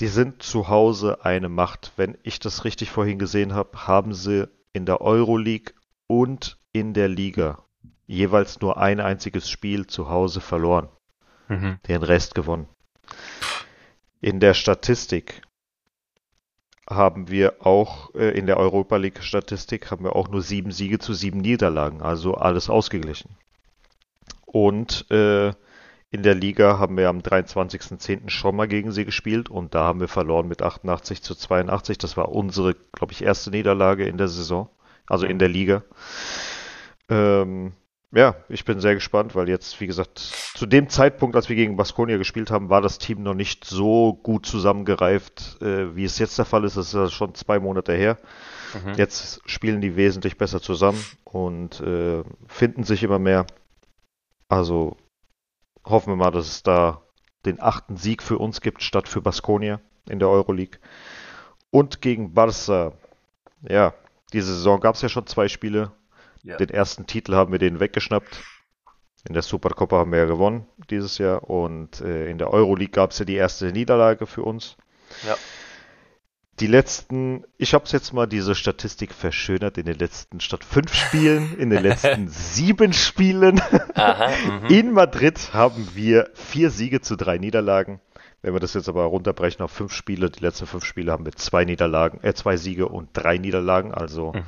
Die 0.00 0.08
sind 0.08 0.42
zu 0.42 0.68
Hause 0.68 1.24
eine 1.24 1.48
Macht. 1.48 1.92
Wenn 1.96 2.18
ich 2.22 2.40
das 2.40 2.64
richtig 2.64 2.90
vorhin 2.90 3.18
gesehen 3.18 3.54
habe, 3.54 3.86
haben 3.86 4.12
sie 4.12 4.48
in 4.72 4.86
der 4.86 5.00
Euroleague 5.00 5.74
und 6.06 6.58
in 6.72 6.92
der 6.92 7.08
Liga 7.08 7.64
jeweils 8.06 8.60
nur 8.60 8.76
ein 8.76 9.00
einziges 9.00 9.48
Spiel 9.48 9.86
zu 9.86 10.10
Hause 10.10 10.40
verloren. 10.40 10.88
Mhm. 11.48 11.78
Den 11.86 12.02
Rest 12.02 12.34
gewonnen. 12.34 12.68
In 14.20 14.40
der 14.40 14.54
Statistik 14.54 15.42
haben 16.90 17.30
wir 17.30 17.64
auch 17.64 18.14
äh, 18.14 18.36
in 18.36 18.46
der 18.46 18.58
Europa 18.58 18.96
League 18.96 19.22
Statistik 19.22 19.90
haben 19.90 20.04
wir 20.04 20.16
auch 20.16 20.28
nur 20.28 20.42
sieben 20.42 20.72
Siege 20.72 20.98
zu 20.98 21.14
sieben 21.14 21.38
Niederlagen, 21.38 22.02
also 22.02 22.34
alles 22.34 22.68
ausgeglichen. 22.68 23.30
Und 24.44 25.08
äh, 25.10 25.52
in 26.12 26.24
der 26.24 26.34
Liga 26.34 26.78
haben 26.78 26.96
wir 26.96 27.08
am 27.08 27.20
23.10. 27.20 28.30
schon 28.30 28.56
mal 28.56 28.66
gegen 28.66 28.90
sie 28.90 29.04
gespielt 29.04 29.48
und 29.48 29.76
da 29.76 29.84
haben 29.84 30.00
wir 30.00 30.08
verloren 30.08 30.48
mit 30.48 30.60
88 30.60 31.22
zu 31.22 31.36
82. 31.36 31.98
Das 31.98 32.16
war 32.16 32.30
unsere, 32.30 32.74
glaube 32.92 33.12
ich, 33.12 33.22
erste 33.22 33.50
Niederlage 33.50 34.04
in 34.06 34.18
der 34.18 34.26
Saison, 34.26 34.68
also 35.06 35.26
in 35.26 35.38
der 35.38 35.48
Liga. 35.48 35.84
Ähm, 37.08 37.74
ja, 38.12 38.34
ich 38.48 38.64
bin 38.64 38.80
sehr 38.80 38.94
gespannt, 38.94 39.36
weil 39.36 39.48
jetzt, 39.48 39.80
wie 39.80 39.86
gesagt, 39.86 40.18
zu 40.18 40.66
dem 40.66 40.88
Zeitpunkt, 40.88 41.36
als 41.36 41.48
wir 41.48 41.54
gegen 41.54 41.76
Baskonia 41.76 42.16
gespielt 42.16 42.50
haben, 42.50 42.68
war 42.68 42.80
das 42.80 42.98
Team 42.98 43.22
noch 43.22 43.34
nicht 43.34 43.64
so 43.64 44.14
gut 44.14 44.46
zusammengereift, 44.46 45.62
äh, 45.62 45.94
wie 45.94 46.04
es 46.04 46.18
jetzt 46.18 46.36
der 46.36 46.44
Fall 46.44 46.64
ist. 46.64 46.76
Das 46.76 46.88
ist 46.88 46.94
ja 46.94 47.08
schon 47.08 47.34
zwei 47.36 47.60
Monate 47.60 47.92
her. 47.92 48.18
Mhm. 48.84 48.94
Jetzt 48.94 49.42
spielen 49.48 49.80
die 49.80 49.94
wesentlich 49.94 50.38
besser 50.38 50.60
zusammen 50.60 51.04
und 51.22 51.80
äh, 51.80 52.24
finden 52.48 52.82
sich 52.82 53.04
immer 53.04 53.20
mehr. 53.20 53.46
Also 54.48 54.96
hoffen 55.84 56.12
wir 56.12 56.16
mal, 56.16 56.32
dass 56.32 56.48
es 56.48 56.62
da 56.64 57.02
den 57.46 57.60
achten 57.60 57.96
Sieg 57.96 58.24
für 58.24 58.38
uns 58.38 58.60
gibt, 58.60 58.82
statt 58.82 59.08
für 59.08 59.22
Baskonia 59.22 59.80
in 60.08 60.18
der 60.18 60.28
Euroleague. 60.28 60.80
Und 61.70 62.00
gegen 62.00 62.34
Barca, 62.34 62.92
ja, 63.62 63.94
diese 64.32 64.52
Saison 64.52 64.80
gab 64.80 64.96
es 64.96 65.02
ja 65.02 65.08
schon 65.08 65.26
zwei 65.28 65.46
Spiele 65.46 65.92
ja. 66.42 66.56
Den 66.56 66.70
ersten 66.70 67.06
Titel 67.06 67.34
haben 67.34 67.52
wir 67.52 67.58
den 67.58 67.80
weggeschnappt. 67.80 68.42
In 69.28 69.34
der 69.34 69.42
Supercopa 69.42 69.98
haben 69.98 70.12
wir 70.12 70.20
ja 70.20 70.24
gewonnen 70.24 70.66
dieses 70.88 71.18
Jahr 71.18 71.48
und 71.48 72.00
äh, 72.00 72.30
in 72.30 72.38
der 72.38 72.52
Euroleague 72.52 72.92
gab 72.92 73.10
es 73.10 73.18
ja 73.18 73.26
die 73.26 73.34
erste 73.34 73.70
Niederlage 73.70 74.26
für 74.26 74.42
uns. 74.42 74.76
Ja. 75.26 75.36
Die 76.58 76.66
letzten, 76.66 77.44
ich 77.56 77.74
habe 77.74 77.84
es 77.84 77.92
jetzt 77.92 78.12
mal 78.12 78.26
diese 78.26 78.54
Statistik 78.54 79.14
verschönert, 79.14 79.78
in 79.78 79.86
den 79.86 79.98
letzten 79.98 80.40
statt 80.40 80.64
fünf 80.64 80.94
Spielen, 80.94 81.58
in 81.58 81.70
den 81.70 81.82
letzten 81.82 82.28
sieben 82.28 82.92
Spielen 82.92 83.60
Aha, 83.94 84.28
mhm. 84.28 84.66
in 84.68 84.92
Madrid 84.92 85.52
haben 85.54 85.88
wir 85.94 86.30
vier 86.34 86.70
Siege 86.70 87.00
zu 87.00 87.16
drei 87.16 87.38
Niederlagen. 87.38 88.00
Wenn 88.42 88.54
wir 88.54 88.60
das 88.60 88.72
jetzt 88.72 88.88
aber 88.88 89.04
runterbrechen 89.04 89.62
auf 89.62 89.70
fünf 89.70 89.92
Spiele, 89.92 90.30
die 90.30 90.40
letzten 90.40 90.66
fünf 90.66 90.84
Spiele 90.84 91.12
haben 91.12 91.26
wir 91.26 91.32
zwei 91.32 91.66
Niederlagen, 91.66 92.20
äh, 92.22 92.32
zwei 92.32 92.56
Siege 92.56 92.88
und 92.88 93.10
drei 93.12 93.36
Niederlagen, 93.36 93.92
also. 93.92 94.32
Mhm. 94.32 94.44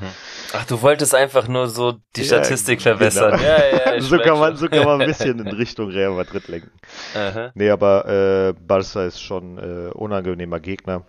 Ach, 0.54 0.64
du 0.64 0.80
wolltest 0.80 1.14
einfach 1.14 1.46
nur 1.46 1.68
so 1.68 1.98
die 2.16 2.24
Statistik 2.24 2.78
ja, 2.84 2.92
verbessern. 2.92 3.32
Genau. 3.32 3.42
Ja, 3.42 3.94
ja, 3.94 4.00
so 4.00 4.16
kann 4.18 4.38
man, 4.38 4.56
so 4.56 4.68
kann 4.68 4.84
man 4.84 5.02
ein 5.02 5.06
bisschen 5.06 5.38
in 5.40 5.48
Richtung 5.48 5.90
Real 5.90 6.12
Madrid 6.12 6.48
lenken. 6.48 6.70
Aha. 7.14 7.52
Nee, 7.54 7.68
aber 7.68 8.06
äh, 8.08 8.54
Barca 8.54 9.04
ist 9.04 9.20
schon 9.20 9.58
äh, 9.58 9.90
unangenehmer 9.90 10.58
Gegner. 10.58 11.04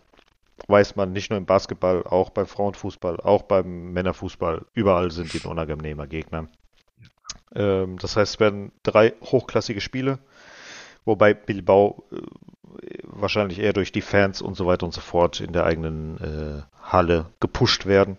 Weiß 0.68 0.98
man 0.98 1.14
nicht 1.14 1.30
nur 1.30 1.38
im 1.38 1.46
Basketball, 1.46 2.04
auch 2.04 2.32
beim 2.32 2.48
Frauenfußball, 2.48 3.22
auch 3.22 3.44
beim 3.44 3.94
Männerfußball. 3.94 4.66
Überall 4.74 5.10
sind 5.12 5.34
die 5.34 5.40
ein 5.40 5.50
unangenehmer 5.50 6.08
Gegner. 6.08 6.50
Ähm, 7.56 7.98
das 8.00 8.18
heißt, 8.18 8.36
es 8.36 8.40
werden 8.42 8.74
drei 8.84 9.14
hochklassige 9.22 9.80
Spiele, 9.80 10.20
wobei 11.06 11.34
Bilbao 11.34 12.04
äh, 12.12 12.18
wahrscheinlich 13.04 13.60
eher 13.60 13.74
durch 13.74 13.92
die 13.92 14.02
Fans 14.02 14.42
und 14.42 14.56
so 14.56 14.66
weiter 14.66 14.86
und 14.86 14.94
so 14.94 15.02
fort 15.02 15.40
in 15.40 15.54
der 15.54 15.66
eigenen 15.66 16.18
äh, 16.18 16.64
Halle 16.82 17.28
gepusht 17.40 17.86
werden. 17.86 18.18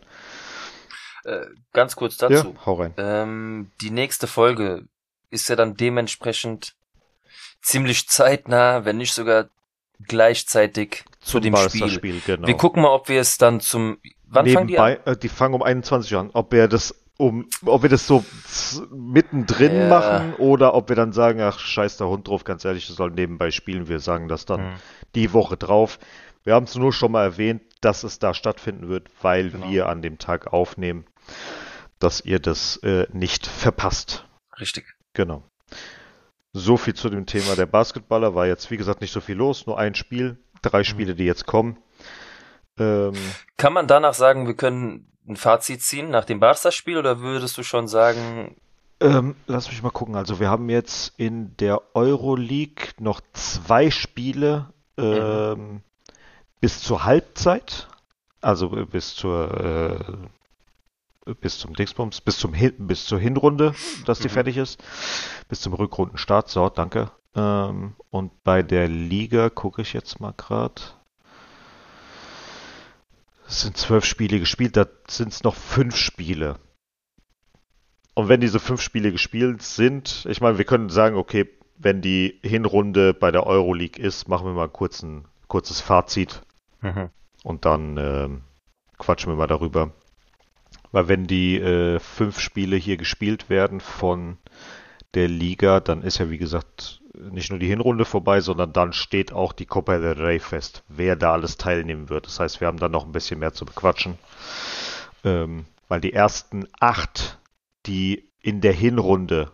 Äh, 1.24 1.46
ganz 1.72 1.96
kurz 1.96 2.16
dazu. 2.16 2.54
Ja, 2.54 2.66
hau 2.66 2.74
rein. 2.74 2.94
Ähm, 2.96 3.70
die 3.80 3.90
nächste 3.90 4.26
Folge 4.26 4.84
ist 5.30 5.48
ja 5.48 5.56
dann 5.56 5.76
dementsprechend 5.76 6.74
ziemlich 7.62 8.08
zeitnah, 8.08 8.84
wenn 8.84 8.98
nicht 8.98 9.14
sogar 9.14 9.48
gleichzeitig 10.06 11.04
zu 11.20 11.40
dem 11.40 11.56
Spiel. 11.56 11.88
Spiel 11.88 12.22
genau. 12.24 12.46
Wir 12.46 12.56
gucken 12.56 12.82
mal, 12.82 12.90
ob 12.90 13.08
wir 13.08 13.20
es 13.20 13.38
dann 13.38 13.60
zum 13.60 13.98
Wann 14.26 14.46
Nebenbei, 14.46 14.56
fangen 14.56 14.68
die 14.68 14.78
an? 14.78 15.14
Äh, 15.14 15.16
die 15.16 15.28
fangen 15.28 15.54
um 15.54 15.62
21 15.62 16.14
Uhr 16.14 16.20
an. 16.20 16.30
Ob 16.32 16.52
wir 16.52 16.68
das 16.68 16.94
um, 17.16 17.48
ob 17.64 17.82
wir 17.82 17.88
das 17.88 18.06
so 18.06 18.24
mittendrin 18.90 19.76
ja. 19.76 19.88
machen 19.88 20.34
oder 20.34 20.74
ob 20.74 20.88
wir 20.88 20.96
dann 20.96 21.12
sagen, 21.12 21.40
ach, 21.40 21.58
scheiß 21.58 21.96
der 21.96 22.08
Hund 22.08 22.26
drauf, 22.28 22.44
ganz 22.44 22.64
ehrlich, 22.64 22.86
das 22.86 22.96
soll 22.96 23.10
nebenbei 23.10 23.50
spielen. 23.50 23.88
Wir 23.88 24.00
sagen 24.00 24.28
das 24.28 24.46
dann 24.46 24.60
mhm. 24.60 24.74
die 25.14 25.32
Woche 25.32 25.56
drauf. 25.56 25.98
Wir 26.42 26.54
haben 26.54 26.64
es 26.64 26.74
nur 26.74 26.92
schon 26.92 27.12
mal 27.12 27.24
erwähnt, 27.24 27.62
dass 27.80 28.02
es 28.02 28.18
da 28.18 28.34
stattfinden 28.34 28.88
wird, 28.88 29.08
weil 29.22 29.50
genau. 29.50 29.70
wir 29.70 29.88
an 29.88 30.02
dem 30.02 30.18
Tag 30.18 30.52
aufnehmen, 30.52 31.06
dass 31.98 32.20
ihr 32.20 32.40
das 32.40 32.76
äh, 32.78 33.06
nicht 33.12 33.46
verpasst. 33.46 34.26
Richtig. 34.58 34.84
Genau. 35.14 35.42
So 36.52 36.76
viel 36.76 36.94
zu 36.94 37.08
dem 37.10 37.26
Thema 37.26 37.56
der 37.56 37.66
Basketballer. 37.66 38.34
War 38.34 38.46
jetzt, 38.46 38.70
wie 38.70 38.76
gesagt, 38.76 39.00
nicht 39.00 39.12
so 39.12 39.20
viel 39.20 39.36
los, 39.36 39.66
nur 39.66 39.78
ein 39.78 39.94
Spiel, 39.94 40.38
drei 40.62 40.80
mhm. 40.80 40.84
Spiele, 40.84 41.14
die 41.14 41.24
jetzt 41.24 41.46
kommen. 41.46 41.78
Ähm, 42.78 43.14
Kann 43.56 43.72
man 43.72 43.86
danach 43.86 44.14
sagen, 44.14 44.46
wir 44.46 44.54
können 44.54 45.13
ein 45.26 45.36
Fazit 45.36 45.82
ziehen 45.82 46.10
nach 46.10 46.24
dem 46.24 46.40
Barca-Spiel 46.40 46.98
oder 46.98 47.20
würdest 47.20 47.56
du 47.56 47.62
schon 47.62 47.88
sagen? 47.88 48.56
Ähm, 49.00 49.34
lass 49.46 49.68
mich 49.68 49.82
mal 49.82 49.90
gucken. 49.90 50.16
Also 50.16 50.38
wir 50.40 50.48
haben 50.48 50.68
jetzt 50.68 51.14
in 51.18 51.56
der 51.56 51.82
Euroleague 51.94 52.88
noch 52.98 53.20
zwei 53.32 53.90
Spiele 53.90 54.72
ähm, 54.96 55.58
mhm. 55.58 55.80
bis 56.60 56.80
zur 56.80 57.04
Halbzeit, 57.04 57.88
also 58.40 58.68
bis 58.68 59.14
zur 59.14 59.98
äh, 61.26 61.32
bis 61.40 61.58
zum 61.58 61.74
Dingsbums, 61.74 62.20
bis 62.20 62.38
zum 62.38 62.52
Hin 62.52 62.74
bis 62.78 63.06
zur 63.06 63.18
Hinrunde, 63.18 63.74
dass 64.04 64.18
die 64.18 64.28
Mhm. 64.28 64.32
fertig 64.32 64.56
ist, 64.58 64.82
bis 65.48 65.60
zum 65.60 65.72
Rückrundenstart. 65.72 66.50
So, 66.50 66.68
danke. 66.68 67.10
Ähm, 67.34 67.94
und 68.10 68.44
bei 68.44 68.62
der 68.62 68.88
Liga 68.88 69.48
gucke 69.50 69.82
ich 69.82 69.92
jetzt 69.92 70.20
mal 70.20 70.34
gerade. 70.36 70.82
Es 73.46 73.62
sind 73.62 73.76
zwölf 73.76 74.04
Spiele 74.04 74.38
gespielt, 74.40 74.76
da 74.76 74.86
sind 75.08 75.32
es 75.32 75.42
noch 75.42 75.54
fünf 75.54 75.96
Spiele. 75.96 76.56
Und 78.14 78.28
wenn 78.28 78.40
diese 78.40 78.60
fünf 78.60 78.80
Spiele 78.80 79.12
gespielt 79.12 79.62
sind, 79.62 80.26
ich 80.28 80.40
meine, 80.40 80.56
wir 80.58 80.64
können 80.64 80.88
sagen, 80.88 81.16
okay, 81.16 81.48
wenn 81.76 82.00
die 82.00 82.38
Hinrunde 82.42 83.12
bei 83.12 83.30
der 83.30 83.46
Euroleague 83.46 84.02
ist, 84.02 84.28
machen 84.28 84.46
wir 84.46 84.52
mal 84.52 84.68
kurz 84.68 85.02
ein 85.02 85.26
kurzes 85.48 85.80
Fazit 85.80 86.42
Mhm. 86.80 87.08
und 87.42 87.64
dann 87.64 87.96
ähm, 87.96 88.42
quatschen 88.98 89.32
wir 89.32 89.36
mal 89.36 89.46
darüber. 89.46 89.92
Weil 90.92 91.08
wenn 91.08 91.26
die 91.26 91.56
äh, 91.58 91.98
fünf 91.98 92.38
Spiele 92.38 92.76
hier 92.76 92.96
gespielt 92.96 93.48
werden 93.48 93.80
von 93.80 94.36
der 95.14 95.28
Liga, 95.28 95.80
dann 95.80 96.02
ist 96.02 96.18
ja 96.18 96.30
wie 96.30 96.38
gesagt 96.38 97.00
nicht 97.14 97.50
nur 97.50 97.58
die 97.58 97.68
Hinrunde 97.68 98.04
vorbei, 98.04 98.40
sondern 98.40 98.72
dann 98.72 98.92
steht 98.92 99.32
auch 99.32 99.52
die 99.52 99.66
Copa 99.66 99.98
del 99.98 100.20
Rey 100.20 100.40
fest, 100.40 100.82
wer 100.88 101.14
da 101.16 101.32
alles 101.32 101.56
teilnehmen 101.56 102.08
wird. 102.08 102.26
Das 102.26 102.40
heißt, 102.40 102.60
wir 102.60 102.66
haben 102.66 102.78
dann 102.78 102.90
noch 102.90 103.06
ein 103.06 103.12
bisschen 103.12 103.38
mehr 103.38 103.52
zu 103.52 103.64
bequatschen. 103.64 104.18
Ähm, 105.22 105.64
weil 105.88 106.00
die 106.00 106.12
ersten 106.12 106.66
acht, 106.80 107.38
die 107.86 108.28
in 108.40 108.60
der 108.60 108.72
Hinrunde 108.72 109.52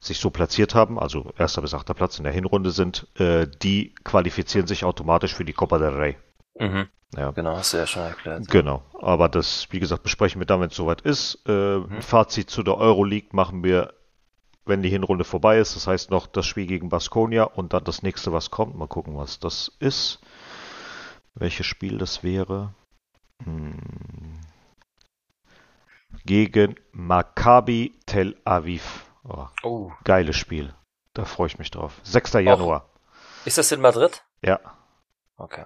sich 0.00 0.18
so 0.18 0.30
platziert 0.30 0.74
haben, 0.74 0.98
also 0.98 1.32
erster 1.38 1.62
bis 1.62 1.74
achter 1.74 1.94
Platz 1.94 2.18
in 2.18 2.24
der 2.24 2.32
Hinrunde 2.32 2.70
sind, 2.70 3.06
äh, 3.18 3.46
die 3.62 3.94
qualifizieren 4.04 4.66
sich 4.66 4.84
automatisch 4.84 5.34
für 5.34 5.44
die 5.44 5.52
Copa 5.52 5.78
del 5.78 5.90
Rey. 5.94 6.16
Mhm. 6.58 6.88
Ja. 7.16 7.30
Genau, 7.32 7.56
hast 7.56 7.72
du 7.72 7.76
ja 7.76 7.86
schon 7.86 8.02
erklärt. 8.02 8.48
Genau, 8.48 8.82
aber 9.00 9.28
das, 9.28 9.68
wie 9.70 9.80
gesagt, 9.80 10.02
besprechen 10.02 10.40
wir 10.40 10.46
dann, 10.46 10.60
wenn 10.60 10.70
es 10.70 10.76
soweit 10.76 11.02
ist. 11.02 11.42
Äh, 11.46 11.78
Mhm. 11.78 12.00
Fazit 12.00 12.48
zu 12.48 12.62
der 12.62 12.78
Euroleague 12.78 13.28
machen 13.32 13.62
wir, 13.62 13.92
wenn 14.64 14.82
die 14.82 14.88
Hinrunde 14.90 15.24
vorbei 15.24 15.58
ist. 15.58 15.76
Das 15.76 15.86
heißt 15.86 16.10
noch 16.10 16.26
das 16.26 16.46
Spiel 16.46 16.66
gegen 16.66 16.88
Baskonia 16.88 17.44
und 17.44 17.72
dann 17.72 17.84
das 17.84 18.02
nächste, 18.02 18.32
was 18.32 18.50
kommt. 18.50 18.76
Mal 18.76 18.88
gucken, 18.88 19.16
was 19.16 19.38
das 19.38 19.72
ist. 19.78 20.20
Welches 21.34 21.66
Spiel 21.66 21.98
das 21.98 22.22
wäre. 22.22 22.74
Hm. 23.44 23.78
Gegen 26.24 26.76
Maccabi 26.92 27.94
Tel 28.06 28.36
Aviv. 28.44 29.06
Oh, 29.24 29.46
Oh. 29.62 29.92
geiles 30.04 30.36
Spiel. 30.36 30.74
Da 31.14 31.24
freue 31.24 31.46
ich 31.48 31.58
mich 31.58 31.70
drauf. 31.70 32.00
6. 32.04 32.34
Januar. 32.34 32.88
Ist 33.44 33.58
das 33.58 33.72
in 33.72 33.80
Madrid? 33.80 34.22
Ja. 34.42 34.60
Okay. 35.36 35.64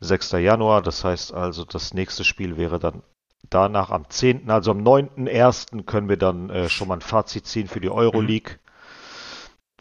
6. 0.00 0.32
Januar, 0.32 0.82
das 0.82 1.04
heißt 1.04 1.32
also, 1.32 1.64
das 1.64 1.94
nächste 1.94 2.24
Spiel 2.24 2.56
wäre 2.56 2.78
dann 2.78 3.02
danach 3.50 3.90
am 3.90 4.08
10., 4.08 4.50
also 4.50 4.70
am 4.70 4.78
9.1. 4.78 5.84
können 5.84 6.08
wir 6.08 6.16
dann 6.16 6.50
äh, 6.50 6.68
schon 6.68 6.88
mal 6.88 6.94
ein 6.94 7.00
Fazit 7.00 7.46
ziehen 7.46 7.68
für 7.68 7.80
die 7.80 7.90
Euroleague. 7.90 8.58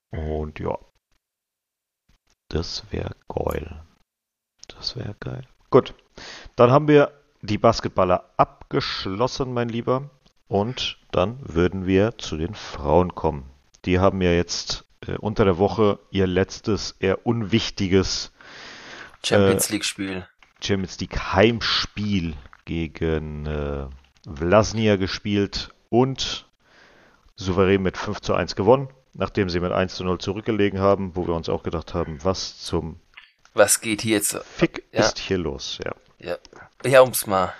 Und 0.10 0.60
ja, 0.60 0.78
das 2.50 2.84
wäre 2.92 3.16
geil. 3.30 3.82
Das 4.68 4.96
wäre 4.96 5.16
geil. 5.20 5.48
Gut, 5.70 5.94
dann 6.56 6.72
haben 6.72 6.88
wir 6.88 7.14
die 7.42 7.58
Basketballer 7.58 8.30
abgeschlossen, 8.38 9.54
mein 9.54 9.70
Lieber. 9.70 10.10
Und 10.48 10.98
dann 11.12 11.40
würden 11.42 11.86
wir 11.86 12.18
zu 12.18 12.36
den 12.36 12.56
Frauen 12.56 13.16
kommen. 13.16 13.50
Die 13.86 14.00
haben 14.00 14.22
ja 14.22 14.32
jetzt 14.32 14.84
äh, 15.08 15.14
unter 15.14 15.46
der 15.46 15.58
Woche 15.58 16.00
ihr 16.12 16.28
letztes, 16.28 16.96
eher 17.00 17.26
unwichtiges 17.26 18.34
Champions 19.24 19.70
League 19.70 19.86
Spiel. 19.86 20.28
Champions 20.62 21.00
League 21.00 21.18
Heimspiel 21.18 22.36
gegen 22.66 23.46
äh, 23.46 23.86
Vlasnia 24.26 24.96
gespielt 24.96 25.74
und 25.90 26.46
souverän 27.36 27.82
mit 27.82 27.98
5 27.98 28.22
zu 28.22 28.34
1 28.34 28.56
gewonnen, 28.56 28.90
nachdem 29.14 29.50
sie 29.50 29.60
mit 29.60 29.72
1 29.72 29.96
zu 29.96 30.04
0 30.04 30.20
zurückgelegen 30.20 30.80
haben, 30.80 31.16
wo 31.16 31.28
wir 31.28 31.34
uns 31.34 31.50
auch 31.50 31.64
gedacht 31.64 31.94
haben, 31.94 32.20
was 32.24 32.60
zum 32.60 33.00
Was 33.54 33.82
geht 33.82 34.02
hier 34.02 34.18
jetzt? 34.18 34.38
Fick 34.46 34.84
Ja. 34.92 35.02
ist 35.02 35.20
hier 35.20 35.38
los? 35.38 35.80
Ja. 35.84 35.96
Ja, 36.20 36.38
ja 36.90 37.02
um's 37.02 37.26
mal 37.26 37.54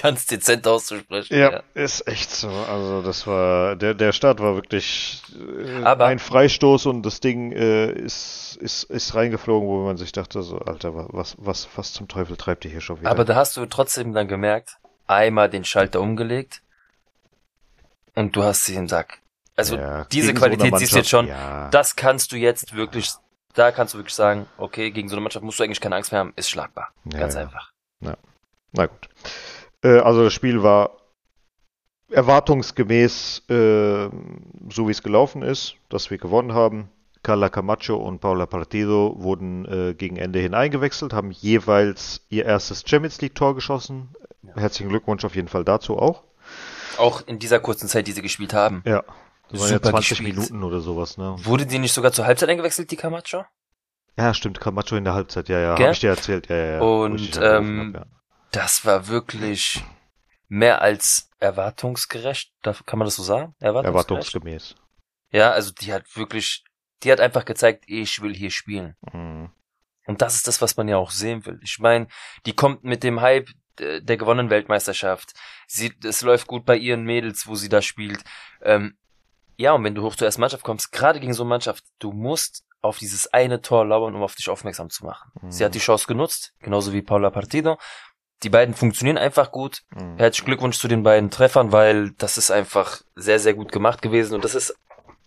ganz 0.00 0.26
dezent 0.26 0.66
auszusprechen. 0.66 1.60
ist 1.74 2.06
echt 2.06 2.30
so. 2.30 2.48
Also 2.48 3.02
das 3.02 3.26
war, 3.26 3.76
der, 3.76 3.94
der 3.94 4.12
Start 4.12 4.40
war 4.40 4.54
wirklich 4.54 5.22
äh, 5.38 5.82
Aber- 5.82 6.06
ein 6.06 6.18
Freistoß 6.18 6.86
und 6.86 7.02
das 7.02 7.20
Ding 7.20 7.52
äh, 7.52 7.90
ist, 7.90 8.56
ist, 8.60 8.84
ist 8.84 9.14
reingeflogen, 9.14 9.68
wo 9.68 9.84
man 9.84 9.96
sich 9.96 10.12
dachte, 10.12 10.42
so, 10.42 10.58
Alter, 10.58 10.92
was, 11.12 11.36
was, 11.38 11.68
was 11.76 11.92
zum 11.92 12.08
Teufel 12.08 12.36
treibt 12.36 12.64
ihr 12.64 12.70
hier 12.70 12.80
schon 12.80 13.00
wieder? 13.00 13.10
Aber 13.10 13.24
da 13.24 13.34
hast 13.34 13.56
du 13.56 13.66
trotzdem 13.66 14.12
dann 14.12 14.28
gemerkt, 14.28 14.76
einmal 15.06 15.48
den 15.50 15.64
Schalter 15.64 16.00
umgelegt 16.00 16.62
und 18.14 18.34
du 18.36 18.42
hast 18.42 18.64
sie 18.64 18.74
im 18.74 18.88
Sack. 18.88 19.18
Also 19.56 19.76
Ja, 19.76 20.04
diese 20.06 20.28
gegen 20.28 20.38
so 20.38 20.44
Qualität 20.44 20.78
siehst 20.78 20.92
du 20.92 20.96
jetzt 20.98 21.08
schon. 21.10 21.28
Ja. 21.28 21.68
Das 21.70 21.96
kannst 21.96 22.32
du 22.32 22.36
jetzt 22.36 22.74
wirklich, 22.74 23.10
da 23.54 23.72
kannst 23.72 23.94
du 23.94 23.98
wirklich 23.98 24.14
sagen, 24.14 24.46
okay, 24.58 24.90
gegen 24.90 25.08
so 25.08 25.16
eine 25.16 25.22
Mannschaft 25.22 25.44
musst 25.44 25.58
du 25.58 25.64
eigentlich 25.64 25.80
keine 25.80 25.96
Angst 25.96 26.12
mehr 26.12 26.20
haben, 26.20 26.32
ist 26.36 26.50
schlagbar. 26.50 26.90
Ja, 27.10 27.20
Ganz 27.20 27.34
ja. 27.34 27.40
einfach. 27.40 27.72
Na 28.72 28.86
gut. 28.86 29.08
Äh, 29.86 29.98
also 30.00 30.24
das 30.24 30.32
Spiel 30.32 30.62
war 30.62 30.96
erwartungsgemäß 32.10 33.42
äh, 33.48 34.08
so 34.70 34.86
wie 34.86 34.92
es 34.92 35.02
gelaufen 35.02 35.42
ist, 35.42 35.76
dass 35.88 36.10
wir 36.10 36.18
gewonnen 36.18 36.52
haben. 36.52 36.90
Carla 37.22 37.48
Camacho 37.48 37.96
und 37.96 38.20
Paula 38.20 38.46
Partido 38.46 39.16
wurden 39.18 39.64
äh, 39.66 39.94
gegen 39.94 40.16
Ende 40.16 40.38
hin 40.38 40.54
eingewechselt, 40.54 41.12
haben 41.12 41.32
jeweils 41.32 42.24
ihr 42.28 42.44
erstes 42.44 42.84
Champions 42.86 43.20
League 43.20 43.34
Tor 43.34 43.56
geschossen. 43.56 44.14
Herzlichen 44.54 44.90
Glückwunsch 44.90 45.24
auf 45.24 45.34
jeden 45.34 45.48
Fall 45.48 45.64
dazu 45.64 45.98
auch. 45.98 46.22
Auch 46.98 47.26
in 47.26 47.40
dieser 47.40 47.58
kurzen 47.58 47.88
Zeit, 47.88 48.06
die 48.06 48.12
sie 48.12 48.22
gespielt 48.22 48.54
haben. 48.54 48.82
Ja. 48.86 49.02
Das 49.50 49.60
waren 49.60 49.70
ja 49.70 49.74
Super 49.74 49.90
20 49.90 50.08
gespielt. 50.10 50.36
Minuten 50.36 50.62
oder 50.62 50.80
sowas, 50.80 51.18
ne? 51.18 51.36
Wurde 51.38 51.66
die 51.66 51.78
nicht 51.78 51.92
sogar 51.92 52.12
zur 52.12 52.26
Halbzeit 52.26 52.48
eingewechselt, 52.48 52.90
die 52.90 52.96
Camacho? 52.96 53.44
Ja, 54.16 54.32
stimmt, 54.32 54.60
Camacho 54.60 54.96
in 54.96 55.04
der 55.04 55.14
Halbzeit, 55.14 55.48
ja, 55.48 55.58
ja, 55.58 55.74
Gell? 55.74 55.86
habe 55.86 55.94
ich 55.94 56.00
dir 56.00 56.10
erzählt, 56.10 56.48
ja, 56.48 56.56
ja, 56.56 56.66
ja. 56.76 56.80
Und, 56.80 57.38
ähm, 57.42 57.92
hab, 57.94 58.02
ja. 58.02 58.15
Das 58.56 58.86
war 58.86 59.08
wirklich 59.08 59.84
mehr 60.48 60.80
als 60.80 61.28
erwartungsgerecht. 61.40 62.54
Kann 62.62 62.98
man 62.98 63.04
das 63.04 63.16
so 63.16 63.22
sagen? 63.22 63.54
Erwartungsgerecht. 63.60 64.08
Erwartungsgemäß. 64.08 64.74
Ja, 65.30 65.50
also 65.50 65.72
die 65.72 65.92
hat 65.92 66.04
wirklich, 66.16 66.64
die 67.02 67.12
hat 67.12 67.20
einfach 67.20 67.44
gezeigt, 67.44 67.84
ich 67.86 68.22
will 68.22 68.34
hier 68.34 68.50
spielen. 68.50 68.96
Mhm. 69.12 69.50
Und 70.06 70.22
das 70.22 70.36
ist 70.36 70.48
das, 70.48 70.62
was 70.62 70.74
man 70.78 70.88
ja 70.88 70.96
auch 70.96 71.10
sehen 71.10 71.44
will. 71.44 71.60
Ich 71.62 71.80
meine, 71.80 72.06
die 72.46 72.54
kommt 72.54 72.82
mit 72.82 73.02
dem 73.02 73.20
Hype 73.20 73.50
der 73.78 74.16
gewonnenen 74.16 74.48
Weltmeisterschaft. 74.48 75.34
Sie, 75.66 75.92
es 76.02 76.22
läuft 76.22 76.46
gut 76.46 76.64
bei 76.64 76.78
ihren 76.78 77.04
Mädels, 77.04 77.46
wo 77.46 77.56
sie 77.56 77.68
da 77.68 77.82
spielt. 77.82 78.24
Ähm, 78.62 78.96
ja, 79.58 79.72
und 79.72 79.84
wenn 79.84 79.94
du 79.94 80.02
hoch 80.02 80.16
zur 80.16 80.26
ersten 80.26 80.40
Mannschaft 80.40 80.62
kommst, 80.62 80.92
gerade 80.92 81.20
gegen 81.20 81.34
so 81.34 81.42
eine 81.42 81.50
Mannschaft, 81.50 81.84
du 81.98 82.10
musst 82.10 82.64
auf 82.80 82.96
dieses 82.98 83.26
eine 83.34 83.60
Tor 83.60 83.84
lauern, 83.84 84.14
um 84.14 84.22
auf 84.22 84.34
dich 84.34 84.48
aufmerksam 84.48 84.88
zu 84.88 85.04
machen. 85.04 85.30
Mhm. 85.42 85.50
Sie 85.50 85.62
hat 85.62 85.74
die 85.74 85.78
Chance 85.78 86.06
genutzt, 86.06 86.54
genauso 86.60 86.94
wie 86.94 87.02
Paula 87.02 87.28
Partido. 87.28 87.76
Die 88.42 88.50
beiden 88.50 88.74
funktionieren 88.74 89.18
einfach 89.18 89.50
gut. 89.50 89.82
Mhm. 89.94 90.18
Herzlichen 90.18 90.46
Glückwunsch 90.46 90.78
zu 90.78 90.88
den 90.88 91.02
beiden 91.02 91.30
Treffern, 91.30 91.72
weil 91.72 92.10
das 92.18 92.36
ist 92.38 92.50
einfach 92.50 93.00
sehr, 93.14 93.38
sehr 93.38 93.54
gut 93.54 93.72
gemacht 93.72 94.02
gewesen 94.02 94.34
und 94.34 94.44
das 94.44 94.54
ist 94.54 94.74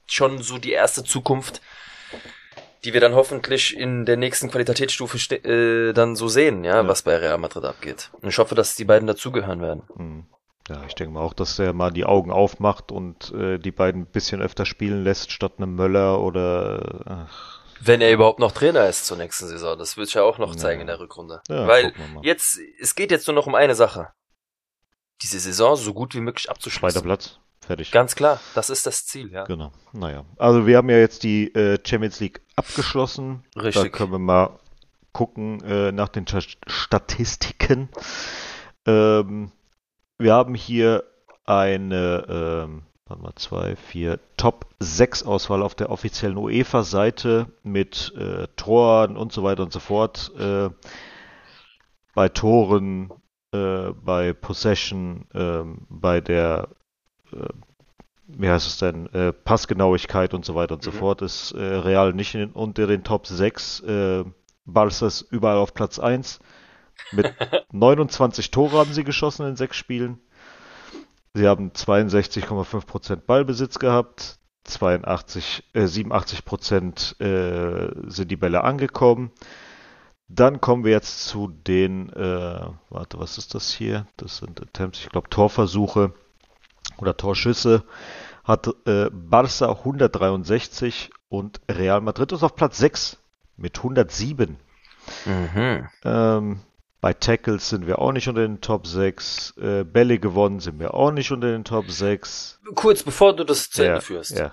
schon 0.06 0.41
so 0.41 0.58
die 0.58 0.72
erste 0.72 1.04
Zukunft, 1.04 1.62
die 2.84 2.93
wir 2.93 3.02
dann 3.02 3.13
hoffentlich 3.15 3.76
in 3.78 4.06
der 4.06 4.15
nächsten 4.17 4.50
Qualitätsstufe 4.50 5.17
äh, 5.36 5.93
dann 5.93 6.15
so 6.15 6.28
sehen, 6.28 6.63
ja, 6.63 6.76
Ja. 6.78 6.88
was 6.88 7.02
bei 7.02 7.17
Real 7.17 7.38
Madrid 7.38 7.65
abgeht. 7.65 8.10
Und 8.22 8.30
ich 8.30 8.38
hoffe, 8.38 8.56
dass 8.56 8.76
die 8.76 8.86
beiden 8.86 9.08
dazugehören 9.08 9.62
werden. 9.62 9.84
Mhm. 9.95 10.26
Ja, 10.69 10.84
ich 10.88 10.93
denke 10.93 11.13
mal 11.15 11.22
auch, 11.22 11.34
dass 11.34 11.58
er 11.58 11.74
mal 11.74 11.91
die 11.91 12.06
Augen 12.06 12.32
aufmacht 12.32 12.91
und 12.91 13.34
äh, 13.34 13.58
die 13.58 13.72
beiden 13.72 14.04
ein 14.04 14.06
bisschen 14.06 14.39
öfter 14.39 14.65
spielen 14.67 15.04
lässt, 15.04 15.32
statt 15.32 15.54
einem 15.58 15.74
Möller 15.76 16.22
oder. 16.22 17.28
Ach, 17.28 17.59
Wenn 17.82 18.02
er 18.02 18.12
überhaupt 18.12 18.39
noch 18.39 18.52
Trainer 18.52 18.88
ist 18.88 19.06
zur 19.06 19.18
nächsten 19.18 19.48
Saison, 19.48 19.78
das 19.78 19.96
wird 19.98 20.13
ja 20.13 20.24
auch 20.24 20.38
noch 20.38 20.52
Ja. 20.54 20.58
zeigen 20.58 20.82
in 20.82 20.88
der 20.88 21.00
Rückrunde. 21.00 21.42
ja, 21.48 21.68
weil 21.68 21.94
jetzt, 22.24 22.60
es 22.80 22.96
geht 22.96 23.12
jetzt 23.12 23.28
nur 23.28 23.36
noch 23.36 23.48
um 23.48 23.56
eine 23.56 23.76
Sache. 23.76 24.10
Diese 25.22 25.39
Saison 25.39 25.76
so 25.76 25.94
gut 25.94 26.13
wie 26.15 26.22
möglich 26.22 26.44
Zweiter 26.46 26.56
abzuschließen. 26.56 27.02
Platz. 27.04 27.39
Fertig. 27.65 27.92
Ganz 27.92 28.15
klar, 28.15 28.39
das 28.56 28.70
ist 28.70 28.86
das 28.86 29.06
Ziel, 29.06 29.32
ja. 29.32 29.44
Genau. 29.44 29.72
Naja. 29.94 30.26
Also 30.38 30.65
wir 30.65 30.78
haben 30.78 30.89
ja 30.89 30.98
jetzt 30.98 31.24
die 31.24 31.54
äh, 31.54 31.78
Champions 31.86 32.20
League 32.20 32.42
abgeschlossen. 32.56 33.44
Da 33.54 33.62
Richtig. 33.62 33.92
können 33.94 34.12
wir 34.12 34.20
mal 34.20 34.58
gucken 35.12 35.62
äh, 35.63 35.92
nach 35.92 36.10
den 36.10 36.26
Sta- 36.28 36.39
Statistiken. 36.68 37.89
Ähm, 38.88 39.52
wir 40.17 40.34
haben 40.34 40.56
hier 40.56 41.04
eine 41.46 42.25
ähm, 42.65 42.84
warte 43.10 43.21
mal, 43.23 43.33
zwei, 43.35 43.75
vier, 43.75 44.19
Top 44.37 44.67
6 44.79 45.23
Auswahl 45.23 45.62
auf 45.63 45.75
der 45.75 45.89
offiziellen 45.89 46.37
UEFA-Seite 46.37 47.47
mit 47.63 48.13
äh, 48.17 48.47
Toren 48.55 49.17
und 49.17 49.31
so 49.33 49.43
weiter 49.43 49.63
und 49.63 49.73
so 49.73 49.79
fort. 49.79 50.31
Äh, 50.39 50.69
bei 52.13 52.29
Toren, 52.29 53.12
äh, 53.53 53.89
bei 53.91 54.33
Possession, 54.33 55.25
ähm, 55.33 55.85
bei 55.89 56.21
der 56.21 56.69
äh, 57.33 57.47
wie 58.27 58.47
heißt 58.49 58.67
es 58.67 58.77
denn, 58.77 59.07
äh, 59.13 59.33
Passgenauigkeit 59.33 60.35
und 60.35 60.45
so 60.45 60.53
weiter 60.53 60.75
und 60.75 60.83
so 60.83 60.91
Mhm. 60.91 60.95
fort 60.95 61.21
ist 61.23 61.51
äh, 61.53 61.62
Real 61.62 62.13
nicht 62.13 62.35
in, 62.35 62.51
unter 62.51 62.85
den 62.85 63.03
Top 63.03 63.25
6. 63.25 63.79
Äh, 63.81 64.23
Barca 64.65 65.07
ist 65.07 65.21
überall 65.31 65.57
auf 65.57 65.73
Platz 65.73 65.97
1. 65.97 66.39
Mit 67.12 67.33
29 67.71 68.51
Tore 68.51 68.77
haben 68.77 68.93
sie 68.93 69.03
geschossen 69.03 69.47
in 69.47 69.55
sechs 69.55 69.77
Spielen. 69.77 70.19
Sie 71.34 71.48
haben 71.48 71.71
62,5% 71.71 73.17
Ballbesitz 73.25 73.80
gehabt. 73.80 74.40
82, 74.63 75.63
äh, 75.73 75.86
87% 75.86 77.19
äh, 77.21 78.10
sind 78.10 78.30
die 78.30 78.36
Bälle 78.36 78.63
angekommen. 78.63 79.32
Dann 80.27 80.62
kommen 80.62 80.84
wir 80.84 80.92
jetzt 80.92 81.27
zu 81.27 81.48
den, 81.48 82.10
äh, 82.10 82.67
warte, 82.90 83.19
was 83.19 83.38
ist 83.40 83.56
das 83.56 83.71
hier? 83.71 84.06
Das 84.17 84.38
sind 84.38 84.62
Attempts, 84.62 85.00
ich 85.00 85.10
glaube 85.10 85.30
Torversuche 85.30 86.13
oder 86.98 87.17
Torschüsse. 87.17 87.84
Hat 88.44 88.67
äh, 88.86 89.10
Barça 89.10 89.69
163 89.69 91.10
und 91.30 91.62
Real 91.69 92.02
Madrid 92.02 92.32
ist 92.32 92.44
auf 92.44 92.56
Platz 92.56 92.77
6 92.77 93.17
mit 93.58 93.77
107. 93.77 94.58
Mhm. 95.25 95.88
Ähm, 96.04 96.60
bei 97.02 97.13
Tackles 97.13 97.69
sind 97.69 97.87
wir 97.87 98.00
auch 98.00 98.12
nicht 98.12 98.27
unter 98.27 98.41
den 98.41 98.62
Top 98.62 98.85
6. 98.85 99.56
Äh, 99.58 99.83
Bälle 99.83 100.19
gewonnen 100.19 100.60
sind 100.60 100.79
wir 100.79 100.93
auch 100.93 101.12
nicht 101.12 101.31
unter 101.31 101.47
den 101.47 101.63
Top 101.63 101.89
6. 101.89 102.60
Kurz, 102.75 103.04
bevor 103.04 103.35
du 103.35 103.43
das 103.43 103.69
zu 103.69 103.83
ja, 103.83 103.89
Ende 103.89 104.02
führst. 104.02 104.31
Ja. 104.31 104.52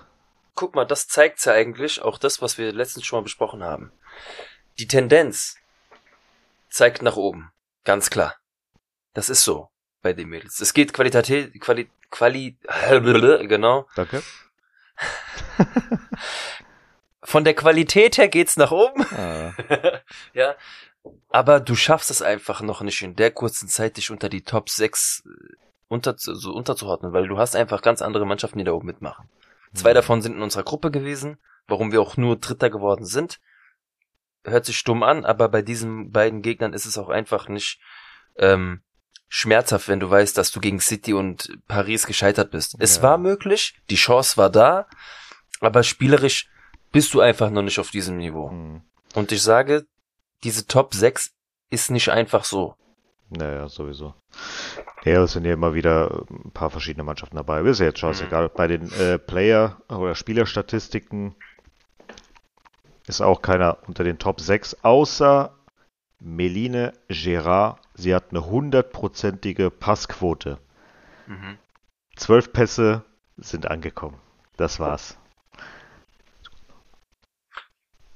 Guck 0.55 0.75
mal, 0.75 0.85
das 0.85 1.07
zeigt 1.07 1.43
ja 1.45 1.53
eigentlich 1.53 2.01
auch 2.01 2.17
das, 2.17 2.41
was 2.41 2.57
wir 2.57 2.71
letztens 2.71 3.05
schon 3.05 3.19
mal 3.19 3.23
besprochen 3.23 3.63
haben. 3.63 3.91
Die 4.79 4.87
Tendenz 4.87 5.57
zeigt 6.69 7.01
nach 7.01 7.17
oben. 7.17 7.51
Ganz 7.83 8.09
klar. 8.09 8.35
Das 9.13 9.29
ist 9.29 9.43
so 9.43 9.69
bei 10.01 10.13
den 10.13 10.29
Mädels. 10.29 10.59
Es 10.59 10.73
geht 10.73 10.93
qualitativ, 10.93 11.51
quali, 11.59 11.89
quali, 12.11 12.57
genau. 13.47 13.87
Danke. 13.95 14.23
Von 17.23 17.43
der 17.43 17.55
Qualität 17.55 18.17
her 18.17 18.29
geht's 18.29 18.55
nach 18.55 18.71
oben. 18.71 19.05
Ah, 19.11 19.53
ja. 20.33 20.55
Aber 21.29 21.59
du 21.59 21.75
schaffst 21.75 22.11
es 22.11 22.21
einfach 22.21 22.61
noch 22.61 22.81
nicht 22.81 23.01
in 23.01 23.15
der 23.15 23.31
kurzen 23.31 23.67
Zeit, 23.67 23.97
dich 23.97 24.11
unter 24.11 24.29
die 24.29 24.43
Top 24.43 24.69
6 24.69 25.23
äh, 25.25 25.55
unter, 25.89 26.15
so 26.17 26.51
unterzuordnen, 26.53 27.13
weil 27.13 27.27
du 27.27 27.37
hast 27.37 27.55
einfach 27.55 27.81
ganz 27.81 28.01
andere 28.01 28.25
Mannschaften, 28.25 28.57
die 28.59 28.65
da 28.65 28.73
oben 28.73 28.87
mitmachen. 28.87 29.29
Zwei 29.73 29.91
Mhm. 29.91 29.95
davon 29.95 30.21
sind 30.21 30.35
in 30.35 30.41
unserer 30.41 30.63
Gruppe 30.63 30.91
gewesen, 30.91 31.37
warum 31.67 31.91
wir 31.91 32.01
auch 32.01 32.17
nur 32.17 32.37
Dritter 32.37 32.69
geworden 32.69 33.05
sind. 33.05 33.39
Hört 34.43 34.65
sich 34.65 34.77
stumm 34.77 35.03
an, 35.03 35.25
aber 35.25 35.49
bei 35.49 35.61
diesen 35.61 36.11
beiden 36.11 36.41
Gegnern 36.41 36.73
ist 36.73 36.85
es 36.85 36.97
auch 36.97 37.09
einfach 37.09 37.47
nicht 37.49 37.79
ähm, 38.37 38.81
schmerzhaft, 39.29 39.87
wenn 39.89 39.99
du 39.99 40.09
weißt, 40.09 40.37
dass 40.37 40.51
du 40.51 40.59
gegen 40.59 40.79
City 40.79 41.13
und 41.13 41.57
Paris 41.67 42.05
gescheitert 42.05 42.51
bist. 42.51 42.75
Es 42.79 42.97
Ja. 42.97 43.03
war 43.03 43.17
möglich, 43.17 43.75
die 43.89 43.95
Chance 43.95 44.37
war 44.37 44.49
da, 44.49 44.87
aber 45.59 45.83
spielerisch 45.83 46.49
bist 46.91 47.13
du 47.13 47.19
einfach 47.19 47.49
noch 47.49 47.63
nicht 47.63 47.79
auf 47.79 47.91
diesem 47.91 48.17
Niveau. 48.17 48.49
hm. 48.51 48.81
Und 49.15 49.31
ich 49.31 49.41
sage, 49.41 49.85
diese 50.43 50.67
Top 50.67 50.93
6 50.93 51.31
ist 51.69 51.91
nicht 51.91 52.09
einfach 52.09 52.43
so. 52.43 52.75
Naja, 53.29 53.67
sowieso. 53.67 54.13
Ja, 55.03 55.23
es 55.23 55.33
sind 55.33 55.45
ja 55.45 55.53
immer 55.53 55.73
wieder 55.73 56.25
ein 56.29 56.51
paar 56.51 56.69
verschiedene 56.69 57.03
Mannschaften 57.03 57.35
dabei. 57.35 57.61
Ist 57.61 57.79
ja 57.79 57.87
jetzt 57.87 57.99
scheißegal. 57.99 58.49
Bei 58.49 58.67
den 58.67 58.91
äh, 58.93 59.19
Player- 59.19 59.81
oder 59.89 60.15
Spielerstatistiken 60.15 61.35
ist 63.05 63.21
auch 63.21 63.41
keiner 63.41 63.77
unter 63.87 64.03
den 64.03 64.17
Top 64.17 64.39
6, 64.39 64.83
außer 64.83 65.53
Meline 66.19 66.93
Gerard. 67.09 67.79
Sie 67.93 68.13
hat 68.15 68.31
eine 68.31 68.45
hundertprozentige 68.45 69.71
Passquote. 69.71 70.59
Zwölf 72.15 72.53
Pässe 72.53 73.03
sind 73.37 73.69
angekommen. 73.69 74.17
Das 74.55 74.79
war's. 74.79 75.17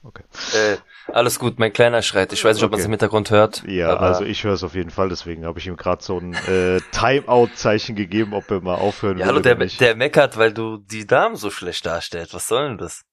Okay. 0.03 0.23
Äh, 0.53 0.77
alles 1.13 1.37
gut, 1.37 1.59
mein 1.59 1.71
Kleiner 1.71 2.01
schreit. 2.01 2.33
Ich 2.33 2.43
weiß 2.43 2.55
nicht, 2.55 2.63
ob 2.63 2.71
man 2.71 2.79
es 2.79 2.85
Okay. 2.85 2.87
im 2.87 2.93
Hintergrund 2.93 3.29
hört. 3.29 3.63
Ja, 3.67 3.97
also 3.97 4.23
ich 4.23 4.43
höre 4.43 4.53
es 4.53 4.63
auf 4.63 4.73
jeden 4.73 4.89
Fall, 4.89 5.09
deswegen 5.09 5.45
habe 5.45 5.59
ich 5.59 5.67
ihm 5.67 5.77
gerade 5.77 6.01
so 6.01 6.17
ein 6.17 6.33
äh, 6.33 6.79
Timeout-Zeichen 6.91 7.95
gegeben, 7.95 8.33
ob 8.33 8.49
er 8.49 8.61
mal 8.61 8.75
aufhören 8.75 9.19
ja, 9.19 9.25
will 9.25 9.33
hallo, 9.33 9.39
der, 9.41 9.55
der 9.55 9.95
meckert, 9.95 10.37
weil 10.37 10.53
du 10.53 10.77
die 10.77 11.05
Damen 11.05 11.35
so 11.35 11.51
schlecht 11.51 11.85
darstellst. 11.85 12.33
Was 12.33 12.47
soll 12.47 12.69
denn 12.69 12.77
das? 12.79 13.03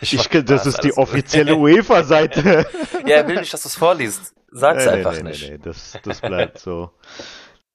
Ich, 0.00 0.14
mach 0.14 0.26
das 0.26 0.42
Spaß, 0.42 0.66
ist 0.66 0.84
die 0.84 0.88
gut. 0.90 0.98
offizielle 0.98 1.56
UEFA-Seite. 1.56 2.66
Ja, 3.06 3.18
er 3.18 3.28
will 3.28 3.38
nicht, 3.38 3.52
dass 3.54 3.62
du 3.62 3.68
es 3.68 3.76
vorliest. 3.76 4.34
Sag's 4.50 4.84
nee, 4.84 4.90
einfach 4.90 5.12
nee, 5.12 5.22
nee, 5.22 5.28
nicht. 5.28 5.42
Nee, 5.42 5.50
nee, 5.52 5.58
das, 5.62 5.96
das 6.02 6.20
bleibt 6.20 6.58
so. 6.58 6.90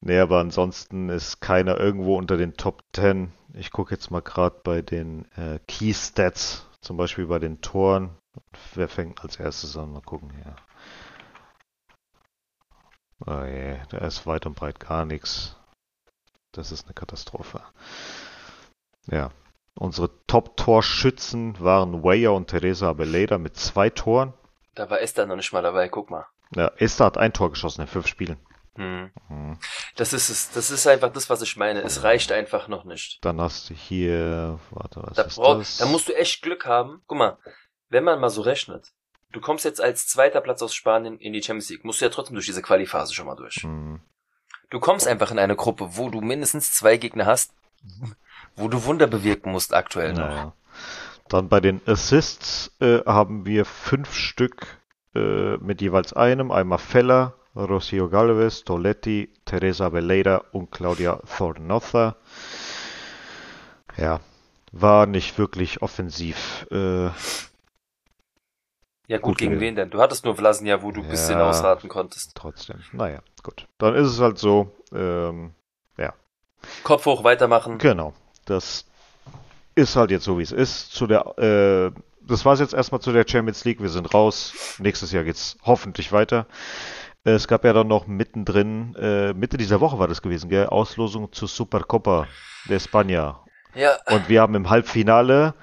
Nee, 0.02 0.20
aber 0.20 0.40
ansonsten 0.40 1.08
ist 1.08 1.40
keiner 1.40 1.80
irgendwo 1.80 2.18
unter 2.18 2.36
den 2.36 2.58
Top 2.58 2.84
10. 2.94 3.32
Ich 3.54 3.72
gucke 3.72 3.94
jetzt 3.94 4.12
mal 4.12 4.22
gerade 4.22 4.60
bei 4.62 4.82
den 4.82 5.26
äh, 5.38 5.60
Key 5.68 5.94
Stats, 5.94 6.68
zum 6.82 6.98
Beispiel 6.98 7.28
bei 7.28 7.40
den 7.40 7.62
Toren. 7.62 8.18
Wer 8.74 8.88
fängt 8.88 9.22
als 9.22 9.38
erstes 9.38 9.78
an? 9.78 9.94
Mal 9.94 10.02
gucken 10.02 10.32
hier. 10.32 10.56
Oh 13.26 13.44
je, 13.44 13.78
da 13.90 14.00
ist 14.00 14.26
weit 14.26 14.46
und 14.46 14.56
breit 14.56 14.80
gar 14.80 15.06
nichts. 15.06 15.56
Das 16.52 16.72
ist 16.72 16.86
eine 16.86 16.94
Katastrophe. 16.94 17.62
Ja. 19.08 19.32
Unsere 19.76 20.10
Top-Torschützen 20.28 21.60
waren 21.60 22.04
Weyer 22.04 22.34
und 22.34 22.48
Teresa 22.48 22.90
Abeleda 22.90 23.38
mit 23.38 23.56
zwei 23.56 23.90
Toren. 23.90 24.34
Da 24.76 24.90
war 24.90 25.02
Esther 25.02 25.26
noch 25.26 25.38
nicht 25.38 25.54
mal 25.54 25.62
dabei, 25.62 25.88
guck 25.88 26.10
mal. 26.10 26.26
Ja, 26.56 26.68
Esther 26.78 27.06
hat 27.06 27.18
ein 27.18 27.32
Tor 27.32 27.52
geschossen 27.52 27.82
in 27.82 27.88
fünf 27.88 28.08
Spielen. 28.08 28.38
Hm. 28.76 29.12
Mhm. 29.30 29.58
Das 29.98 30.14
ist 30.14 30.30
es. 30.30 30.52
Das 30.52 30.72
ist 30.72 30.88
einfach 30.88 31.12
das, 31.12 31.30
was 31.30 31.42
ich 31.42 31.58
meine. 31.58 31.82
Es 31.82 32.04
reicht 32.04 32.32
einfach 32.32 32.68
noch 32.68 32.86
nicht. 32.86 33.20
Dann 33.22 33.42
hast 33.42 33.70
du 33.70 33.74
hier, 33.74 34.60
warte, 34.72 35.02
was 35.04 35.16
Da, 35.16 35.24
ist 35.24 35.36
brauch, 35.36 35.58
das? 35.58 35.78
da 35.78 35.86
musst 35.88 36.08
du 36.08 36.14
echt 36.18 36.42
Glück 36.42 36.66
haben. 36.66 37.02
Guck 37.08 37.18
mal, 37.18 37.38
wenn 37.90 38.04
man 38.06 38.20
mal 38.20 38.30
so 38.30 38.42
rechnet, 38.42 38.94
du 39.32 39.42
kommst 39.42 39.66
jetzt 39.66 39.82
als 39.82 40.08
zweiter 40.08 40.40
Platz 40.42 40.62
aus 40.62 40.74
Spanien 40.74 41.18
in 41.20 41.34
die 41.34 41.44
Champions 41.44 41.70
League, 41.70 41.84
musst 41.84 42.00
du 42.02 42.06
ja 42.06 42.12
trotzdem 42.12 42.36
durch 42.36 42.46
diese 42.46 42.62
Quali-Phase 42.62 43.14
schon 43.14 43.26
mal 43.28 43.36
durch. 43.36 43.64
Mhm. 43.64 44.00
Du 44.70 44.80
kommst 44.80 45.06
einfach 45.06 45.32
in 45.32 45.40
eine 45.40 45.58
Gruppe, 45.58 45.98
wo 45.98 46.10
du 46.10 46.22
mindestens 46.22 46.72
zwei 46.72 46.96
Gegner 46.96 47.26
hast, 47.26 47.54
wo 48.56 48.70
du 48.70 48.86
Wunder 48.86 49.08
bewirken 49.08 49.52
musst 49.52 49.74
aktuell 49.74 50.14
noch. 50.14 50.20
Naja. 50.20 50.54
Dann 51.28 51.50
bei 51.50 51.60
den 51.60 51.82
Assists 51.86 52.72
äh, 52.80 53.00
haben 53.06 53.46
wir 53.46 53.66
fünf 53.66 54.14
Stück 54.14 54.80
äh, 55.14 55.58
mit 55.58 55.82
jeweils 55.82 56.14
einem. 56.14 56.52
Einmal 56.52 56.78
Feller, 56.78 57.34
Rocio 57.56 58.10
Galvez, 58.10 58.64
Toletti, 58.64 59.30
Teresa 59.46 59.90
Beleida 59.90 60.44
und 60.52 60.72
Claudia 60.72 61.20
Thornother. 61.38 62.16
Ja, 63.98 64.20
war 64.72 65.06
nicht 65.06 65.38
wirklich 65.38 65.82
offensiv. 65.82 66.66
Äh, 66.72 67.10
Ja 69.08 69.18
gut, 69.18 69.24
Gut 69.24 69.38
gegen 69.40 69.60
wen 69.60 69.76
denn? 69.76 69.90
Du 69.90 70.00
hattest 70.00 70.24
nur 70.24 70.36
Vlasnia, 70.38 70.82
wo 70.82 70.92
du 70.92 71.02
ein 71.02 71.10
bisschen 71.10 71.40
Ja. 71.40 71.50
ausraten 71.50 71.90
konntest. 71.90 72.32
trotzdem, 72.36 72.80
naja, 72.94 73.20
gut. 73.44 73.68
Dann 73.78 73.96
ist 73.96 74.08
es 74.08 74.20
halt 74.22 74.38
so. 74.38 74.72
Ähm, 74.94 75.54
Kopf 76.84 77.06
hoch, 77.06 77.24
weitermachen. 77.24 77.80
Genau. 77.80 78.14
Das 78.46 78.86
ist 79.74 79.96
halt 79.96 80.12
jetzt 80.12 80.26
so, 80.26 80.38
wie 80.38 80.44
es 80.44 80.52
ist. 80.52 80.92
Zu 80.92 81.08
der, 81.08 81.38
äh, 81.40 81.92
das 82.22 82.46
war 82.46 82.54
es 82.54 82.60
jetzt 82.60 82.74
erstmal 82.74 83.02
zu 83.02 83.12
der 83.12 83.26
Champions 83.28 83.66
League. 83.66 83.82
Wir 83.82 83.90
sind 83.90 84.14
raus. 84.14 84.76
Nächstes 84.78 85.12
Jahr 85.12 85.24
geht's 85.24 85.58
hoffentlich 85.64 86.12
weiter. 86.12 86.46
Es 87.24 87.48
gab 87.48 87.64
ja 87.66 87.74
dann 87.74 87.88
noch 87.88 88.08
mittendrin, 88.08 88.96
äh, 88.96 89.34
Mitte 89.34 89.58
dieser 89.58 89.80
Woche 89.80 90.00
war 90.00 90.08
das 90.08 90.22
gewesen, 90.22 90.50
gell? 90.50 90.66
Auslosung 90.68 91.32
zur 91.32 91.48
Supercopa 91.48 92.28
de 92.68 92.78
España. 92.78 93.38
Ja, 93.76 93.98
Und 94.08 94.28
wir 94.28 94.42
haben 94.42 94.56
im 94.56 94.70
Halbfinale 94.70 95.54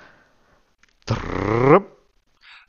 Trrrr, 1.05 1.85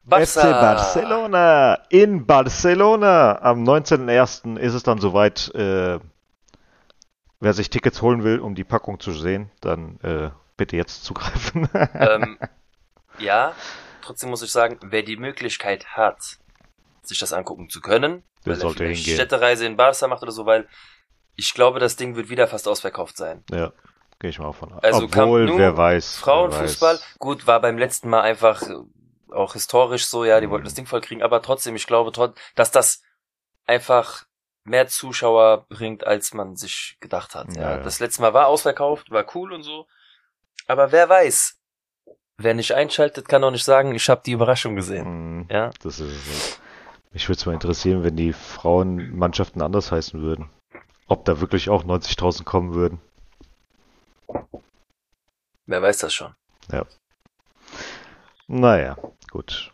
FC 0.10 0.36
Barca. 0.36 0.62
Barcelona 0.62 1.74
in 1.90 2.26
Barcelona. 2.26 3.40
Am 3.42 3.64
19.01. 3.64 4.58
ist 4.58 4.74
es 4.74 4.84
dann 4.84 5.00
soweit. 5.00 5.54
Äh, 5.54 6.00
wer 7.40 7.54
sich 7.54 7.70
Tickets 7.70 8.02
holen 8.02 8.24
will, 8.24 8.40
um 8.40 8.56
die 8.56 8.64
Packung 8.64 9.00
zu 9.00 9.12
sehen, 9.12 9.52
dann 9.62 10.00
äh, 10.02 10.30
bitte 10.58 10.76
jetzt 10.76 11.04
zugreifen. 11.04 11.70
ähm, 11.94 12.38
ja, 13.18 13.54
trotzdem 14.02 14.30
muss 14.30 14.42
ich 14.42 14.52
sagen, 14.52 14.78
wer 14.82 15.04
die 15.04 15.18
Möglichkeit 15.18 15.86
hat, 15.96 16.38
sich 17.02 17.20
das 17.20 17.34
angucken 17.34 17.70
zu 17.70 17.82
können, 17.82 18.24
Der 18.46 18.54
weil 18.54 18.60
er 18.60 18.62
sollte 18.62 18.78
vielleicht 18.84 19.00
hingehen. 19.06 19.16
Städtereise 19.16 19.66
in 19.66 19.76
Barca 19.78 20.08
macht 20.08 20.24
oder 20.24 20.32
so, 20.32 20.46
weil 20.46 20.68
ich 21.36 21.54
glaube, 21.54 21.80
das 21.80 21.96
Ding 21.96 22.16
wird 22.16 22.30
wieder 22.30 22.48
fast 22.48 22.68
ausverkauft 22.68 23.18
sein. 23.18 23.44
ja, 23.52 23.72
gehe 24.20 24.30
ich 24.30 24.40
mal 24.40 24.52
von 24.52 24.74
aus. 24.74 24.84
Also 24.84 25.08
Camp 25.08 25.24
Obwohl, 25.28 25.46
Nou, 25.46 25.58
wer 25.58 25.78
weiß. 25.78 26.18
Frauenfußball, 26.18 26.96
wer 26.96 27.00
weiß. 27.02 27.20
gut, 27.20 27.48
war 27.48 27.62
beim 27.62 27.78
letzten 27.78 28.10
Mal 28.10 28.22
einfach 28.22 28.62
äh, 28.70 28.76
auch 29.34 29.54
historisch 29.54 30.06
so, 30.08 30.26
ja, 30.26 30.40
die 30.40 30.48
Mhm. 30.48 30.52
wollten 30.52 30.66
das 30.66 30.74
Ding 30.74 30.86
voll 30.86 31.02
kriegen, 31.02 31.22
aber 31.24 31.42
trotzdem, 31.42 31.76
ich 31.76 31.86
glaube, 31.88 32.12
dass 32.56 32.72
das 32.72 33.02
einfach 33.66 34.26
mehr 34.66 34.88
Zuschauer 34.88 35.66
bringt, 35.70 36.06
als 36.06 36.34
man 36.34 36.56
sich 36.56 36.98
gedacht 37.00 37.36
hat. 37.36 37.56
Ja, 37.56 37.62
Ja, 37.62 37.72
ja. 37.78 37.84
Das 37.84 38.00
letzte 38.00 38.22
Mal 38.22 38.34
war 38.34 38.48
ausverkauft, 38.48 39.10
war 39.12 39.26
cool 39.36 39.54
und 39.54 39.64
so, 39.64 39.88
aber 40.68 40.92
wer 40.92 41.08
weiß, 41.10 41.58
wer 42.38 42.54
nicht 42.54 42.74
einschaltet, 42.74 43.28
kann 43.30 43.44
auch 43.44 43.52
nicht 43.52 43.64
sagen, 43.64 43.96
ich 43.96 44.10
habe 44.10 44.22
die 44.26 44.32
Überraschung 44.34 44.76
gesehen. 44.76 45.38
Mhm, 45.38 45.48
Ja, 45.50 45.72
Das 45.82 46.00
ist 46.00 46.28
es. 46.28 46.60
Mich 47.12 47.28
würde 47.28 47.40
es 47.40 47.46
mal 47.46 47.54
interessieren, 47.54 48.04
wenn 48.04 48.16
die 48.16 48.34
Frauenmannschaften 48.34 49.62
anders 49.62 49.92
heißen 49.92 50.22
würden. 50.22 50.50
Ob 51.08 51.26
da 51.26 51.42
wirklich 51.42 51.70
auch 51.70 51.84
90.000 51.84 52.44
kommen 52.44 52.74
würden. 52.76 53.00
wer 55.66 55.82
weiß 55.82 55.98
das 56.00 56.14
schon. 56.14 56.36
Naja, 58.48 58.98
gut. 59.32 59.72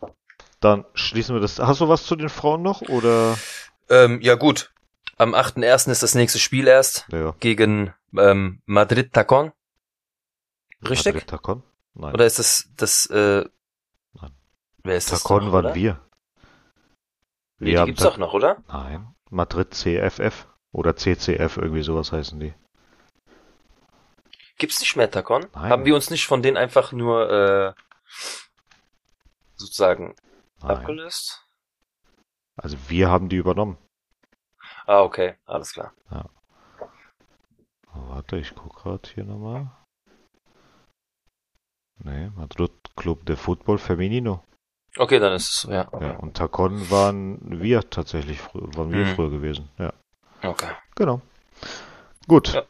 Dann 0.60 0.86
schließen 0.96 1.36
wir 1.36 1.40
das. 1.42 1.60
Hast 1.60 1.80
du 1.82 1.88
was 1.88 2.06
zu 2.06 2.16
den 2.16 2.30
Frauen 2.30 2.62
noch? 2.62 2.82
Oder? 2.82 3.38
Ähm, 3.90 4.20
ja 4.22 4.36
gut. 4.36 4.72
Am 5.18 5.34
8.1. 5.34 5.90
ist 5.92 6.04
das 6.04 6.16
nächste 6.16 6.40
Spiel 6.40 6.68
erst 6.68 7.08
Ja. 7.12 7.34
gegen 7.40 7.94
ähm, 8.18 8.62
Madrid 8.66 9.14
Tacon. 9.14 9.54
Richtig? 10.82 11.14
Madrid 11.14 11.30
Tacon? 11.30 11.64
Nein. 11.94 12.14
Oder 12.14 12.26
ist 12.26 12.40
das 12.40 12.70
das 12.76 13.06
äh, 13.06 13.46
Nein. 14.14 14.32
Wer 14.84 14.98
ist 14.98 15.12
das? 15.12 15.24
Tacon 15.24 15.52
waren 15.54 15.66
oder? 15.68 15.76
wir. 15.76 16.02
Nee, 17.60 17.76
die 17.76 17.86
gibt's 17.86 18.04
doch 18.04 18.18
noch, 18.18 18.34
oder? 18.34 18.64
Nein. 18.68 19.16
Madrid 19.30 19.74
CFF 19.74 20.48
oder 20.72 20.96
CCF, 20.96 21.58
irgendwie 21.58 21.84
sowas 21.84 22.12
heißen 22.12 22.40
die. 22.40 22.54
Gibt's 24.58 24.80
nicht 24.80 24.96
mehr 24.96 25.10
Tacon? 25.12 25.48
Nein. 25.54 25.72
Haben 25.72 25.86
wir 25.86 25.96
uns 25.96 26.10
nicht 26.10 26.28
von 26.28 26.42
denen 26.42 26.58
einfach 26.58 26.92
nur 26.92 27.30
äh, 27.30 27.74
sozusagen 29.56 30.16
Nein. 30.62 30.72
abgelöst? 30.72 31.46
Also 32.58 32.78
wir 32.88 33.10
haben 33.10 33.30
die 33.30 33.36
übernommen. 33.36 33.78
Ah, 34.86 35.02
okay, 35.02 35.36
alles 35.46 35.74
klar. 35.74 35.94
Oh, 36.12 38.10
warte, 38.10 38.38
ich 38.38 38.54
guck 38.56 38.76
gerade 38.76 39.10
hier 39.14 39.24
nochmal. 39.24 39.72
Nee, 41.98 42.30
Madrid 42.36 42.72
Club 42.96 43.26
de 43.26 43.36
Football 43.36 43.78
Femenino. 43.78 44.44
Okay, 44.98 45.20
dann 45.20 45.34
ist 45.34 45.50
es 45.50 45.62
so, 45.62 45.72
ja. 45.72 45.88
Ja, 46.00 46.12
und 46.18 46.38
Tacon 46.38 46.90
waren 46.90 47.40
wir 47.62 47.90
tatsächlich 47.90 48.40
früher, 48.40 48.68
waren 48.76 48.92
wir 48.92 49.06
Mhm. 49.06 49.16
früher 49.16 49.30
gewesen. 49.30 49.70
Ja, 49.78 49.94
Okay. 50.44 50.70
genau. 50.96 51.22
Gut. 52.28 52.54
Ja. 52.54 52.64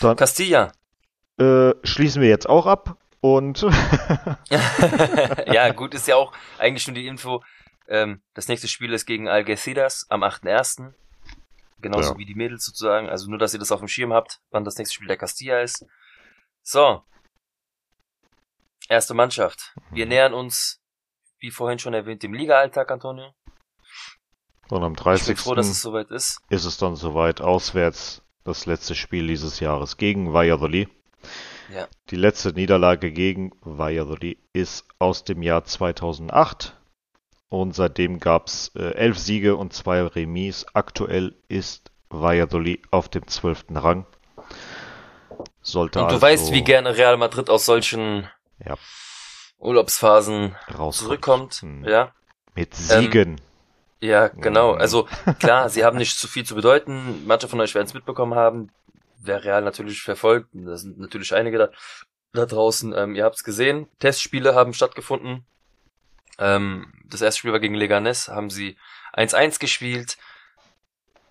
Dann 0.00 0.16
Castilla. 0.16 0.72
äh, 1.38 1.72
schließen 1.84 2.20
wir 2.22 2.28
jetzt 2.28 2.48
auch 2.48 2.66
ab 2.66 2.96
und 3.20 3.62
ja, 5.46 5.72
gut, 5.72 5.94
ist 5.94 6.06
ja 6.06 6.16
auch 6.16 6.32
eigentlich 6.58 6.82
schon 6.82 6.94
die 6.94 7.06
Info. 7.06 7.42
Ähm, 7.88 8.20
das 8.34 8.48
nächste 8.48 8.68
Spiel 8.68 8.92
ist 8.92 9.06
gegen 9.06 9.28
Algeciras 9.28 10.06
am 10.10 10.22
8.1. 10.22 10.92
Genauso 11.80 12.12
Ja. 12.12 12.18
wie 12.18 12.26
die 12.26 12.34
Mädels 12.34 12.64
sozusagen. 12.64 13.08
Also 13.08 13.30
nur, 13.30 13.38
dass 13.38 13.54
ihr 13.54 13.60
das 13.60 13.72
auf 13.72 13.78
dem 13.78 13.88
Schirm 13.88 14.12
habt, 14.12 14.40
wann 14.50 14.64
das 14.64 14.76
nächste 14.76 14.94
Spiel 14.96 15.08
der 15.08 15.16
Castilla 15.16 15.60
ist. 15.60 15.86
So. 16.62 17.02
Erste 18.88 19.14
Mannschaft. 19.14 19.74
Wir 19.90 20.04
Mhm. 20.06 20.10
nähern 20.10 20.34
uns, 20.34 20.80
wie 21.40 21.50
vorhin 21.50 21.78
schon 21.78 21.94
erwähnt, 21.94 22.22
dem 22.22 22.34
Liga-Alltag, 22.34 22.90
Antonio. 22.90 23.32
und 24.70 24.82
am 24.82 24.92
Ich 24.92 24.96
bin 24.98 25.04
30. 25.04 25.38
froh, 25.38 25.54
dass 25.54 25.68
es 25.68 25.80
soweit 25.82 26.10
ist. 26.10 26.40
ist 26.50 26.64
es 26.64 26.78
dann 26.78 26.96
soweit 26.96 27.40
auswärts 27.40 28.22
das 28.44 28.66
letzte 28.66 28.94
Spiel 28.94 29.26
dieses 29.26 29.60
Jahres 29.60 29.96
gegen 29.96 30.32
Valladolid. 30.32 30.88
Ja. 31.72 31.86
Die 32.10 32.16
letzte 32.16 32.52
Niederlage 32.52 33.12
gegen 33.12 33.52
Valladolid 33.60 34.38
ist 34.52 34.86
aus 34.98 35.24
dem 35.24 35.42
Jahr 35.42 35.64
2008 35.64 36.74
und 37.50 37.74
seitdem 37.74 38.20
gab 38.20 38.46
es 38.46 38.72
äh, 38.74 38.92
elf 38.94 39.18
Siege 39.18 39.56
und 39.56 39.72
zwei 39.72 40.02
Remis. 40.02 40.66
Aktuell 40.72 41.34
ist 41.48 41.90
Valladolid 42.08 42.82
auf 42.90 43.08
dem 43.08 43.26
zwölften 43.26 43.76
Rang. 43.76 44.06
Sollte 45.60 45.98
Und 45.98 46.06
du 46.06 46.14
also 46.14 46.22
weißt, 46.22 46.52
wie 46.52 46.62
gerne 46.62 46.96
Real 46.96 47.18
Madrid 47.18 47.50
aus 47.50 47.66
solchen 47.66 48.28
Ja. 48.64 48.76
Urlaubsphasen 49.58 50.54
rauskommt. 50.70 50.94
zurückkommt. 50.94 51.54
Hm. 51.62 51.84
Ja. 51.84 52.12
Mit 52.54 52.74
Siegen. 52.74 53.40
Ja, 54.00 54.28
genau. 54.28 54.72
Also 54.72 55.08
klar, 55.40 55.68
sie 55.68 55.84
haben 55.84 55.98
nicht 55.98 56.16
zu 56.18 56.28
viel 56.28 56.44
zu 56.44 56.54
bedeuten. 56.54 57.24
Manche 57.26 57.48
von 57.48 57.60
euch 57.60 57.74
werden 57.74 57.86
es 57.86 57.94
mitbekommen 57.94 58.34
haben. 58.34 58.70
Wer 59.20 59.44
Real 59.44 59.62
natürlich 59.62 60.02
verfolgt, 60.02 60.48
da 60.52 60.76
sind 60.76 60.98
natürlich 61.00 61.34
einige 61.34 61.58
da, 61.58 61.68
da 62.32 62.46
draußen, 62.46 62.94
ähm, 62.96 63.16
ihr 63.16 63.24
habt 63.24 63.34
es 63.36 63.42
gesehen. 63.42 63.88
Testspiele 63.98 64.54
haben 64.54 64.72
stattgefunden. 64.74 65.44
Ähm, 66.38 66.92
das 67.04 67.20
erste 67.20 67.40
Spiel 67.40 67.50
war 67.52 67.58
gegen 67.58 67.74
Leganes, 67.74 68.28
haben 68.28 68.48
sie 68.50 68.76
1-1 69.14 69.58
gespielt. 69.58 70.16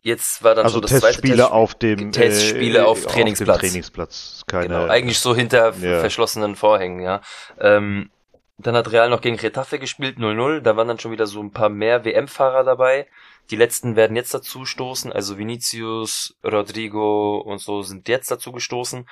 Jetzt 0.01 0.43
war 0.43 0.53
dann 0.55 0.65
also 0.65 0.75
schon 0.75 0.81
das 0.83 0.91
zweite 0.91 1.05
Testspiele 1.21 1.35
Testspiel. 1.37 1.55
auf 1.55 1.75
dem 1.75 2.11
Testspiele 2.11 2.85
auf 2.85 3.01
dem 3.01 3.07
Trainingsplatz. 3.09 3.59
Trainingsplatz. 3.59 4.43
Keine, 4.47 4.67
Genau, 4.67 4.85
eigentlich 4.87 5.19
so 5.19 5.33
hinter 5.33 5.73
Ja. 5.77 6.01
verschlossenen 6.01 6.55
Vorhängen, 6.57 6.99
ja. 7.01 7.21
Ähm, 7.59 8.09
dann 8.57 8.75
hat 8.75 8.91
Real 8.91 9.09
noch 9.09 9.21
gegen 9.21 9.37
Retafe 9.37 9.77
gespielt, 9.77 10.17
0-0. 10.17 10.61
Da 10.61 10.75
waren 10.75 10.87
dann 10.87 10.99
schon 10.99 11.11
wieder 11.11 11.27
so 11.27 11.41
ein 11.41 11.51
paar 11.51 11.69
mehr 11.69 12.05
WM-Fahrer 12.05 12.63
dabei. 12.63 13.07
Die 13.51 13.55
letzten 13.55 13.95
werden 13.95 14.17
jetzt 14.17 14.33
dazu 14.33 14.65
stoßen, 14.65 15.11
also 15.13 15.37
Vinicius, 15.37 16.35
Rodrigo 16.43 17.37
und 17.37 17.59
so 17.59 17.83
sind 17.83 18.07
jetzt 18.09 18.31
dazu 18.31 18.51
gestoßen. 18.51 19.07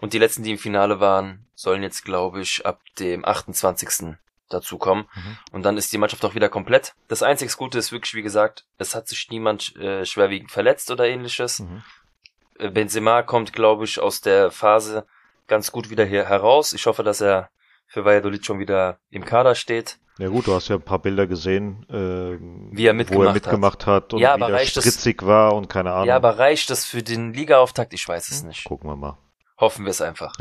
Und 0.00 0.12
die 0.12 0.18
letzten, 0.18 0.42
die 0.42 0.52
im 0.52 0.58
Finale 0.58 1.00
waren, 1.00 1.46
sollen 1.54 1.82
jetzt, 1.82 2.04
glaube 2.04 2.40
ich, 2.40 2.66
ab 2.66 2.80
dem 2.98 3.24
28. 3.24 4.16
dazu 4.48 4.78
kommen. 4.78 5.08
Mhm. 5.14 5.38
Und 5.52 5.62
dann 5.62 5.76
ist 5.76 5.92
die 5.92 5.98
Mannschaft 5.98 6.24
auch 6.24 6.34
wieder 6.34 6.48
komplett. 6.48 6.94
Das 7.06 7.22
einzig 7.22 7.56
Gute 7.56 7.78
ist 7.78 7.92
wirklich, 7.92 8.14
wie 8.14 8.22
gesagt, 8.22 8.64
es 8.78 8.94
hat 8.94 9.08
sich 9.08 9.28
niemand 9.30 9.76
äh, 9.76 10.04
schwerwiegend 10.04 10.50
verletzt 10.50 10.90
oder 10.90 11.06
ähnliches. 11.06 11.60
Mhm. 11.60 11.82
Äh, 12.58 12.70
Benzema 12.70 13.22
kommt, 13.22 13.52
glaube 13.52 13.84
ich, 13.84 14.00
aus 14.00 14.20
der 14.20 14.50
Phase 14.50 15.06
ganz 15.46 15.72
gut 15.72 15.88
wieder 15.88 16.04
hier 16.04 16.26
heraus. 16.26 16.72
Ich 16.72 16.86
hoffe, 16.86 17.02
dass 17.02 17.20
er 17.20 17.50
für 17.88 18.04
Valladolid 18.04 18.44
schon 18.46 18.58
wieder 18.60 18.98
im 19.10 19.24
Kader 19.24 19.54
steht. 19.54 19.98
Ja 20.18 20.28
gut, 20.28 20.46
du 20.46 20.54
hast 20.54 20.68
ja 20.68 20.76
ein 20.76 20.82
paar 20.82 20.98
Bilder 20.98 21.26
gesehen, 21.28 21.86
ähm, 21.90 22.70
Wie 22.72 22.86
er 22.86 22.92
wo 22.92 22.96
mitgemacht 22.96 23.24
er 23.24 23.28
hat. 23.28 23.34
mitgemacht 23.34 23.86
hat, 23.86 24.12
und 24.14 24.18
Ja, 24.20 24.30
wie 24.30 24.32
aber 24.34 24.46
der 24.48 24.56
reicht 24.56 24.76
das- 24.76 24.84
spritzig 24.84 25.24
war 25.24 25.54
und 25.54 25.68
keine 25.68 25.92
Ahnung. 25.92 26.08
Ja, 26.08 26.16
aber 26.16 26.38
reicht 26.38 26.70
das 26.70 26.84
für 26.84 27.02
den 27.02 27.32
Ligaauftakt? 27.32 27.94
Ich 27.94 28.06
weiß 28.08 28.30
es 28.30 28.42
nicht. 28.42 28.64
Gucken 28.64 28.90
wir 28.90 28.96
mal. 28.96 29.16
Hoffen 29.58 29.84
wir 29.84 29.90
es 29.90 30.00
einfach. 30.00 30.34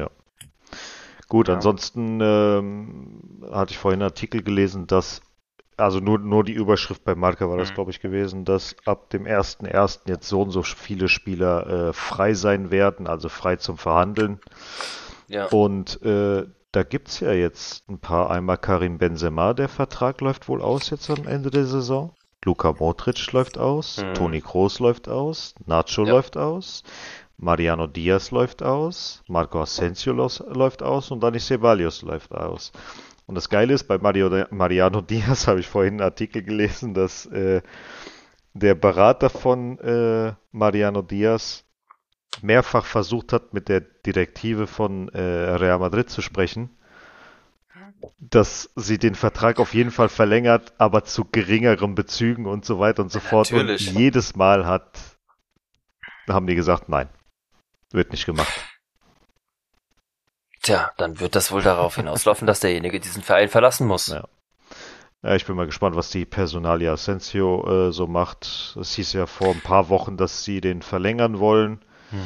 Gut, 1.28 1.48
Ja. 1.48 1.56
ansonsten 1.56 2.20
ähm, 2.22 3.44
hatte 3.52 3.72
ich 3.72 3.78
vorhin 3.78 4.02
einen 4.02 4.10
Artikel 4.10 4.42
gelesen, 4.44 4.88
dass, 4.88 5.22
also 5.76 6.00
nur, 6.00 6.18
nur 6.20 6.44
die 6.44 6.54
Überschrift 6.54 7.04
bei 7.04 7.14
Marca 7.16 7.48
war 7.50 7.58
das, 7.58 7.70
Mhm. 7.72 7.76
glaube 7.76 7.92
ich, 7.92 8.00
gewesen, 8.00 8.46
dass 8.46 8.76
ab 8.86 9.10
dem 9.12 9.26
1.1. 9.28 10.02
jetzt 10.10 10.28
so 10.28 10.42
und 10.42 10.52
so 10.52 10.64
viele 10.64 11.08
Spieler 11.08 11.90
äh, 11.90 11.94
frei 11.94 12.34
sein 12.34 12.72
werden, 12.72 13.06
also 13.08 13.30
frei 13.30 13.58
zum 13.58 13.78
Verhandeln. 13.78 14.40
Ja. 15.28 15.46
Und 15.48 16.02
äh, 16.04 16.46
da 16.72 16.84
gibt's 16.84 17.20
ja 17.20 17.32
jetzt 17.32 17.88
ein 17.90 18.00
paar. 18.00 18.30
Einmal 18.30 18.58
Karim 18.58 18.98
Benzema, 18.98 19.54
der 19.54 19.70
Vertrag 19.70 20.22
läuft 20.22 20.48
wohl 20.48 20.62
aus 20.62 20.90
jetzt 20.90 21.10
am 21.10 21.28
Ende 21.28 21.50
der 21.50 21.66
Saison. 21.66 22.14
Luka 22.46 22.74
Modric 22.74 23.32
läuft 23.34 23.58
aus, 23.58 23.98
Mhm. 23.98 24.14
Toni 24.14 24.42
Kroos 24.42 24.80
läuft 24.80 25.10
aus, 25.10 25.54
Nacho 25.66 26.06
Ja. 26.06 26.12
läuft 26.14 26.38
aus, 26.38 26.84
Mariano 27.38 27.88
Diaz 27.88 28.32
läuft 28.32 28.64
aus, 28.64 29.24
Marco 29.28 29.62
Asensio 29.62 30.14
läuft 30.14 30.82
aus 30.84 31.12
und 31.12 31.22
Dani 31.22 31.40
Ceballos 31.40 32.02
läuft 32.04 32.34
aus. 32.34 32.72
Und 33.26 33.36
das 33.36 33.50
Geile 33.50 33.74
ist, 33.74 33.88
bei 33.88 33.98
Mario, 33.98 34.46
Mariano 34.52 35.02
Diaz 35.02 35.48
habe 35.48 35.60
ich 35.60 35.68
vorhin 35.68 35.96
einen 35.96 36.02
Artikel 36.02 36.42
gelesen, 36.44 36.94
dass 36.94 37.26
äh, 37.28 37.62
der 38.54 38.76
Berater 38.76 39.30
von 39.30 39.78
äh, 39.80 40.34
Mariano 40.52 41.02
Diaz 41.02 41.64
mehrfach 42.42 42.86
versucht 42.86 43.34
hat, 43.34 43.54
mit 43.54 43.70
der 43.70 43.82
Direktive 43.82 44.68
von 44.68 45.10
äh, 45.10 45.20
Real 45.20 45.80
Madrid 45.80 46.10
zu 46.10 46.22
sprechen, 46.22 46.70
dass 48.20 48.70
sie 48.76 48.98
den 48.98 49.16
Vertrag 49.16 49.60
auf 49.60 49.74
jeden 49.74 49.92
Fall 49.92 50.10
verlängert, 50.10 50.74
aber 50.78 51.04
zu 51.04 51.26
geringeren 51.26 51.96
Bezügen 51.96 52.46
und 52.46 52.66
so 52.66 52.80
weiter 52.80 53.02
und 53.02 53.12
so 53.12 53.20
fort. 53.20 53.52
Natürlich. 53.52 53.90
Und 53.90 53.96
jedes 53.96 54.36
Mal 54.36 54.66
hat, 54.66 55.00
haben 56.30 56.48
die 56.48 56.56
gesagt, 56.56 56.90
nein, 56.90 57.10
wird 57.92 58.12
nicht 58.12 58.26
gemacht. 58.26 58.54
Tja, 60.62 60.92
dann 60.98 61.20
wird 61.20 61.36
das 61.36 61.52
wohl 61.52 61.62
darauf 61.62 61.96
hinauslaufen, 61.96 62.46
dass 62.46 62.60
derjenige 62.60 63.00
diesen 63.00 63.24
Verein 63.24 63.50
verlassen 63.50 63.88
muss. 63.88 64.08
Ja. 64.08 64.28
Ja, 65.24 65.36
ich 65.36 65.46
bin 65.46 65.56
mal 65.56 65.66
gespannt, 65.66 65.96
was 65.96 66.12
die 66.12 66.26
Personalia 66.26 66.94
Asensio 66.94 67.88
äh, 67.88 67.92
so 67.92 68.06
macht. 68.06 68.78
Es 68.80 68.94
hieß 68.94 69.14
ja 69.14 69.26
vor 69.26 69.50
ein 69.50 69.62
paar 69.62 69.90
Wochen, 69.90 70.16
dass 70.16 70.44
sie 70.44 70.62
den 70.62 70.82
verlängern 70.82 71.40
wollen. 71.40 71.84
Hm. 72.12 72.22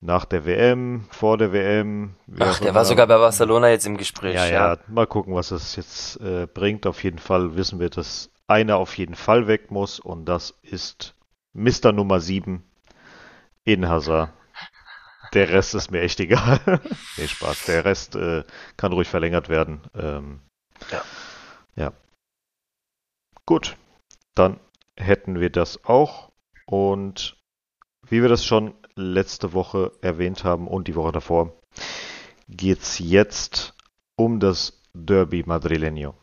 Nach 0.00 0.24
der 0.24 0.44
WM, 0.44 1.06
vor 1.10 1.38
der 1.38 1.52
WM. 1.52 2.16
Ach, 2.40 2.58
der 2.58 2.74
war 2.74 2.84
sogar 2.84 3.06
bei 3.06 3.16
Barcelona 3.18 3.68
jetzt 3.70 3.86
im 3.86 3.96
Gespräch. 3.96 4.34
Ja, 4.34 4.46
Ja, 4.46 4.72
ja, 4.74 4.78
mal 4.88 5.06
gucken, 5.06 5.34
was 5.34 5.52
es 5.52 5.76
jetzt 5.76 6.20
äh, 6.20 6.46
bringt. 6.52 6.86
Auf 6.86 7.04
jeden 7.04 7.20
Fall 7.20 7.54
wissen 7.56 7.78
wir, 7.78 7.88
dass 7.88 8.30
einer 8.48 8.76
auf 8.76 8.98
jeden 8.98 9.14
Fall 9.14 9.46
weg 9.46 9.70
muss 9.70 10.00
und 10.00 10.24
das 10.26 10.58
ist 10.62 11.14
Mr. 11.52 11.92
Nummer 11.92 12.20
7 12.20 12.64
in 13.64 13.88
Hazard. 13.88 14.32
Der 15.34 15.48
Rest 15.48 15.74
ist 15.74 15.90
mir 15.90 16.00
echt 16.00 16.20
egal. 16.20 16.60
nee, 17.16 17.28
Spaß. 17.28 17.64
Der 17.66 17.84
Rest 17.84 18.16
äh, 18.16 18.44
kann 18.76 18.92
ruhig 18.92 19.08
verlängert 19.08 19.48
werden. 19.48 19.82
Ähm, 19.94 20.40
Ja. 20.90 21.02
Ja. 21.76 21.92
Gut, 23.46 23.76
dann 24.34 24.60
hätten 24.96 25.40
wir 25.40 25.50
das 25.50 25.84
auch 25.84 26.32
und 26.66 27.36
wie 28.08 28.20
wir 28.20 28.28
das 28.28 28.44
schon 28.44 28.74
letzte 28.94 29.52
Woche 29.52 29.92
erwähnt 30.00 30.44
haben 30.44 30.68
und 30.68 30.88
die 30.88 30.94
Woche 30.94 31.12
davor, 31.12 31.52
geht's 32.48 32.98
jetzt 32.98 33.74
um 34.16 34.40
das 34.40 34.80
Derby 34.94 35.42
Madrileño. 35.42 36.14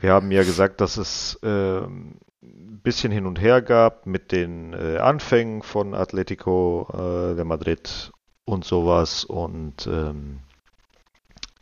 Wir 0.00 0.12
haben 0.12 0.30
ja 0.30 0.42
gesagt, 0.42 0.80
dass 0.80 0.96
es 0.96 1.38
ähm, 1.42 2.18
ein 2.42 2.80
bisschen 2.82 3.10
hin 3.10 3.26
und 3.26 3.40
her 3.40 3.62
gab 3.62 4.06
mit 4.06 4.32
den 4.32 4.72
äh, 4.72 4.98
Anfängen 4.98 5.62
von 5.62 5.94
Atletico 5.94 6.86
äh, 6.92 7.34
de 7.34 7.44
Madrid 7.44 8.12
und 8.44 8.64
sowas 8.64 9.24
und 9.24 9.86
ähm, 9.86 10.40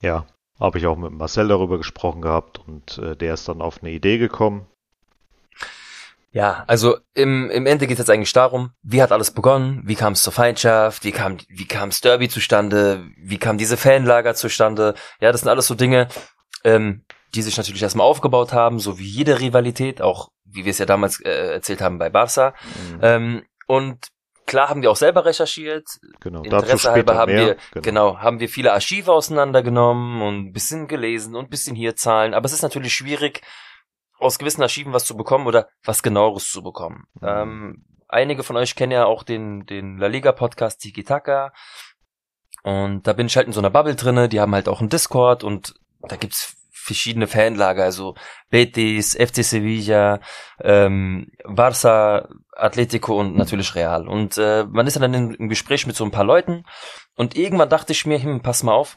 ja, 0.00 0.26
habe 0.60 0.78
ich 0.78 0.86
auch 0.86 0.96
mit 0.96 1.12
Marcel 1.12 1.48
darüber 1.48 1.78
gesprochen 1.78 2.22
gehabt 2.22 2.60
und 2.66 2.98
äh, 2.98 3.16
der 3.16 3.34
ist 3.34 3.48
dann 3.48 3.62
auf 3.62 3.82
eine 3.82 3.92
Idee 3.92 4.18
gekommen. 4.18 4.66
Ja, 6.36 6.64
also 6.66 6.98
im, 7.14 7.48
im 7.48 7.64
Ende 7.64 7.86
geht 7.86 7.94
es 7.94 8.00
jetzt 8.00 8.10
eigentlich 8.10 8.34
darum, 8.34 8.72
wie 8.82 9.00
hat 9.00 9.10
alles 9.10 9.30
begonnen, 9.30 9.80
wie 9.86 9.94
kam 9.94 10.12
es 10.12 10.22
zur 10.22 10.34
Feindschaft, 10.34 11.02
wie 11.02 11.10
kam 11.10 11.38
wie 11.48 11.66
kam's 11.66 12.02
Derby 12.02 12.28
zustande, 12.28 13.06
wie 13.16 13.38
kam 13.38 13.56
diese 13.56 13.78
Fanlager 13.78 14.34
zustande. 14.34 14.92
Ja, 15.18 15.32
das 15.32 15.40
sind 15.40 15.48
alles 15.48 15.66
so 15.66 15.74
Dinge, 15.74 16.08
ähm, 16.62 17.06
die 17.34 17.40
sich 17.40 17.56
natürlich 17.56 17.82
erstmal 17.82 18.06
aufgebaut 18.06 18.52
haben, 18.52 18.80
so 18.80 18.98
wie 18.98 19.06
jede 19.06 19.40
Rivalität, 19.40 20.02
auch 20.02 20.28
wie 20.44 20.66
wir 20.66 20.72
es 20.72 20.78
ja 20.78 20.84
damals 20.84 21.20
äh, 21.20 21.54
erzählt 21.54 21.80
haben 21.80 21.96
bei 21.96 22.10
Barca. 22.10 22.52
Mhm. 22.90 22.98
Ähm, 23.00 23.42
und 23.66 24.08
klar 24.44 24.68
haben 24.68 24.82
wir 24.82 24.90
auch 24.90 24.96
selber 24.96 25.24
recherchiert. 25.24 25.88
Genau, 26.20 26.42
Interesse 26.42 26.90
halber 26.90 27.14
haben 27.14 27.32
mehr. 27.32 27.46
wir, 27.46 27.56
genau. 27.72 28.10
genau. 28.12 28.18
haben 28.18 28.40
wir 28.40 28.50
viele 28.50 28.74
Archive 28.74 29.10
auseinandergenommen 29.10 30.20
und 30.20 30.48
ein 30.48 30.52
bisschen 30.52 30.86
gelesen 30.86 31.34
und 31.34 31.46
ein 31.46 31.50
bisschen 31.50 31.74
hier 31.74 31.96
Zahlen. 31.96 32.34
Aber 32.34 32.44
es 32.44 32.52
ist 32.52 32.60
natürlich 32.60 32.92
schwierig, 32.92 33.40
aus 34.18 34.38
gewissen 34.38 34.62
Archiven 34.62 34.92
was 34.92 35.04
zu 35.04 35.16
bekommen 35.16 35.46
oder 35.46 35.68
was 35.84 36.02
genaueres 36.02 36.50
zu 36.50 36.62
bekommen. 36.62 37.04
Mhm. 37.20 37.28
Ähm, 37.28 37.84
einige 38.08 38.42
von 38.42 38.56
euch 38.56 38.74
kennen 38.74 38.92
ja 38.92 39.06
auch 39.06 39.22
den, 39.22 39.66
den 39.66 39.98
La 39.98 40.06
Liga 40.06 40.32
Podcast 40.32 40.80
Tiki 40.80 41.04
Taka. 41.04 41.52
Und 42.62 43.06
da 43.06 43.12
bin 43.12 43.26
ich 43.26 43.36
halt 43.36 43.46
in 43.46 43.52
so 43.52 43.60
einer 43.60 43.70
Bubble 43.70 43.94
drinne. 43.94 44.28
Die 44.28 44.40
haben 44.40 44.54
halt 44.54 44.68
auch 44.68 44.80
einen 44.80 44.88
Discord 44.88 45.44
und 45.44 45.74
da 46.00 46.16
gibt's 46.16 46.56
verschiedene 46.86 47.26
Fanlager, 47.26 47.82
also 47.82 48.14
Betis, 48.48 49.16
FC 49.16 49.44
Sevilla, 49.44 50.20
ähm, 50.60 51.32
Barça, 51.44 52.28
Atletico 52.52 53.18
und 53.18 53.36
natürlich 53.36 53.74
Real. 53.74 54.08
Und 54.08 54.38
äh, 54.38 54.64
man 54.64 54.86
ist 54.86 54.96
dann 54.96 55.12
in, 55.12 55.34
im 55.34 55.48
Gespräch 55.48 55.86
mit 55.86 55.96
so 55.96 56.04
ein 56.04 56.12
paar 56.12 56.24
Leuten 56.24 56.64
und 57.16 57.36
irgendwann 57.36 57.68
dachte 57.68 57.92
ich 57.92 58.06
mir, 58.06 58.22
hm, 58.22 58.40
pass 58.40 58.62
mal 58.62 58.72
auf, 58.72 58.96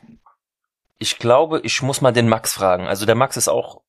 ich 0.99 1.17
glaube, 1.17 1.61
ich 1.63 1.81
muss 1.81 2.01
mal 2.01 2.11
den 2.11 2.29
Max 2.29 2.53
fragen. 2.53 2.85
Also 2.87 3.05
der 3.05 3.15
Max 3.15 3.37
ist 3.37 3.47
auch 3.47 3.81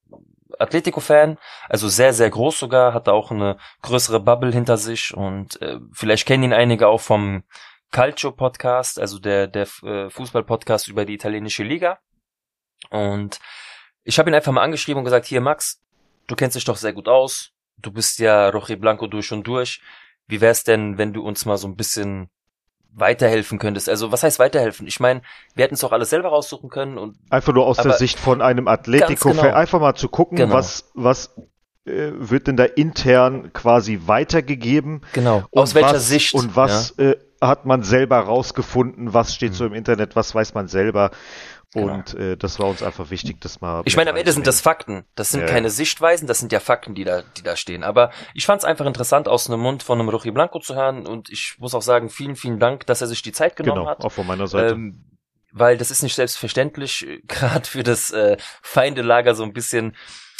Atletico-Fan, 0.60 1.38
also 1.68 1.88
sehr, 1.88 2.12
sehr 2.12 2.30
groß 2.30 2.58
sogar, 2.58 2.94
hat 2.94 3.08
auch 3.08 3.30
eine 3.30 3.56
größere 3.82 4.20
Bubble 4.20 4.52
hinter 4.52 4.76
sich 4.76 5.14
und 5.14 5.60
äh, 5.62 5.78
vielleicht 5.92 6.26
kennen 6.26 6.44
ihn 6.44 6.52
einige 6.52 6.88
auch 6.88 7.00
vom 7.00 7.44
Calcio-Podcast, 7.90 9.00
also 9.00 9.18
der, 9.18 9.46
der 9.46 9.66
äh, 9.82 10.10
Fußball-Podcast 10.10 10.88
über 10.88 11.04
die 11.04 11.14
italienische 11.14 11.64
Liga. 11.64 11.98
Und 12.90 13.40
ich 14.04 14.18
habe 14.18 14.30
ihn 14.30 14.34
einfach 14.34 14.52
mal 14.52 14.62
angeschrieben 14.62 14.98
und 14.98 15.04
gesagt, 15.04 15.26
hier 15.26 15.40
Max, 15.40 15.82
du 16.26 16.36
kennst 16.36 16.56
dich 16.56 16.64
doch 16.64 16.76
sehr 16.76 16.92
gut 16.92 17.08
aus, 17.08 17.52
du 17.78 17.90
bist 17.92 18.18
ja 18.18 18.48
Roche 18.48 18.76
Blanco 18.76 19.06
durch 19.06 19.32
und 19.32 19.46
durch. 19.46 19.80
Wie 20.26 20.40
wär's 20.40 20.62
denn, 20.62 20.96
wenn 20.96 21.12
du 21.12 21.22
uns 21.22 21.44
mal 21.44 21.56
so 21.56 21.66
ein 21.66 21.76
bisschen 21.76 22.30
weiterhelfen 22.92 23.58
könntest? 23.58 23.88
Also 23.88 24.12
was 24.12 24.22
heißt 24.22 24.38
weiterhelfen? 24.38 24.86
Ich 24.86 25.00
meine, 25.00 25.22
wir 25.54 25.64
hätten 25.64 25.74
es 25.74 25.80
doch 25.80 25.92
alles 25.92 26.10
selber 26.10 26.28
raussuchen 26.28 26.70
können 26.70 26.98
und 26.98 27.16
einfach 27.30 27.52
nur 27.52 27.66
aus 27.66 27.78
der 27.78 27.92
Sicht 27.92 28.18
von 28.18 28.42
einem 28.42 28.68
Atletico, 28.68 29.30
genau. 29.30 29.42
einfach 29.52 29.80
mal 29.80 29.94
zu 29.94 30.08
gucken, 30.08 30.36
genau. 30.36 30.54
was 30.54 30.90
was 30.94 31.34
äh, 31.86 32.12
wird 32.14 32.46
denn 32.46 32.56
da 32.56 32.64
intern 32.64 33.52
quasi 33.52 34.00
weitergegeben? 34.06 35.02
Genau. 35.12 35.44
Aus 35.52 35.74
welcher 35.74 35.94
was, 35.94 36.08
Sicht? 36.08 36.34
Und 36.34 36.56
was 36.56 36.94
ja. 36.98 37.10
äh, 37.10 37.16
hat 37.40 37.64
man 37.64 37.82
selber 37.82 38.18
rausgefunden? 38.18 39.14
Was 39.14 39.34
steht 39.34 39.52
mhm. 39.52 39.56
so 39.56 39.66
im 39.66 39.74
Internet? 39.74 40.14
Was 40.14 40.34
weiß 40.34 40.54
man 40.54 40.68
selber? 40.68 41.10
Genau. 41.72 41.94
Und 41.94 42.14
äh, 42.14 42.36
das 42.36 42.58
war 42.58 42.66
uns 42.66 42.82
einfach 42.82 43.10
wichtig, 43.10 43.40
das 43.40 43.60
mal. 43.60 43.82
Ich 43.84 43.96
meine, 43.96 44.10
am 44.10 44.16
Ende 44.16 44.32
sind 44.32 44.46
das 44.46 44.60
Fakten. 44.60 45.04
Das 45.14 45.30
sind 45.30 45.42
ja. 45.42 45.46
keine 45.46 45.70
Sichtweisen, 45.70 46.26
das 46.26 46.40
sind 46.40 46.50
ja 46.50 46.58
Fakten, 46.58 46.96
die 46.96 47.04
da, 47.04 47.22
die 47.36 47.42
da 47.42 47.54
stehen. 47.54 47.84
Aber 47.84 48.10
ich 48.34 48.44
fand 48.44 48.60
es 48.60 48.64
einfach 48.64 48.86
interessant, 48.86 49.28
aus 49.28 49.48
einem 49.48 49.60
Mund 49.60 49.84
von 49.84 50.00
einem 50.00 50.08
Rochi 50.08 50.32
Blanco 50.32 50.58
zu 50.58 50.74
hören. 50.74 51.06
Und 51.06 51.30
ich 51.30 51.56
muss 51.58 51.74
auch 51.74 51.82
sagen, 51.82 52.10
vielen, 52.10 52.34
vielen 52.34 52.58
Dank, 52.58 52.86
dass 52.86 53.02
er 53.02 53.06
sich 53.06 53.22
die 53.22 53.32
Zeit 53.32 53.54
genommen 53.54 53.82
genau, 53.82 53.90
hat. 53.90 54.04
Auch 54.04 54.10
von 54.10 54.26
meiner 54.26 54.48
Seite. 54.48 54.74
Ähm, 54.74 55.04
weil 55.52 55.76
das 55.76 55.92
ist 55.92 56.02
nicht 56.02 56.14
selbstverständlich, 56.14 57.06
gerade 57.28 57.66
für 57.66 57.84
das 57.84 58.10
äh, 58.10 58.36
Feindelager 58.62 59.36
so 59.36 59.44
ein 59.44 59.52
bisschen 59.52 59.96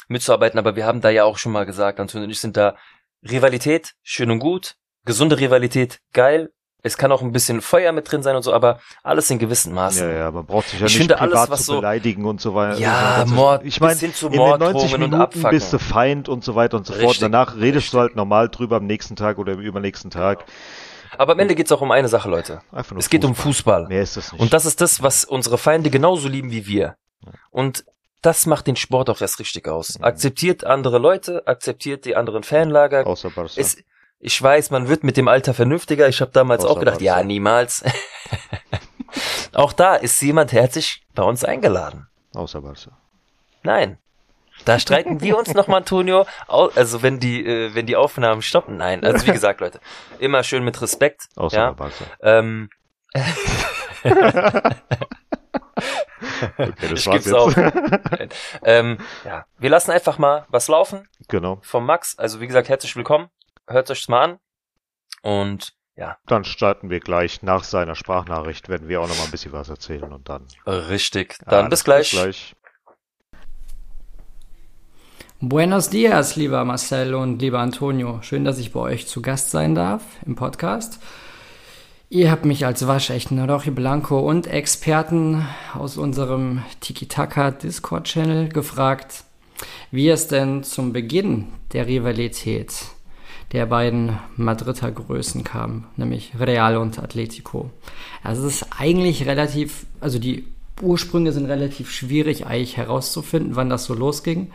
mitzuarbeiten. 0.09 0.59
Aber 0.59 0.75
wir 0.75 0.85
haben 0.85 1.01
da 1.01 1.11
ja 1.11 1.25
auch 1.25 1.39
schon 1.39 1.53
mal 1.53 1.65
gesagt, 1.65 2.01
Anton 2.01 2.25
und 2.25 2.31
ich 2.31 2.41
sind 2.41 2.57
da 2.57 2.77
Rivalität, 3.23 3.95
schön 4.03 4.33
und 4.33 4.41
gut. 4.41 4.77
Gesunde 5.05 5.39
Rivalität, 5.39 6.01
geil. 6.13 6.51
Es 6.83 6.97
kann 6.97 7.13
auch 7.13 7.23
ein 7.23 7.33
bisschen 7.33 7.61
Feuer 7.61 7.93
mit 7.93 8.11
drin 8.11 8.23
sein 8.23 8.37
und 8.37 8.43
so, 8.43 8.53
aber 8.53 8.81
alles 9.03 9.31
in 9.31 9.39
gewissen 9.39 9.75
Maßen. 9.75 10.09
Ja, 10.09 10.15
ja, 10.17 10.31
man 10.31 10.47
braucht 10.47 10.69
sich 10.69 10.81
ja 10.81 10.87
ich 10.87 10.93
nicht 10.93 10.99
finde, 10.99 11.15
privat 11.15 11.37
alles, 11.37 11.51
was 11.51 11.67
zu 11.67 11.77
beleidigen 11.77 12.25
und 12.25 12.41
so 12.41 12.55
weiter. 12.55 12.79
Ja, 12.79 13.17
also, 13.17 13.35
Mord, 13.35 13.65
ich 13.65 13.81
meine, 13.81 14.01
in 14.01 14.13
den 14.33 14.59
90 14.59 14.99
Minuten 14.99 15.43
bist 15.51 15.73
du 15.73 15.79
Feind 15.79 16.29
und 16.29 16.45
so 16.45 16.55
weiter 16.55 16.77
und 16.77 16.87
so 16.87 16.93
Richtig. 16.93 17.09
fort. 17.09 17.23
Danach 17.23 17.57
redest 17.57 17.77
Richtig. 17.77 17.91
du 17.91 17.99
halt 17.99 18.17
normal 18.17 18.49
drüber 18.49 18.77
am 18.77 18.87
nächsten 18.87 19.17
Tag 19.17 19.39
oder 19.39 19.53
im 19.53 19.61
übernächsten 19.61 20.11
Tag. 20.11 20.45
Aber 21.19 21.33
am 21.33 21.39
Ende 21.39 21.55
geht's 21.55 21.73
auch 21.73 21.81
um 21.81 21.91
eine 21.91 22.09
Sache, 22.09 22.31
Leute. 22.31 22.63
Einfach 22.73 22.93
nur 22.93 23.01
es 23.01 23.11
geht 23.11 23.25
um 23.25 23.35
Fußball. 23.35 23.89
Mehr 23.89 24.03
ist 24.03 24.17
das 24.17 24.33
nicht. 24.33 24.41
Und 24.41 24.53
das 24.53 24.65
ist 24.65 24.81
das, 24.81 25.03
was 25.03 25.25
unsere 25.25 25.59
Feinde 25.59 25.91
genauso 25.91 26.29
lieben 26.29 26.51
wie 26.51 26.67
wir. 26.67 26.97
Und 27.51 27.85
das 28.23 28.47
macht 28.47 28.67
den 28.67 28.77
Sport 28.77 29.11
auch 29.11 29.21
erst 29.21 29.39
richtig 29.39 29.67
aus. 29.69 29.99
Mhm. 29.99 30.05
Akzeptiert 30.05 30.65
andere 30.65 30.99
Leute, 30.99 31.47
akzeptiert 31.47 32.05
die 32.05 32.17
anderen 32.17 32.43
Fanlager. 32.43 33.07
Außer 33.07 33.31
Barca. 33.31 33.53
Es, 33.57 33.79
ich 34.21 34.41
weiß, 34.41 34.71
man 34.71 34.89
wird 34.89 35.03
mit 35.03 35.17
dem 35.17 35.29
Alter 35.29 35.55
vernünftiger. 35.55 36.07
Ich 36.07 36.21
habe 36.21 36.31
damals 36.31 36.63
Außer 36.65 36.73
auch 36.75 36.79
gedacht, 36.79 37.01
ja, 37.01 37.23
niemals. 37.23 37.83
auch 39.55 39.73
da 39.73 39.97
ist 39.97 40.21
jemand 40.21 40.53
herzlich 40.53 41.03
bei 41.15 41.23
uns 41.23 41.43
eingeladen. 41.43 42.07
Außer 42.35 42.61
Barca. 42.61 42.91
Nein. 43.63 43.99
Da 44.67 44.79
streiten 44.79 45.23
wir 45.23 45.39
uns 45.39 45.55
nochmal, 45.55 45.79
Antonio. 45.79 46.27
Also 46.49 47.03
wenn 47.03 47.19
die, 47.19 47.45
äh, 47.47 47.75
wenn 47.75 47.87
die 47.87 47.97
Aufnahmen 47.97 48.43
stoppen. 48.43 48.77
Nein, 48.77 49.03
also 49.05 49.27
wie 49.27 49.33
gesagt, 49.33 49.61
Leute, 49.61 49.81
immer 50.19 50.43
schön 50.43 50.65
mit 50.65 50.83
Respekt. 50.83 51.29
Außer 51.37 51.57
ja. 51.57 51.73
Barca. 51.73 52.05
Ähm, 52.21 52.69
okay, 56.59 56.75
das 56.83 56.93
ich 56.93 57.07
war's 57.07 57.25
jetzt. 57.25 57.33
Auch. 57.33 57.53
ähm, 58.65 58.99
ja, 59.25 59.47
wir 59.59 59.71
lassen 59.71 59.93
einfach 59.93 60.19
mal 60.19 60.45
was 60.51 60.69
laufen. 60.69 61.09
Genau. 61.29 61.59
Vom 61.63 61.87
Max. 61.87 62.19
Also 62.19 62.43
wie 62.43 62.47
gesagt, 62.47 62.69
herzlich 62.69 62.95
willkommen 62.95 63.31
hört 63.71 63.91
euch's 63.91 64.09
mal 64.09 64.25
an. 64.25 64.39
Und 65.23 65.73
ja. 66.01 66.17
Dann 66.27 66.45
starten 66.45 66.89
wir 66.89 67.01
gleich 67.01 67.43
nach 67.43 67.63
seiner 67.63 67.95
Sprachnachricht, 67.95 68.71
werden 68.71 68.89
wir 68.89 69.03
auch 69.03 69.09
noch 69.09 69.19
mal 69.19 69.25
ein 69.25 69.31
bisschen 69.31 69.53
was 69.53 69.69
erzählen 69.69 70.11
und 70.11 70.31
dann. 70.31 70.47
Richtig. 70.67 71.37
Dann 71.45 71.65
ja, 71.65 71.69
bis 71.69 71.85
gleich. 71.85 72.13
Bis 72.13 72.21
gleich. 72.21 72.57
Buenos 75.41 75.91
dias, 75.91 76.37
lieber 76.37 76.65
Marcel 76.65 77.15
und 77.15 77.41
lieber 77.43 77.59
Antonio. 77.59 78.21
Schön, 78.23 78.47
dass 78.47 78.59
ich 78.59 78.73
bei 78.73 78.81
euch 78.81 79.09
zu 79.09 79.21
Gast 79.21 79.51
sein 79.51 79.75
darf 79.75 80.03
im 80.25 80.37
Podcast. 80.37 81.01
Ihr 82.09 82.31
habt 82.31 82.45
mich 82.45 82.65
als 82.65 82.87
waschechten 82.87 83.39
Rochi 83.39 83.71
Blanco 83.71 84.21
und 84.21 84.47
Experten 84.47 85.47
aus 85.75 85.97
unserem 85.99 86.63
Tiki-Taka 86.81 87.51
Discord-Channel 87.53 88.49
gefragt, 88.49 89.25
wie 89.91 90.09
es 90.09 90.29
denn 90.29 90.65
zum 90.65 90.93
Beginn 90.93 91.53
der 91.73 91.87
Rivalität 91.87 92.73
der 93.53 93.67
beiden 93.67 94.19
Madrider 94.37 94.91
Größen 94.93 95.45
kam, 95.45 95.87
nämlich 95.97 96.33
Real 96.39 96.77
und 96.77 96.99
Atletico. 96.99 97.71
Also 98.23 98.47
es 98.47 98.63
ist 98.63 98.67
eigentlich 98.79 99.27
relativ, 99.27 99.87
also 100.01 100.19
die 100.19 100.45
Ursprünge 100.81 101.33
sind 101.33 101.47
relativ 101.47 101.91
schwierig 101.91 102.47
eigentlich 102.47 102.77
herauszufinden, 102.77 103.57
wann 103.57 103.69
das 103.69 103.85
so 103.85 103.95
losging. 103.95 104.51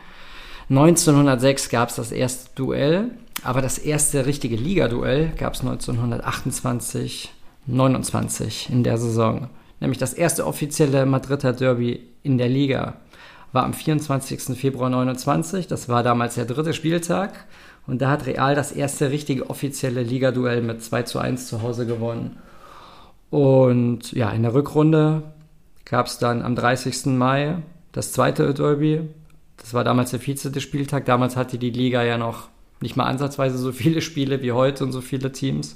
1906 0.70 1.70
gab 1.70 1.90
es 1.90 1.96
das 1.96 2.12
erste 2.12 2.50
Duell, 2.56 3.12
aber 3.44 3.62
das 3.62 3.78
erste 3.78 4.26
richtige 4.26 4.56
Ligaduell 4.56 5.32
gab 5.38 5.54
es 5.54 5.62
1928, 5.62 7.32
29 7.68 8.70
in 8.72 8.84
der 8.84 8.98
Saison. 8.98 9.50
Nämlich 9.80 10.00
das 10.00 10.14
erste 10.14 10.48
offizielle 10.48 11.06
Madrider 11.06 11.54
Derby 11.54 12.02
in 12.24 12.38
der 12.38 12.50
Liga 12.50 12.96
war 13.52 13.64
am 13.64 13.74
24. 13.74 14.58
Februar 14.58 14.90
29. 14.90 15.68
Das 15.68 15.90
war 15.90 16.02
damals 16.02 16.36
der 16.36 16.46
dritte 16.46 16.74
Spieltag. 16.74 17.46
Und 17.88 18.02
da 18.02 18.10
hat 18.10 18.26
Real 18.26 18.56
das 18.56 18.72
erste 18.72 19.12
richtige 19.12 19.50
offizielle 19.50 20.02
Ligaduell 20.02 20.62
mit 20.62 20.84
2 20.84 21.04
zu 21.04 21.20
1 21.20 21.48
zu 21.48 21.62
Hause 21.62 21.86
gewonnen. 21.86 22.38
Und 23.30 24.12
ja, 24.14 24.30
in 24.32 24.44
der 24.44 24.54
Rückrunde 24.54 25.24
gab 25.86 26.08
es 26.08 26.18
dann 26.18 26.42
am 26.42 26.56
30. 26.56 27.08
Mai 27.08 27.58
das 27.92 28.12
zweite 28.12 28.54
Derby. 28.54 29.02
Das 29.58 29.74
war 29.74 29.84
damals 29.84 30.12
der 30.12 30.20
14. 30.20 30.60
Spieltag. 30.60 31.06
Damals 31.06 31.36
hatte 31.36 31.58
die 31.58 31.70
Liga 31.70 32.04
ja 32.04 32.18
noch 32.18 32.50
nicht 32.82 32.96
mal 32.96 33.06
ansatzweise 33.06 33.58
so 33.58 33.72
viele 33.72 34.02
Spiele 34.02 34.42
wie 34.42 34.52
heute 34.52 34.84
und 34.84 34.92
so 34.92 35.02
viele 35.02 35.32
Teams. 35.32 35.76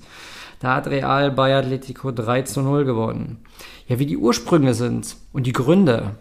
Da 0.60 0.76
hat 0.76 0.88
Real 0.88 1.32
bei 1.32 1.56
Atletico 1.56 2.12
3 2.12 2.42
zu 2.42 2.62
0 2.62 2.86
gewonnen. 2.86 3.38
Ja, 3.88 4.00
wie 4.00 4.06
die 4.06 4.18
Ursprünge 4.18 4.74
sind 4.74 5.16
und 5.32 5.48
die 5.48 5.54
Gründe. 5.54 6.16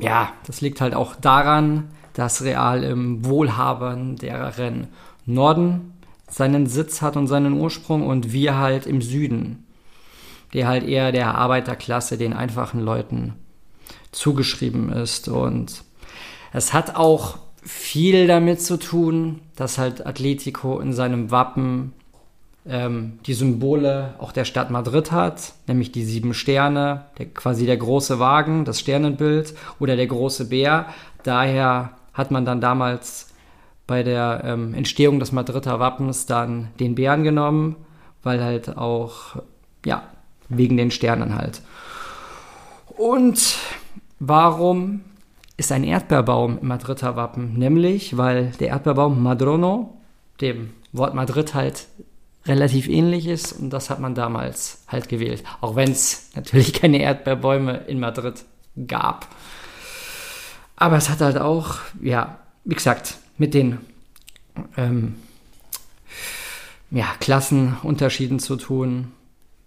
Ja, 0.00 0.32
das 0.46 0.60
liegt 0.60 0.80
halt 0.80 0.94
auch 0.94 1.14
daran, 1.14 1.88
dass 2.14 2.42
Real 2.42 2.82
im 2.82 3.24
wohlhabenderen 3.24 4.88
Norden 5.26 5.92
seinen 6.28 6.66
Sitz 6.66 7.02
hat 7.02 7.16
und 7.16 7.26
seinen 7.26 7.54
Ursprung 7.54 8.06
und 8.06 8.32
wir 8.32 8.58
halt 8.58 8.86
im 8.86 9.02
Süden, 9.02 9.66
der 10.52 10.66
halt 10.66 10.84
eher 10.84 11.12
der 11.12 11.34
Arbeiterklasse, 11.34 12.16
den 12.16 12.32
einfachen 12.32 12.80
Leuten 12.80 13.34
zugeschrieben 14.12 14.90
ist. 14.90 15.28
Und 15.28 15.84
es 16.52 16.72
hat 16.72 16.96
auch 16.96 17.38
viel 17.62 18.26
damit 18.26 18.62
zu 18.62 18.78
tun, 18.78 19.40
dass 19.56 19.78
halt 19.78 20.06
Atletico 20.06 20.80
in 20.80 20.92
seinem 20.92 21.30
Wappen 21.30 21.92
ähm, 22.66 23.18
die 23.26 23.34
Symbole 23.34 24.14
auch 24.18 24.32
der 24.32 24.44
Stadt 24.44 24.70
Madrid 24.70 25.12
hat, 25.12 25.52
nämlich 25.66 25.92
die 25.92 26.04
sieben 26.04 26.34
Sterne, 26.34 27.06
der, 27.18 27.26
quasi 27.26 27.66
der 27.66 27.76
große 27.76 28.18
Wagen, 28.18 28.64
das 28.64 28.80
Sternenbild 28.80 29.54
oder 29.78 29.96
der 29.96 30.06
große 30.06 30.48
Bär. 30.48 30.86
Daher 31.22 31.90
hat 32.14 32.30
man 32.30 32.44
dann 32.44 32.60
damals 32.60 33.34
bei 33.86 34.02
der 34.02 34.42
ähm, 34.44 34.74
Entstehung 34.74 35.20
des 35.20 35.32
Madrider 35.32 35.78
Wappens 35.78 36.26
dann 36.26 36.68
den 36.80 36.94
Bären 36.94 37.22
genommen, 37.22 37.76
weil 38.22 38.42
halt 38.42 38.76
auch, 38.78 39.36
ja, 39.84 40.04
wegen 40.48 40.76
den 40.76 40.90
Sternen 40.90 41.34
halt. 41.34 41.60
Und 42.96 43.58
warum 44.20 45.02
ist 45.56 45.72
ein 45.72 45.84
Erdbeerbaum 45.84 46.58
im 46.60 46.68
Madrider 46.68 47.16
Wappen? 47.16 47.54
Nämlich, 47.58 48.16
weil 48.16 48.52
der 48.60 48.68
Erdbeerbaum 48.68 49.22
Madrono 49.22 49.98
dem 50.40 50.70
Wort 50.92 51.14
Madrid 51.14 51.54
halt 51.54 51.86
relativ 52.46 52.88
ähnlich 52.88 53.26
ist 53.26 53.52
und 53.52 53.70
das 53.70 53.90
hat 53.90 54.00
man 54.00 54.14
damals 54.14 54.84
halt 54.88 55.08
gewählt. 55.08 55.44
Auch 55.60 55.76
wenn 55.76 55.90
es 55.90 56.30
natürlich 56.34 56.72
keine 56.80 57.00
Erdbeerbäume 57.00 57.78
in 57.86 58.00
Madrid 58.00 58.44
gab. 58.86 59.26
Aber 60.76 60.96
es 60.96 61.08
hat 61.08 61.20
halt 61.20 61.38
auch, 61.38 61.76
ja, 62.00 62.38
wie 62.64 62.74
gesagt, 62.74 63.16
mit 63.38 63.54
den 63.54 63.78
ähm, 64.76 65.16
ja, 66.90 67.06
Klassenunterschieden 67.20 68.38
zu 68.38 68.56
tun. 68.56 69.12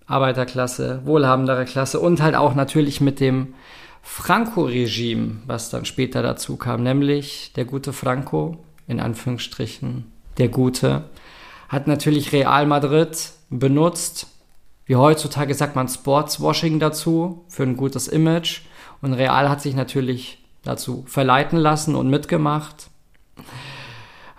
Arbeiterklasse, 0.06 1.02
wohlhabendere 1.04 1.66
Klasse 1.66 2.00
und 2.00 2.22
halt 2.22 2.36
auch 2.36 2.56
natürlich 2.56 3.02
mit 3.02 3.20
dem 3.20 3.54
Franco-Regime, 4.02 5.42
was 5.46 5.70
dann 5.70 5.84
später 5.84 6.22
dazu 6.22 6.56
kam, 6.56 6.82
nämlich 6.82 7.52
der 7.58 7.66
gute 7.66 7.92
Franco, 7.92 8.58
in 8.88 9.02
Anführungsstrichen, 9.02 10.10
der 10.38 10.48
Gute, 10.48 11.04
hat 11.68 11.88
natürlich 11.88 12.32
Real 12.32 12.66
Madrid 12.66 13.32
benutzt. 13.50 14.28
Wie 14.86 14.96
heutzutage 14.96 15.54
sagt 15.54 15.76
man 15.76 15.90
Sportswashing 15.90 16.80
dazu, 16.80 17.44
für 17.50 17.64
ein 17.64 17.76
gutes 17.76 18.08
Image. 18.08 18.62
Und 19.02 19.14
Real 19.14 19.50
hat 19.50 19.62
sich 19.62 19.76
natürlich 19.76 20.38
dazu 20.68 21.04
verleiten 21.08 21.58
lassen 21.58 21.96
und 21.96 22.10
mitgemacht. 22.10 22.90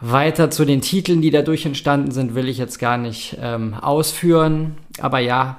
Weiter 0.00 0.50
zu 0.50 0.64
den 0.64 0.80
Titeln, 0.80 1.22
die 1.22 1.30
dadurch 1.30 1.66
entstanden 1.66 2.12
sind, 2.12 2.34
will 2.34 2.48
ich 2.48 2.58
jetzt 2.58 2.78
gar 2.78 2.98
nicht 2.98 3.36
ähm, 3.40 3.74
ausführen. 3.74 4.76
Aber 5.00 5.18
ja, 5.18 5.58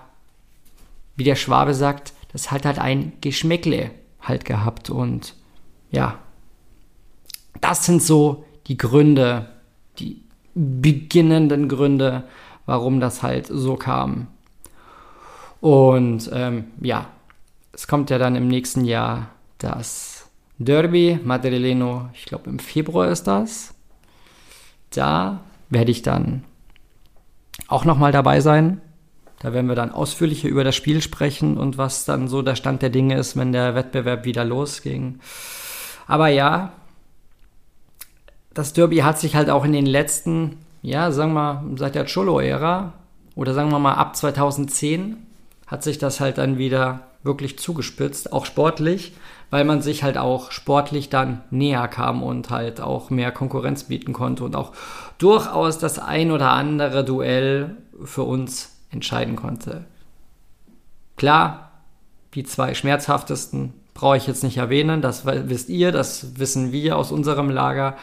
wie 1.16 1.26
der 1.26 1.36
Schwabe 1.36 1.74
sagt, 1.74 2.14
das 2.32 2.52
hat 2.52 2.66
halt 2.66 2.80
ein 2.80 3.14
Geschmäckle 3.20 3.92
halt 4.22 4.46
gehabt. 4.46 4.90
Und 4.90 5.36
ja, 5.92 6.20
das 7.60 7.86
sind 7.86 8.02
so 8.02 8.46
die 8.68 8.78
Gründe, 8.78 9.50
die 9.98 10.22
beginnenden 10.56 11.68
Gründe, 11.68 12.24
warum 12.66 13.00
das 13.00 13.24
halt 13.24 13.48
so 13.48 13.76
kam. 13.76 14.28
Und 15.60 16.30
ähm, 16.32 16.66
ja, 16.80 17.08
es 17.74 17.88
kommt 17.88 18.10
ja 18.10 18.18
dann 18.18 18.36
im 18.36 18.48
nächsten 18.48 18.86
Jahr 18.86 19.30
das 19.58 20.19
Derby 20.60 21.20
Madrileno, 21.24 22.10
ich 22.14 22.26
glaube 22.26 22.50
im 22.50 22.60
Februar 22.60 23.08
ist 23.08 23.24
das. 23.24 23.74
Da 24.92 25.40
werde 25.70 25.92
ich 25.92 26.02
dann 26.02 26.44
auch 27.68 27.86
nochmal 27.86 28.12
dabei 28.12 28.42
sein. 28.42 28.82
Da 29.40 29.54
werden 29.54 29.68
wir 29.68 29.76
dann 29.76 29.92
ausführlicher 29.92 30.50
über 30.50 30.66
das 30.66 30.76
Spiel 30.76 31.02
sprechen 31.02 31.58
und 31.58 31.78
was 31.78 32.04
dann 32.04 32.28
so 32.28 32.42
der 32.42 32.56
Stand 32.56 32.82
der 32.82 32.90
Dinge 32.90 33.18
ist, 33.18 33.38
wenn 33.38 33.54
der 33.54 33.74
Wettbewerb 33.74 34.26
wieder 34.26 34.44
losging. 34.44 35.20
Aber 36.08 36.28
ja, 36.28 36.74
das 38.54 38.74
Derby 38.74 38.98
hat 38.98 39.18
sich 39.18 39.36
halt 39.36 39.50
auch 39.50 39.64
in 39.64 39.72
den 39.72 39.86
letzten, 39.86 40.58
ja, 40.82 41.12
sagen 41.12 41.32
wir 41.34 41.54
mal, 41.54 41.78
seit 41.78 41.96
der 41.96 42.06
Cholo-Ära 42.06 42.94
oder 43.36 43.54
sagen 43.54 43.72
wir 43.72 43.80
mal 43.80 43.94
ab 43.94 44.18
2010 44.18 45.16
hat 45.68 45.84
sich 45.84 46.00
das 46.00 46.20
halt 46.20 46.38
dann 46.38 46.58
wieder 46.58 47.09
wirklich 47.24 47.60
zugespitzt, 47.60 48.32
auch 48.32 48.46
sportlich, 48.46 49.14
weil 49.50 49.66
man 49.66 49.82
sich 49.82 50.04
halt 50.04 50.18
auch 50.18 50.52
sportlich 50.52 51.10
dann 51.10 51.42
näher 51.50 51.88
kam 51.88 52.24
und 52.24 52.50
halt 52.50 52.82
auch 52.82 53.10
mehr 53.10 53.32
Konkurrenz 53.32 53.86
bieten 53.86 54.14
konnte 54.14 54.44
und 54.44 54.56
auch 54.56 54.74
durchaus 55.18 55.80
das 55.80 56.00
ein 56.00 56.32
oder 56.32 56.52
andere 56.52 57.04
Duell 57.04 57.78
für 58.04 58.24
uns 58.24 58.78
entscheiden 58.92 59.36
konnte. 59.36 59.86
Klar, 61.18 61.72
die 62.36 62.44
zwei 62.44 62.74
schmerzhaftesten 62.74 63.74
brauche 63.94 64.18
ich 64.18 64.28
jetzt 64.28 64.44
nicht 64.44 64.58
erwähnen, 64.58 65.02
das 65.02 65.26
wisst 65.26 65.70
ihr, 65.70 65.92
das 65.92 66.40
wissen 66.40 66.72
wir 66.72 66.98
aus 66.98 67.12
unserem 67.12 67.50
Lager. 67.50 67.98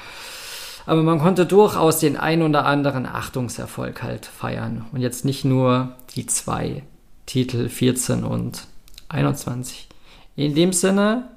Aber 0.85 1.03
man 1.03 1.19
konnte 1.19 1.47
durchaus 1.47 1.99
den 1.99 2.17
ein 2.17 2.43
oder 2.43 2.67
anderen 2.67 3.07
Achtungserfolg 3.07 4.03
halt 4.03 4.27
feiern. 4.27 4.85
Und 4.93 5.01
jetzt 5.01 5.25
nicht 5.25 5.45
nur 5.45 5.95
die 6.14 6.27
zwei 6.27 6.85
Titel 7.25 7.69
14 7.69 8.23
und 8.23 8.69
21. 9.09 9.89
In 10.37 10.55
dem 10.55 10.73
Sinne, 10.73 11.31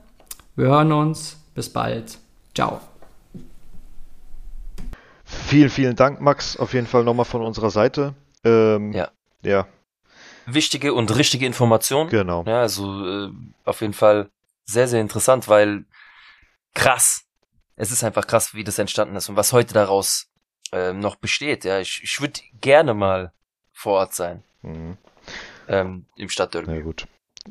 wir 0.55 0.67
hören 0.67 0.91
uns. 0.91 1.37
Bis 1.55 1.71
bald. 1.71 2.17
Ciao. 2.55 2.81
Vielen, 5.25 5.69
vielen 5.69 5.95
Dank, 5.95 6.21
Max. 6.21 6.57
Auf 6.57 6.73
jeden 6.73 6.87
Fall 6.87 7.03
nochmal 7.03 7.25
von 7.25 7.41
unserer 7.41 7.69
Seite. 7.69 8.15
Ähm, 8.43 8.93
ja. 8.93 9.09
Ja. 9.41 9.67
Wichtige 10.45 10.93
und 10.93 11.15
richtige 11.15 11.45
Information. 11.45 12.09
Genau. 12.09 12.43
Ja, 12.45 12.61
also 12.61 13.05
äh, 13.05 13.29
auf 13.65 13.81
jeden 13.81 13.93
Fall 13.93 14.29
sehr, 14.65 14.87
sehr 14.87 15.01
interessant, 15.01 15.47
weil 15.47 15.85
krass, 16.73 17.25
es 17.75 17.91
ist 17.91 18.03
einfach 18.03 18.27
krass, 18.27 18.53
wie 18.53 18.63
das 18.63 18.79
entstanden 18.79 19.15
ist 19.15 19.29
und 19.29 19.35
was 19.35 19.53
heute 19.53 19.73
daraus 19.73 20.27
äh, 20.71 20.93
noch 20.93 21.15
besteht. 21.15 21.65
Ja, 21.65 21.79
ich, 21.79 22.01
ich 22.03 22.21
würde 22.21 22.39
gerne 22.61 22.93
mal 22.93 23.31
vor 23.73 23.93
Ort 23.99 24.13
sein. 24.13 24.43
Mhm. 24.61 24.97
Ähm, 25.67 26.05
Im 26.15 26.29
Stadtderby. 26.29 26.71
Ja, 26.71 26.81
gut. 26.81 27.07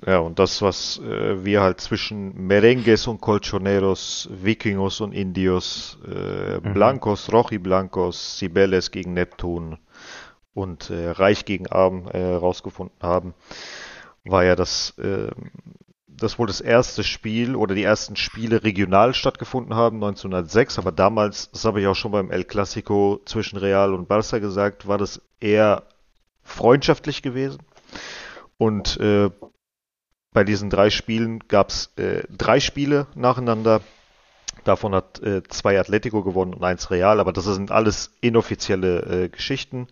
Ja, 0.07 0.19
und 0.19 0.39
das, 0.39 0.63
was 0.63 0.99
äh, 0.99 1.45
wir 1.45 1.63
halt 1.63 1.81
zwischen 1.81 2.47
Merengues 2.47 3.07
und 3.07 3.21
Colchoneros, 3.21 4.29
Vikingos 4.31 5.01
und 5.01 5.13
Indios, 5.13 5.99
äh, 6.07 6.59
mhm. 6.59 6.75
Blancos, 6.75 7.33
Rochi 7.33 7.59
Blancos, 7.59 8.39
Cibeles 8.39 8.91
gegen 8.91 9.15
Neptun 9.15 9.79
und 10.55 10.91
äh, 10.91 11.11
Reich 11.11 11.45
gegen 11.45 11.67
Arm 11.67 12.07
äh, 12.09 12.35
rausgefunden 12.35 12.99
haben, 13.03 13.35
war 14.25 14.45
ja 14.45 14.55
das 14.55 14.97
äh, 14.99 15.31
das 16.21 16.39
wohl 16.39 16.47
das 16.47 16.61
erste 16.61 17.05
Spiel 17.05 17.55
oder 17.55 17.75
die 17.75 17.85
ersten 17.85 18.17
Spiele 18.17 18.63
regional 18.65 19.15
stattgefunden 19.15 19.75
haben, 19.75 19.97
1906. 19.97 20.79
Aber 20.79 20.93
damals, 20.93 21.51
das 21.51 21.65
habe 21.65 21.81
ich 21.81 21.87
auch 21.87 21.95
schon 21.95 22.13
beim 22.13 22.31
El 22.31 22.45
Clasico 22.45 23.21
zwischen 23.25 23.57
Real 23.57 23.95
und 23.95 24.11
Barça 24.11 24.41
gesagt, 24.41 24.89
war 24.89 24.99
das 24.99 25.23
eher 25.41 25.85
freundschaftlich 26.43 27.23
gewesen. 27.23 27.61
Und 28.57 28.99
äh, 28.99 29.31
bei 30.33 30.45
diesen 30.45 30.71
drei 30.71 30.91
Spielen 30.91 31.41
gab 31.49 31.71
es 31.71 31.93
äh, 31.97 32.23
drei 32.29 32.61
Spiele 32.61 33.07
nacheinander. 33.15 33.81
Davon 34.65 34.95
hat 34.95 35.21
äh, 35.23 35.43
zwei 35.45 35.79
Atletico 35.79 36.23
gewonnen 36.23 36.55
und 36.55 36.65
eins 36.65 36.91
Real, 36.91 37.21
aber 37.21 37.33
das 37.33 37.45
sind 37.45 37.71
alles 37.71 38.13
inoffizielle 38.21 39.25
äh, 39.25 39.29
Geschichten. 39.29 39.89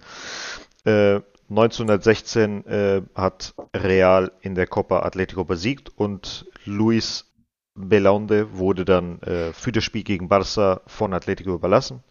Äh, 0.84 1.20
1916 1.49 2.66
äh, 2.66 3.03
hat 3.14 3.55
Real 3.74 4.32
in 4.41 4.55
der 4.55 4.66
Copa 4.66 5.01
Atletico 5.01 5.45
besiegt 5.45 5.91
und 5.97 6.47
Luis 6.64 7.32
Belaunde 7.76 8.57
wurde 8.57 8.84
dann 8.84 9.20
äh, 9.22 9.53
für 9.53 9.70
das 9.70 9.84
Spiel 9.84 10.03
gegen 10.03 10.28
Barça 10.28 10.80
von 10.87 11.12
Atletico 11.12 11.55
überlassen. 11.55 12.03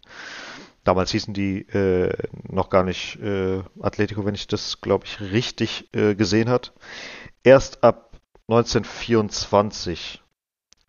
Damals 0.83 1.11
hießen 1.11 1.33
die 1.33 1.67
äh, 1.69 2.13
noch 2.47 2.69
gar 2.69 2.83
nicht 2.83 3.19
äh, 3.19 3.63
Atletico, 3.81 4.23
wenn 4.23 4.35
ich 4.35 4.47
das, 4.47 4.81
glaube 4.81 5.05
ich, 5.05 5.19
richtig 5.19 5.89
äh, 5.93 6.13
gesehen 6.13 6.47
hat. 6.47 6.73
Erst 7.43 7.83
ab 7.83 8.14
1924, 8.47 10.23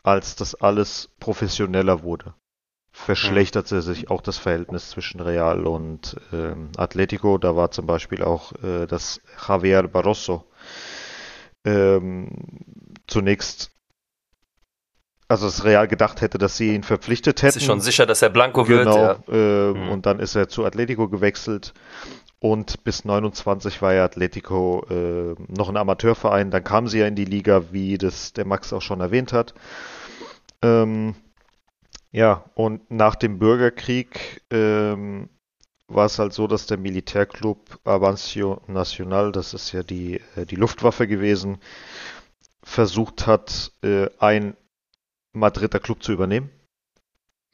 als 0.02 0.36
das 0.36 0.54
alles 0.54 1.10
professioneller 1.18 2.02
wurde, 2.02 2.34
verschlechterte 2.92 3.82
sich 3.82 4.10
auch 4.10 4.20
das 4.20 4.38
Verhältnis 4.38 4.90
zwischen 4.90 5.20
Real 5.20 5.66
und 5.66 6.16
ähm, 6.32 6.70
Atletico. 6.76 7.38
Da 7.38 7.56
war 7.56 7.70
zum 7.70 7.86
Beispiel 7.86 8.22
auch 8.22 8.52
äh, 8.62 8.86
das 8.86 9.20
Javier 9.46 9.82
Barroso 9.88 10.44
ähm, 11.66 12.28
zunächst, 13.06 13.70
also 15.28 15.46
das 15.46 15.64
Real 15.64 15.88
gedacht 15.88 16.20
hätte, 16.20 16.38
dass 16.38 16.56
sie 16.56 16.74
ihn 16.74 16.84
verpflichtet 16.84 17.42
hätten. 17.42 17.58
Ist 17.58 17.64
schon 17.64 17.80
sicher, 17.80 18.06
dass 18.06 18.22
er 18.22 18.30
Blanco 18.30 18.64
genau, 18.64 18.96
wird. 18.96 19.28
Ja. 19.28 19.34
Äh, 19.34 19.74
mhm. 19.74 19.88
Und 19.90 20.06
dann 20.06 20.20
ist 20.20 20.34
er 20.34 20.48
zu 20.48 20.64
Atletico 20.64 21.08
gewechselt. 21.08 21.74
Und 22.48 22.84
bis 22.84 23.04
29 23.04 23.82
war 23.82 23.92
ja 23.92 24.04
Atletico 24.04 24.86
äh, 24.88 25.34
noch 25.48 25.68
ein 25.68 25.76
Amateurverein. 25.76 26.52
Dann 26.52 26.62
kam 26.62 26.86
sie 26.86 27.00
ja 27.00 27.08
in 27.08 27.16
die 27.16 27.24
Liga, 27.24 27.72
wie 27.72 27.98
das 27.98 28.34
der 28.34 28.46
Max 28.46 28.72
auch 28.72 28.82
schon 28.82 29.00
erwähnt 29.00 29.32
hat. 29.32 29.52
Ähm, 30.62 31.16
ja, 32.12 32.44
und 32.54 32.88
nach 32.88 33.16
dem 33.16 33.40
Bürgerkrieg 33.40 34.42
ähm, 34.52 35.28
war 35.88 36.06
es 36.06 36.20
halt 36.20 36.34
so, 36.34 36.46
dass 36.46 36.66
der 36.66 36.78
Militärclub 36.78 37.80
Avancio 37.82 38.60
Nacional, 38.68 39.32
das 39.32 39.52
ist 39.52 39.72
ja 39.72 39.82
die, 39.82 40.20
äh, 40.36 40.46
die 40.46 40.54
Luftwaffe 40.54 41.08
gewesen, 41.08 41.58
versucht 42.62 43.26
hat, 43.26 43.72
äh, 43.82 44.08
ein 44.20 44.56
Madrider 45.32 45.80
Club 45.80 46.04
zu 46.04 46.12
übernehmen. 46.12 46.50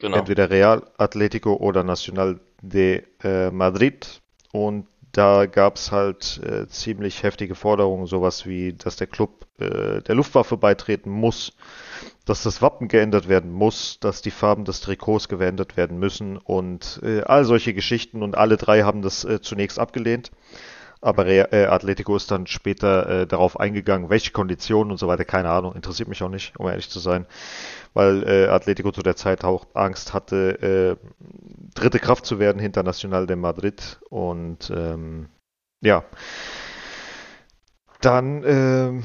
Genau. 0.00 0.18
Entweder 0.18 0.50
Real 0.50 0.86
Atletico 0.98 1.54
oder 1.54 1.82
Nacional 1.82 2.40
de 2.60 3.04
äh, 3.22 3.50
Madrid. 3.50 4.21
Und 4.52 4.86
da 5.12 5.46
gab 5.46 5.76
es 5.76 5.92
halt 5.92 6.40
äh, 6.42 6.66
ziemlich 6.68 7.22
heftige 7.22 7.54
Forderungen, 7.54 8.06
sowas 8.06 8.46
wie, 8.46 8.72
dass 8.72 8.96
der 8.96 9.06
Club 9.06 9.46
äh, 9.58 10.00
der 10.00 10.14
Luftwaffe 10.14 10.56
beitreten 10.56 11.10
muss, 11.10 11.52
dass 12.24 12.42
das 12.42 12.62
Wappen 12.62 12.88
geändert 12.88 13.28
werden 13.28 13.52
muss, 13.52 13.98
dass 14.00 14.22
die 14.22 14.30
Farben 14.30 14.64
des 14.64 14.80
Trikots 14.80 15.28
geändert 15.28 15.76
werden 15.76 15.98
müssen 15.98 16.38
und 16.38 17.00
äh, 17.02 17.22
all 17.22 17.44
solche 17.44 17.74
Geschichten 17.74 18.22
und 18.22 18.36
alle 18.36 18.56
drei 18.56 18.82
haben 18.82 19.02
das 19.02 19.24
äh, 19.24 19.40
zunächst 19.42 19.78
abgelehnt. 19.78 20.30
Aber 21.02 21.26
äh, 21.26 21.66
Atletico 21.66 22.14
ist 22.14 22.30
dann 22.30 22.46
später 22.46 23.22
äh, 23.22 23.26
darauf 23.26 23.58
eingegangen, 23.58 24.08
welche 24.08 24.30
Konditionen 24.30 24.92
und 24.92 24.98
so 24.98 25.08
weiter, 25.08 25.24
keine 25.24 25.50
Ahnung, 25.50 25.74
interessiert 25.74 26.08
mich 26.08 26.22
auch 26.22 26.28
nicht, 26.28 26.56
um 26.58 26.68
ehrlich 26.68 26.88
zu 26.88 27.00
sein, 27.00 27.26
weil 27.92 28.22
äh, 28.22 28.46
Atletico 28.46 28.92
zu 28.92 29.02
der 29.02 29.16
Zeit 29.16 29.42
auch 29.42 29.66
Angst 29.74 30.14
hatte, 30.14 30.98
äh, 31.00 31.06
dritte 31.74 31.98
Kraft 31.98 32.24
zu 32.24 32.38
werden 32.38 32.60
hinter 32.60 32.84
Nacional 32.84 33.26
de 33.26 33.34
Madrid. 33.34 34.00
Und 34.10 34.72
ähm, 34.74 35.28
ja, 35.80 36.04
dann 38.00 38.44
äh, 38.44 39.02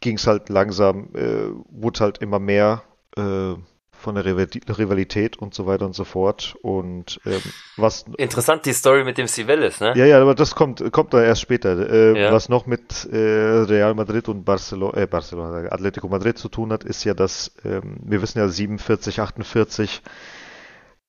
ging 0.00 0.16
es 0.16 0.26
halt 0.26 0.48
langsam, 0.48 1.14
äh, 1.14 1.50
wurde 1.70 2.00
halt 2.00 2.18
immer 2.18 2.40
mehr 2.40 2.82
äh, 3.16 3.54
von 4.00 4.14
der 4.14 4.24
Rivalität 4.24 5.38
und 5.38 5.54
so 5.54 5.66
weiter 5.66 5.84
und 5.84 5.94
so 5.94 6.04
fort. 6.04 6.56
Und 6.62 7.20
ähm, 7.26 7.40
was 7.76 8.04
interessant 8.16 8.66
die 8.66 8.72
Story 8.72 9.04
mit 9.04 9.18
dem 9.18 9.26
Cibeles, 9.26 9.80
ne? 9.80 9.92
Ja, 9.96 10.06
ja, 10.06 10.20
aber 10.20 10.34
das 10.34 10.54
kommt 10.54 10.90
kommt 10.92 11.14
da 11.14 11.22
erst 11.22 11.42
später. 11.42 11.90
Äh, 11.90 12.22
ja. 12.22 12.32
Was 12.32 12.48
noch 12.48 12.66
mit 12.66 13.08
äh, 13.12 13.16
Real 13.16 13.94
Madrid 13.94 14.28
und 14.28 14.44
Barcelona, 14.44 14.96
äh, 14.96 15.06
Barcelona, 15.06 15.70
Atletico 15.70 16.08
Madrid 16.08 16.38
zu 16.38 16.48
tun 16.48 16.72
hat, 16.72 16.84
ist 16.84 17.04
ja, 17.04 17.14
dass 17.14 17.52
ähm, 17.64 17.98
wir 18.02 18.22
wissen 18.22 18.38
ja 18.38 18.48
47, 18.48 19.20
48 19.20 20.02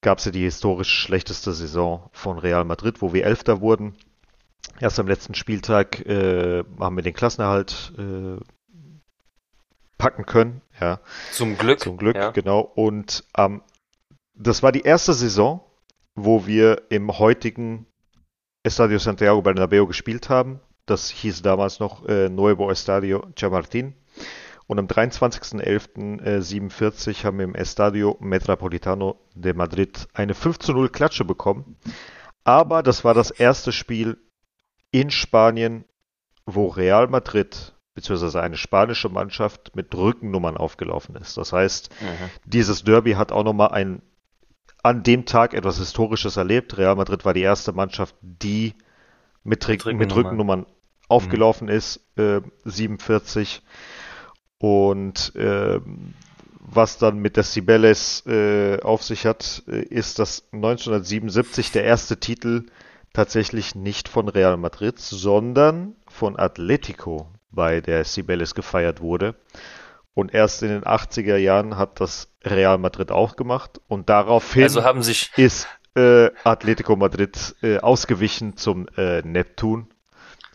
gab 0.02 0.18
es 0.18 0.26
ja 0.26 0.32
die 0.32 0.44
historisch 0.44 0.92
schlechteste 0.92 1.54
Saison 1.54 2.10
von 2.12 2.40
Real 2.40 2.66
Madrid, 2.66 3.02
wo 3.02 3.14
wir 3.14 3.26
Elfter 3.26 3.62
wurden. 3.62 3.96
Erst 4.80 5.00
am 5.00 5.08
letzten 5.08 5.36
Spieltag 5.36 6.06
äh, 6.06 6.64
haben 6.80 6.96
wir 6.96 7.04
den 7.04 7.14
Klassenerhalt 7.14 7.94
äh, 7.98 8.38
packen 9.98 10.26
können. 10.26 10.62
Ja. 10.82 11.00
Zum 11.32 11.58
Glück. 11.58 11.80
Zum 11.80 11.98
Glück, 11.98 12.16
ja. 12.16 12.32
genau. 12.32 12.62
Und 12.62 13.24
ähm, 13.38 13.62
das 14.34 14.64
war 14.64 14.72
die 14.72 14.82
erste 14.82 15.14
Saison, 15.14 15.62
wo 16.16 16.48
wir 16.48 16.84
im 16.90 17.20
heutigen 17.20 17.86
Estadio 18.64 18.98
Santiago 19.00 19.42
Bernabeo 19.42 19.88
gespielt 19.88 20.30
haben. 20.30 20.60
Das 20.86 21.10
hieß 21.10 21.42
damals 21.44 21.80
noch 21.80 22.06
äh, 22.08 22.30
Nuevo 22.30 22.70
Estadio 22.72 23.26
Chamartin. 23.40 23.94
Und 24.68 24.78
am 24.80 24.88
23.11.47 24.88 27.26
haben 27.26 27.40
wir 27.40 27.46
im 27.46 27.56
Estadio 27.56 28.18
Metropolitano 28.20 29.20
de 29.36 29.54
Madrid 29.54 30.08
eine 30.14 30.34
5 30.34 30.60
zu 30.60 30.74
0 30.74 30.90
Klatsche 30.90 31.24
bekommen. 31.26 31.78
Aber 32.44 32.82
das 32.82 33.04
war 33.04 33.14
das 33.14 33.30
erste 33.32 33.72
Spiel 33.72 34.18
in 34.92 35.12
Spanien, 35.12 35.86
wo 36.46 36.68
Real 36.68 37.08
Madrid 37.08 37.74
beziehungsweise 37.94 38.42
eine 38.42 38.58
spanische 38.58 39.10
Mannschaft 39.10 39.76
mit 39.76 39.94
Rückennummern 39.94 40.58
aufgelaufen 40.58 41.16
ist. 41.16 41.38
Das 41.38 41.52
heißt, 41.52 41.90
mhm. 42.02 42.30
dieses 42.46 42.84
Derby 42.84 43.14
hat 43.14 43.32
auch 43.32 43.44
nochmal 43.44 43.70
ein 43.70 44.02
an 44.84 45.04
dem 45.04 45.26
Tag 45.26 45.54
etwas 45.54 45.78
Historisches 45.78 46.38
erlebt. 46.38 46.78
Real 46.78 46.96
Madrid 46.96 47.24
war 47.24 47.34
die 47.34 47.42
erste 47.42 47.72
Mannschaft, 47.72 48.16
die 48.22 48.74
mit, 49.44 49.68
mit, 49.68 49.70
Rückennummer. 49.70 50.00
mit 50.00 50.16
Rückennummern 50.16 50.66
aufgelaufen 51.08 51.68
mhm. 51.68 51.74
ist, 51.74 52.00
äh, 52.18 52.42
47. 52.66 53.62
Und 54.58 55.36
äh, 55.36 55.80
was 56.60 56.98
dann 56.98 57.20
mit 57.20 57.38
der 57.38 57.44
Cibeles 57.44 58.26
äh, 58.26 58.80
auf 58.82 59.04
sich 59.04 59.26
hat, 59.26 59.64
äh, 59.68 59.82
ist, 59.82 60.20
dass 60.20 60.48
1977 60.52 61.72
der 61.72 61.84
erste 61.84 62.18
Titel 62.20 62.66
tatsächlich 63.14 63.76
nicht 63.76 64.08
von 64.08 64.30
Real 64.30 64.58
Madrid, 64.58 64.98
sondern 65.00 65.96
von 66.08 66.40
Atletico 66.40 67.28
bei 67.52 67.82
der 67.82 68.04
Cibeles 68.04 68.56
gefeiert 68.56 69.02
wurde. 69.02 69.36
Und 70.14 70.34
erst 70.34 70.62
in 70.62 70.70
den 70.70 70.84
80er 70.84 71.38
Jahren 71.38 71.78
hat 71.78 72.02
das 72.02 72.30
Real 72.44 72.78
Madrid 72.78 73.12
auch 73.12 73.36
gemacht. 73.36 73.80
Und 73.88 74.10
daraufhin 74.10 74.64
also 74.64 74.84
haben 74.84 75.04
sich 75.04 75.32
ist 75.38 75.68
äh, 75.96 76.30
Atletico 76.44 76.96
Madrid 76.96 77.56
äh, 77.62 77.78
ausgewichen 77.80 78.58
zum 78.58 78.88
äh, 78.98 79.22
Neptun. 79.22 79.88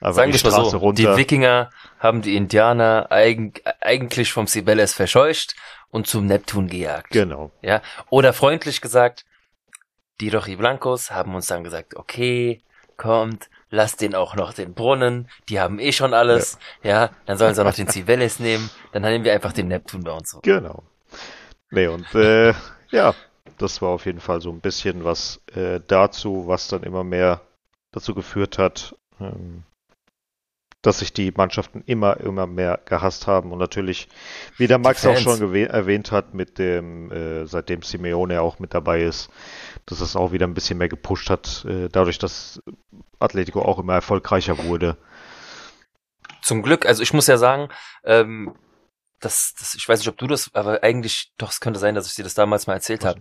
Aber 0.01 0.13
Sagen 0.13 0.33
wir 0.33 0.51
mal 0.51 0.65
so, 0.71 0.77
runter. 0.77 1.13
die 1.15 1.19
Wikinger 1.19 1.71
haben 1.99 2.21
die 2.21 2.37
Indianer 2.37 3.07
eigen, 3.11 3.55
eigentlich 3.81 4.31
vom 4.31 4.47
Cibeles 4.47 4.93
verscheucht 4.93 5.57
und 5.91 6.07
zum 6.07 6.27
Neptun 6.27 6.69
gejagt. 6.69 7.11
Genau. 7.11 7.51
Ja, 7.63 7.81
oder 8.11 8.35
freundlich 8.35 8.83
gesagt, 8.83 9.25
die 10.21 10.29
Rojiblancos 10.29 11.11
haben 11.11 11.35
uns 11.35 11.47
dann 11.47 11.65
gesagt, 11.65 11.97
okay, 11.97 12.61
kommt, 12.97 13.49
lass 13.71 13.97
den 13.97 14.15
auch 14.15 14.35
noch 14.37 14.53
den 14.53 14.75
Brunnen, 14.75 15.29
die 15.49 15.61
haben 15.61 15.79
eh 15.79 15.93
schon 15.93 16.15
alles, 16.15 16.59
ja, 16.83 16.91
ja 16.91 17.11
dann 17.27 17.39
sollen 17.39 17.55
sie 17.55 17.61
auch 17.61 17.67
noch 17.67 17.75
den 17.75 17.89
Civeles 17.89 18.39
nehmen, 18.41 18.71
dann 18.93 19.03
nehmen 19.03 19.25
wir 19.25 19.33
einfach 19.33 19.53
den 19.53 19.69
Neptun 19.69 20.03
bei 20.03 20.13
uns. 20.13 20.39
Genau. 20.43 20.83
Nee, 21.71 21.89
und 21.89 22.15
äh, 22.15 22.55
ja, 22.91 23.15
das 23.59 23.83
war 23.83 23.91
auf 23.91 24.07
jeden 24.07 24.21
Fall 24.21 24.41
so 24.41 24.51
ein 24.51 24.61
bisschen 24.61 25.05
was 25.05 25.41
äh, 25.55 25.81
dazu, 25.87 26.47
was 26.47 26.69
dann 26.69 26.83
immer 26.83 27.05
mehr 27.05 27.41
dazu 27.93 28.15
geführt 28.15 28.59
hat, 28.59 28.95
ähm, 29.21 29.65
dass 30.87 31.01
sich 31.01 31.13
die 31.13 31.33
Mannschaften 31.33 31.83
immer, 31.87 32.19
immer 32.21 32.47
mehr 32.47 32.81
gehasst 32.85 33.27
haben. 33.27 33.51
Und 33.51 33.59
natürlich, 33.59 34.09
wie 34.57 34.69
der 34.69 34.79
Max 34.79 35.05
auch 35.05 35.19
schon 35.19 35.55
erwähnt 35.55 36.13
hat, 36.13 36.33
mit 36.33 36.59
dem, 36.59 37.11
äh, 37.11 37.47
seitdem 37.47 37.83
Simeone 37.83 38.41
auch 38.41 38.61
mit 38.61 38.73
dabei 38.73 39.03
ist, 39.03 39.29
dass 39.87 40.01
es 40.01 40.15
auch 40.15 40.31
wieder 40.31 40.47
ein 40.47 40.55
bisschen 40.55 40.79
mehr 40.79 40.89
gepusht 40.89 41.29
hat, 41.29 41.65
äh, 41.69 41.89
dadurch, 41.91 42.19
dass 42.19 42.63
Atletico 43.19 43.63
auch 43.63 43.81
immer 43.81 43.95
erfolgreicher 43.95 44.65
wurde. 44.65 44.97
Zum 46.43 46.63
Glück, 46.63 46.87
also 46.87 47.03
ich 47.03 47.13
muss 47.13 47.27
ja 47.27 47.37
sagen, 47.37 47.69
ähm, 48.05 48.55
das, 49.19 49.55
das, 49.59 49.75
ich 49.75 49.89
weiß 49.89 49.99
nicht, 49.99 50.09
ob 50.09 50.19
du 50.19 50.29
das, 50.29 50.55
aber 50.55 50.85
eigentlich, 50.85 51.33
doch, 51.37 51.51
es 51.51 51.59
könnte 51.59 51.81
sein, 51.81 51.97
dass 51.97 52.07
ich 52.07 52.15
dir 52.15 52.23
das 52.23 52.35
damals 52.35 52.69
mal 52.69 52.75
erzählt 52.75 53.05
habe. 53.05 53.21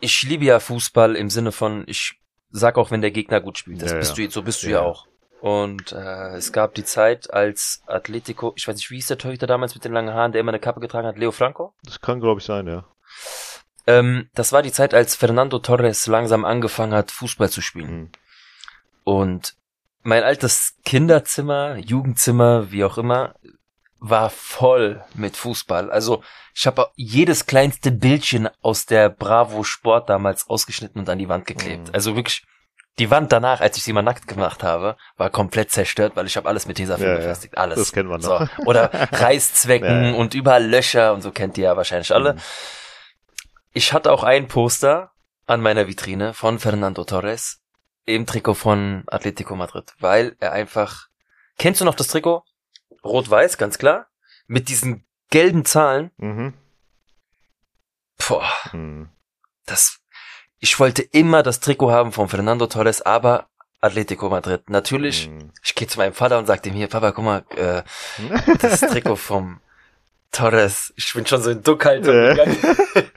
Ich 0.00 0.22
liebe 0.22 0.44
ja 0.44 0.58
Fußball 0.58 1.14
im 1.14 1.30
Sinne 1.30 1.52
von, 1.52 1.84
ich 1.86 2.18
sag 2.50 2.78
auch, 2.78 2.90
wenn 2.90 3.00
der 3.00 3.12
Gegner 3.12 3.40
gut 3.40 3.58
spielt. 3.58 3.82
Das 3.82 3.92
ja, 3.92 3.98
bist 3.98 4.18
ja. 4.18 4.26
du, 4.26 4.30
so 4.32 4.42
bist 4.42 4.62
du 4.64 4.66
ja, 4.66 4.78
ja 4.78 4.82
auch. 4.82 5.06
Und 5.44 5.92
äh, 5.92 6.36
es 6.36 6.54
gab 6.54 6.74
die 6.74 6.84
Zeit, 6.84 7.30
als 7.30 7.82
Atletico, 7.86 8.54
ich 8.56 8.66
weiß 8.66 8.76
nicht, 8.76 8.90
wie 8.90 8.94
hieß 8.94 9.08
der 9.08 9.18
Torhüter 9.18 9.46
damals 9.46 9.74
mit 9.74 9.84
den 9.84 9.92
langen 9.92 10.14
Haaren, 10.14 10.32
der 10.32 10.40
immer 10.40 10.52
eine 10.52 10.58
Kappe 10.58 10.80
getragen 10.80 11.06
hat, 11.06 11.18
Leo 11.18 11.32
Franco? 11.32 11.74
Das 11.82 12.00
kann, 12.00 12.18
glaube 12.18 12.40
ich, 12.40 12.46
sein, 12.46 12.66
ja. 12.66 12.86
Ähm, 13.86 14.30
das 14.32 14.54
war 14.54 14.62
die 14.62 14.72
Zeit, 14.72 14.94
als 14.94 15.14
Fernando 15.14 15.58
Torres 15.58 16.06
langsam 16.06 16.46
angefangen 16.46 16.94
hat, 16.94 17.10
Fußball 17.10 17.50
zu 17.50 17.60
spielen. 17.60 17.94
Mhm. 17.94 18.10
Und 19.04 19.56
mein 20.02 20.22
altes 20.22 20.76
Kinderzimmer, 20.86 21.76
Jugendzimmer, 21.76 22.70
wie 22.72 22.82
auch 22.84 22.96
immer, 22.96 23.34
war 23.98 24.30
voll 24.30 25.04
mit 25.12 25.36
Fußball. 25.36 25.90
Also 25.90 26.22
ich 26.54 26.66
habe 26.66 26.88
jedes 26.94 27.44
kleinste 27.44 27.90
Bildchen 27.90 28.48
aus 28.62 28.86
der 28.86 29.10
Bravo 29.10 29.62
Sport 29.62 30.08
damals 30.08 30.48
ausgeschnitten 30.48 31.02
und 31.02 31.10
an 31.10 31.18
die 31.18 31.28
Wand 31.28 31.44
geklebt. 31.44 31.88
Mhm. 31.88 31.94
Also 31.94 32.16
wirklich 32.16 32.46
die 32.98 33.10
Wand 33.10 33.32
danach, 33.32 33.60
als 33.60 33.76
ich 33.76 33.82
sie 33.82 33.92
mal 33.92 34.02
nackt 34.02 34.28
gemacht 34.28 34.62
habe, 34.62 34.96
war 35.16 35.30
komplett 35.30 35.70
zerstört, 35.70 36.14
weil 36.14 36.26
ich 36.26 36.36
habe 36.36 36.48
alles 36.48 36.66
mit 36.66 36.76
Tesafilm 36.76 37.10
ja, 37.10 37.16
befestigt. 37.16 37.58
Alles. 37.58 37.78
Das 37.78 37.92
kennen 37.92 38.08
wir 38.08 38.18
noch. 38.18 38.48
So. 38.48 38.48
Oder 38.66 38.90
Reißzwecken 38.92 40.04
ja. 40.04 40.14
und 40.14 40.34
überall 40.34 40.64
Löcher 40.64 41.12
und 41.12 41.22
so 41.22 41.32
kennt 41.32 41.58
ihr 41.58 41.64
ja 41.64 41.76
wahrscheinlich 41.76 42.14
alle. 42.14 42.34
Mhm. 42.34 42.40
Ich 43.72 43.92
hatte 43.92 44.12
auch 44.12 44.22
ein 44.22 44.46
Poster 44.46 45.10
an 45.46 45.60
meiner 45.60 45.88
Vitrine 45.88 46.34
von 46.34 46.58
Fernando 46.58 47.04
Torres 47.04 47.60
im 48.06 48.26
Trikot 48.26 48.54
von 48.54 49.02
Atletico 49.08 49.56
Madrid, 49.56 49.92
weil 49.98 50.36
er 50.38 50.52
einfach, 50.52 51.08
kennst 51.58 51.80
du 51.80 51.84
noch 51.84 51.94
das 51.94 52.08
Trikot? 52.08 52.44
Rot-Weiß, 53.02 53.58
ganz 53.58 53.78
klar. 53.78 54.06
Mit 54.46 54.68
diesen 54.68 55.04
gelben 55.30 55.64
Zahlen. 55.64 56.10
Mhm. 56.16 56.54
Boah. 58.28 58.48
Mhm. 58.72 59.10
Das, 59.66 59.98
ich 60.64 60.80
wollte 60.80 61.02
immer 61.02 61.42
das 61.42 61.60
Trikot 61.60 61.90
haben 61.90 62.10
von 62.10 62.30
Fernando 62.30 62.66
Torres, 62.66 63.02
aber 63.02 63.48
Atletico 63.82 64.30
Madrid. 64.30 64.70
Natürlich, 64.70 65.28
mhm. 65.28 65.52
ich 65.62 65.74
gehe 65.74 65.86
zu 65.86 65.98
meinem 65.98 66.14
Vater 66.14 66.38
und 66.38 66.46
sage 66.46 66.70
ihm 66.70 66.74
hier, 66.74 66.86
Papa, 66.86 67.12
guck 67.12 67.22
mal, 67.22 67.44
äh, 67.54 67.82
das 68.62 68.80
Trikot 68.92 69.16
vom 69.16 69.60
Torres. 70.32 70.94
Ich 70.96 71.12
bin 71.12 71.26
schon 71.26 71.42
so 71.42 71.50
in 71.50 71.62
Duckhaltung 71.62 72.14
äh. 72.14 72.30
gegangen. 72.30 72.56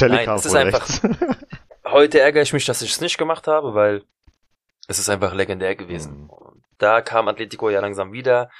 Nein, 0.00 0.28
es 0.30 0.44
ist 0.44 0.56
einfach. 0.56 0.88
heute 1.84 2.18
ärgere 2.18 2.42
ich 2.42 2.52
mich, 2.52 2.64
dass 2.64 2.82
ich 2.82 2.90
es 2.90 3.00
nicht 3.00 3.16
gemacht 3.16 3.46
habe, 3.46 3.74
weil 3.74 4.02
es 4.88 4.98
ist 4.98 5.08
einfach 5.08 5.34
legendär 5.34 5.76
gewesen. 5.76 6.22
Mhm. 6.22 6.62
Da 6.78 7.00
kam 7.00 7.28
Atletico 7.28 7.70
ja 7.70 7.78
langsam 7.78 8.12
wieder. 8.12 8.50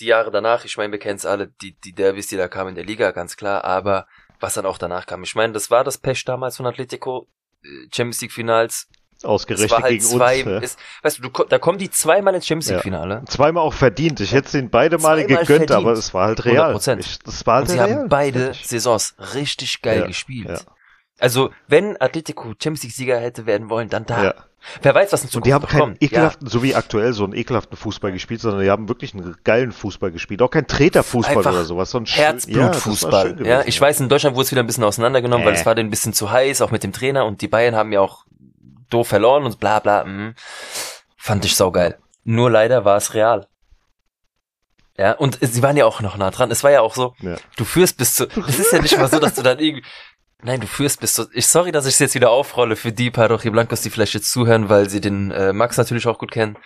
Die 0.00 0.06
Jahre 0.06 0.30
danach, 0.30 0.64
ich 0.64 0.78
meine, 0.78 0.92
wir 0.92 0.98
kennen 0.98 1.16
es 1.16 1.26
alle, 1.26 1.48
die, 1.60 1.78
die 1.78 1.92
Derbys, 1.92 2.28
die 2.28 2.38
da 2.38 2.48
kamen 2.48 2.70
in 2.70 2.76
der 2.76 2.86
Liga, 2.86 3.10
ganz 3.10 3.36
klar, 3.36 3.64
aber 3.64 4.06
was 4.40 4.54
dann 4.54 4.66
auch 4.66 4.78
danach 4.78 5.06
kam. 5.06 5.22
Ich 5.22 5.34
meine, 5.34 5.52
das 5.52 5.70
war 5.70 5.84
das 5.84 5.98
Pech 5.98 6.24
damals 6.24 6.56
von 6.56 6.66
Atletico, 6.66 7.28
äh, 7.62 7.68
Champions 7.92 8.20
League 8.20 8.32
Finals, 8.32 8.88
Ausgerechnet 9.24 9.72
halt 9.82 9.88
gegen 9.88 10.04
zwei, 10.04 10.44
uns. 10.44 10.64
Ist, 10.64 10.78
weißt 11.02 11.18
du, 11.18 11.28
du, 11.28 11.44
da 11.44 11.58
kommen 11.58 11.78
die 11.78 11.90
zweimal 11.90 12.34
ins 12.36 12.46
Champions 12.46 12.70
League 12.70 12.82
Finale. 12.82 13.14
Ja. 13.14 13.24
Zweimal 13.24 13.64
auch 13.64 13.72
verdient. 13.72 14.20
Ich 14.20 14.32
hätte 14.32 14.46
es 14.46 14.54
ihnen 14.54 14.70
beide 14.70 14.98
Male 14.98 15.22
gegönnt, 15.22 15.46
verdient. 15.46 15.72
aber 15.72 15.92
es 15.92 16.14
war 16.14 16.28
halt 16.28 16.44
real. 16.44 16.72
100%. 16.76 17.00
Ich, 17.00 17.18
das 17.18 17.44
war 17.44 17.56
halt 17.56 17.62
Und 17.64 17.70
sie 17.72 17.78
real. 17.78 17.98
haben 17.98 18.08
beide 18.08 18.54
Saisons 18.54 19.16
richtig 19.34 19.82
geil 19.82 20.00
ja, 20.00 20.06
gespielt. 20.06 20.48
Ja. 20.48 20.60
Also, 21.20 21.50
wenn 21.66 22.00
Atletico 22.00 22.48
Champions 22.62 22.82
League 22.84 22.92
Sieger 22.94 23.18
hätte 23.18 23.46
werden 23.46 23.68
wollen, 23.70 23.88
dann 23.88 24.06
da. 24.06 24.22
Ja. 24.24 24.34
Wer 24.82 24.94
weiß, 24.94 25.12
was 25.12 25.20
in 25.22 25.26
Und 25.26 25.30
Zukunft 25.32 25.46
die 25.46 25.54
haben 25.54 25.66
keinen 25.66 25.80
kommt. 25.80 26.02
ekelhaften, 26.02 26.48
so 26.48 26.62
wie 26.62 26.74
aktuell, 26.74 27.12
so 27.12 27.24
einen 27.24 27.32
ekelhaften 27.32 27.76
Fußball 27.76 28.10
gespielt, 28.12 28.40
sondern 28.40 28.60
die 28.62 28.70
haben 28.70 28.88
wirklich 28.88 29.14
einen 29.14 29.36
geilen 29.44 29.72
Fußball 29.72 30.10
gespielt. 30.10 30.42
Auch 30.42 30.50
kein 30.50 30.66
Treterfußball 30.66 31.38
oder 31.38 31.64
sowas, 31.64 31.90
sondern 31.90 32.06
schön- 32.06 32.22
Ja, 32.22 32.30
ja, 32.30 32.32
Herzblutfußball. 32.66 33.46
Ja, 33.46 33.62
ich 33.66 33.80
weiß, 33.80 34.00
in 34.00 34.08
Deutschland 34.08 34.34
wurde 34.36 34.44
es 34.46 34.50
wieder 34.50 34.62
ein 34.62 34.66
bisschen 34.66 34.84
auseinandergenommen, 34.84 35.46
weil 35.46 35.54
Äh. 35.54 35.56
es 35.58 35.66
war 35.66 35.74
denen 35.74 35.88
ein 35.88 35.90
bisschen 35.90 36.12
zu 36.12 36.30
heiß, 36.30 36.60
auch 36.62 36.70
mit 36.72 36.82
dem 36.82 36.92
Trainer 36.92 37.24
und 37.24 37.40
die 37.40 37.48
Bayern 37.48 37.74
haben 37.76 37.92
ja 37.92 38.00
auch 38.00 38.24
doof 38.90 39.08
verloren 39.08 39.44
und 39.44 39.58
bla 39.60 39.78
bla. 39.78 40.04
Mh. 40.04 40.34
Fand 41.16 41.44
ich 41.44 41.54
saugeil. 41.56 41.98
Nur 42.24 42.50
leider 42.50 42.84
war 42.84 42.96
es 42.96 43.14
real. 43.14 43.46
Ja, 44.96 45.12
und 45.12 45.38
sie 45.40 45.62
waren 45.62 45.76
ja 45.76 45.84
auch 45.86 46.00
noch 46.00 46.16
nah 46.16 46.30
dran. 46.32 46.50
Es 46.50 46.64
war 46.64 46.72
ja 46.72 46.80
auch 46.80 46.94
so, 46.96 47.14
Ja. 47.20 47.36
du 47.56 47.64
führst 47.64 47.96
bis 47.98 48.14
zu, 48.14 48.26
es 48.48 48.58
ist 48.58 48.72
ja 48.72 48.82
nicht 48.82 48.98
mal 48.98 49.08
so, 49.08 49.20
dass 49.20 49.34
du 49.34 49.42
dann 49.42 49.60
irgendwie, 49.60 49.84
nein, 50.42 50.60
du 50.60 50.66
führst 50.66 51.00
bis 51.00 51.14
zu, 51.14 51.26
ich, 51.32 51.46
sorry, 51.46 51.72
dass 51.72 51.86
ich 51.86 51.94
es 51.94 51.98
jetzt 51.98 52.14
wieder 52.14 52.30
aufrolle 52.30 52.76
für 52.76 52.92
die 52.92 53.10
paar 53.10 53.28
Blancos, 53.38 53.80
die 53.82 53.90
vielleicht 53.90 54.14
jetzt 54.14 54.30
zuhören, 54.30 54.68
weil 54.68 54.88
sie 54.88 55.00
den 55.00 55.30
äh, 55.30 55.52
Max 55.52 55.76
natürlich 55.76 56.06
auch 56.06 56.18
gut 56.18 56.30
kennen. 56.30 56.56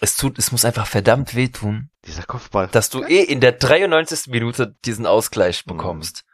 Es 0.00 0.16
tut, 0.16 0.38
es 0.38 0.50
muss 0.50 0.64
einfach 0.64 0.86
verdammt 0.86 1.34
wehtun, 1.36 1.90
Dieser 2.04 2.24
Kopfball. 2.24 2.68
dass 2.68 2.90
du 2.90 3.04
eh 3.04 3.22
in 3.22 3.40
der 3.40 3.52
93. 3.52 4.28
Minute 4.28 4.74
diesen 4.84 5.06
Ausgleich 5.06 5.64
Mhm. 5.66 5.76
bekommst. 5.76 6.24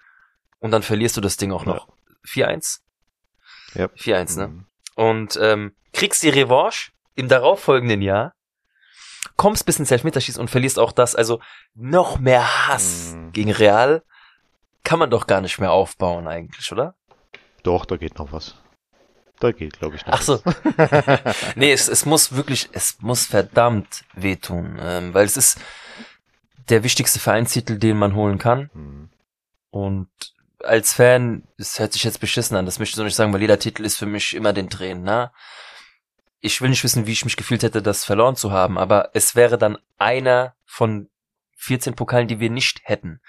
Und 0.58 0.70
dann 0.70 0.82
verlierst 0.82 1.16
du 1.16 1.20
das 1.20 1.36
Ding 1.36 1.52
auch 1.52 1.64
noch. 1.66 1.88
4-1? 2.26 2.80
Ja. 3.74 3.86
4-1, 3.96 4.38
ne? 4.38 4.48
Mhm. 4.48 4.66
Und 4.94 5.38
ähm, 5.40 5.76
kriegst 5.92 6.22
die 6.22 6.30
Revanche 6.30 6.90
im 7.14 7.28
darauffolgenden 7.28 8.00
Jahr, 8.02 8.32
kommst 9.36 9.66
bis 9.66 9.78
ins 9.78 9.90
Elfmeterschießen 9.90 10.40
und 10.40 10.48
verlierst 10.50 10.78
auch 10.78 10.90
das. 10.92 11.14
Also 11.14 11.40
noch 11.74 12.18
mehr 12.18 12.68
Hass 12.68 13.12
Mhm. 13.14 13.32
gegen 13.32 13.52
Real 13.52 14.02
kann 14.88 14.98
man 14.98 15.10
doch 15.10 15.26
gar 15.26 15.42
nicht 15.42 15.58
mehr 15.58 15.70
aufbauen 15.70 16.26
eigentlich, 16.26 16.72
oder? 16.72 16.94
Doch, 17.62 17.84
da 17.84 17.98
geht 17.98 18.18
noch 18.18 18.32
was. 18.32 18.54
Da 19.38 19.52
geht, 19.52 19.78
glaube 19.78 19.96
ich, 19.96 20.06
noch 20.06 20.14
Ach 20.14 20.22
so. 20.22 20.40
was. 20.42 21.36
Nee, 21.56 21.72
es, 21.72 21.88
es 21.88 22.06
muss 22.06 22.34
wirklich, 22.34 22.70
es 22.72 22.96
muss 23.00 23.26
verdammt 23.26 24.06
wehtun, 24.14 24.78
ähm, 24.80 25.12
weil 25.12 25.26
es 25.26 25.36
ist 25.36 25.60
der 26.70 26.84
wichtigste 26.84 27.20
Vereinstitel, 27.20 27.78
den 27.78 27.98
man 27.98 28.14
holen 28.14 28.38
kann. 28.38 28.70
Mhm. 28.72 29.10
Und 29.68 30.08
als 30.64 30.94
Fan, 30.94 31.46
es 31.58 31.78
hört 31.78 31.92
sich 31.92 32.04
jetzt 32.04 32.20
beschissen 32.20 32.56
an, 32.56 32.64
das 32.64 32.78
möchte 32.78 32.92
ich 32.92 32.96
so 32.96 33.04
nicht 33.04 33.14
sagen, 33.14 33.34
weil 33.34 33.42
jeder 33.42 33.58
Titel 33.58 33.84
ist 33.84 33.98
für 33.98 34.06
mich 34.06 34.34
immer 34.34 34.54
den 34.54 34.70
Tränen, 34.70 35.04
na? 35.04 35.34
Ich 36.40 36.62
will 36.62 36.70
nicht 36.70 36.82
wissen, 36.82 37.06
wie 37.06 37.12
ich 37.12 37.26
mich 37.26 37.36
gefühlt 37.36 37.62
hätte, 37.62 37.82
das 37.82 38.06
verloren 38.06 38.36
zu 38.36 38.52
haben, 38.52 38.78
aber 38.78 39.10
es 39.12 39.36
wäre 39.36 39.58
dann 39.58 39.76
einer 39.98 40.54
von 40.64 41.10
14 41.58 41.94
Pokalen, 41.94 42.26
die 42.26 42.40
wir 42.40 42.48
nicht 42.48 42.80
hätten. 42.84 43.20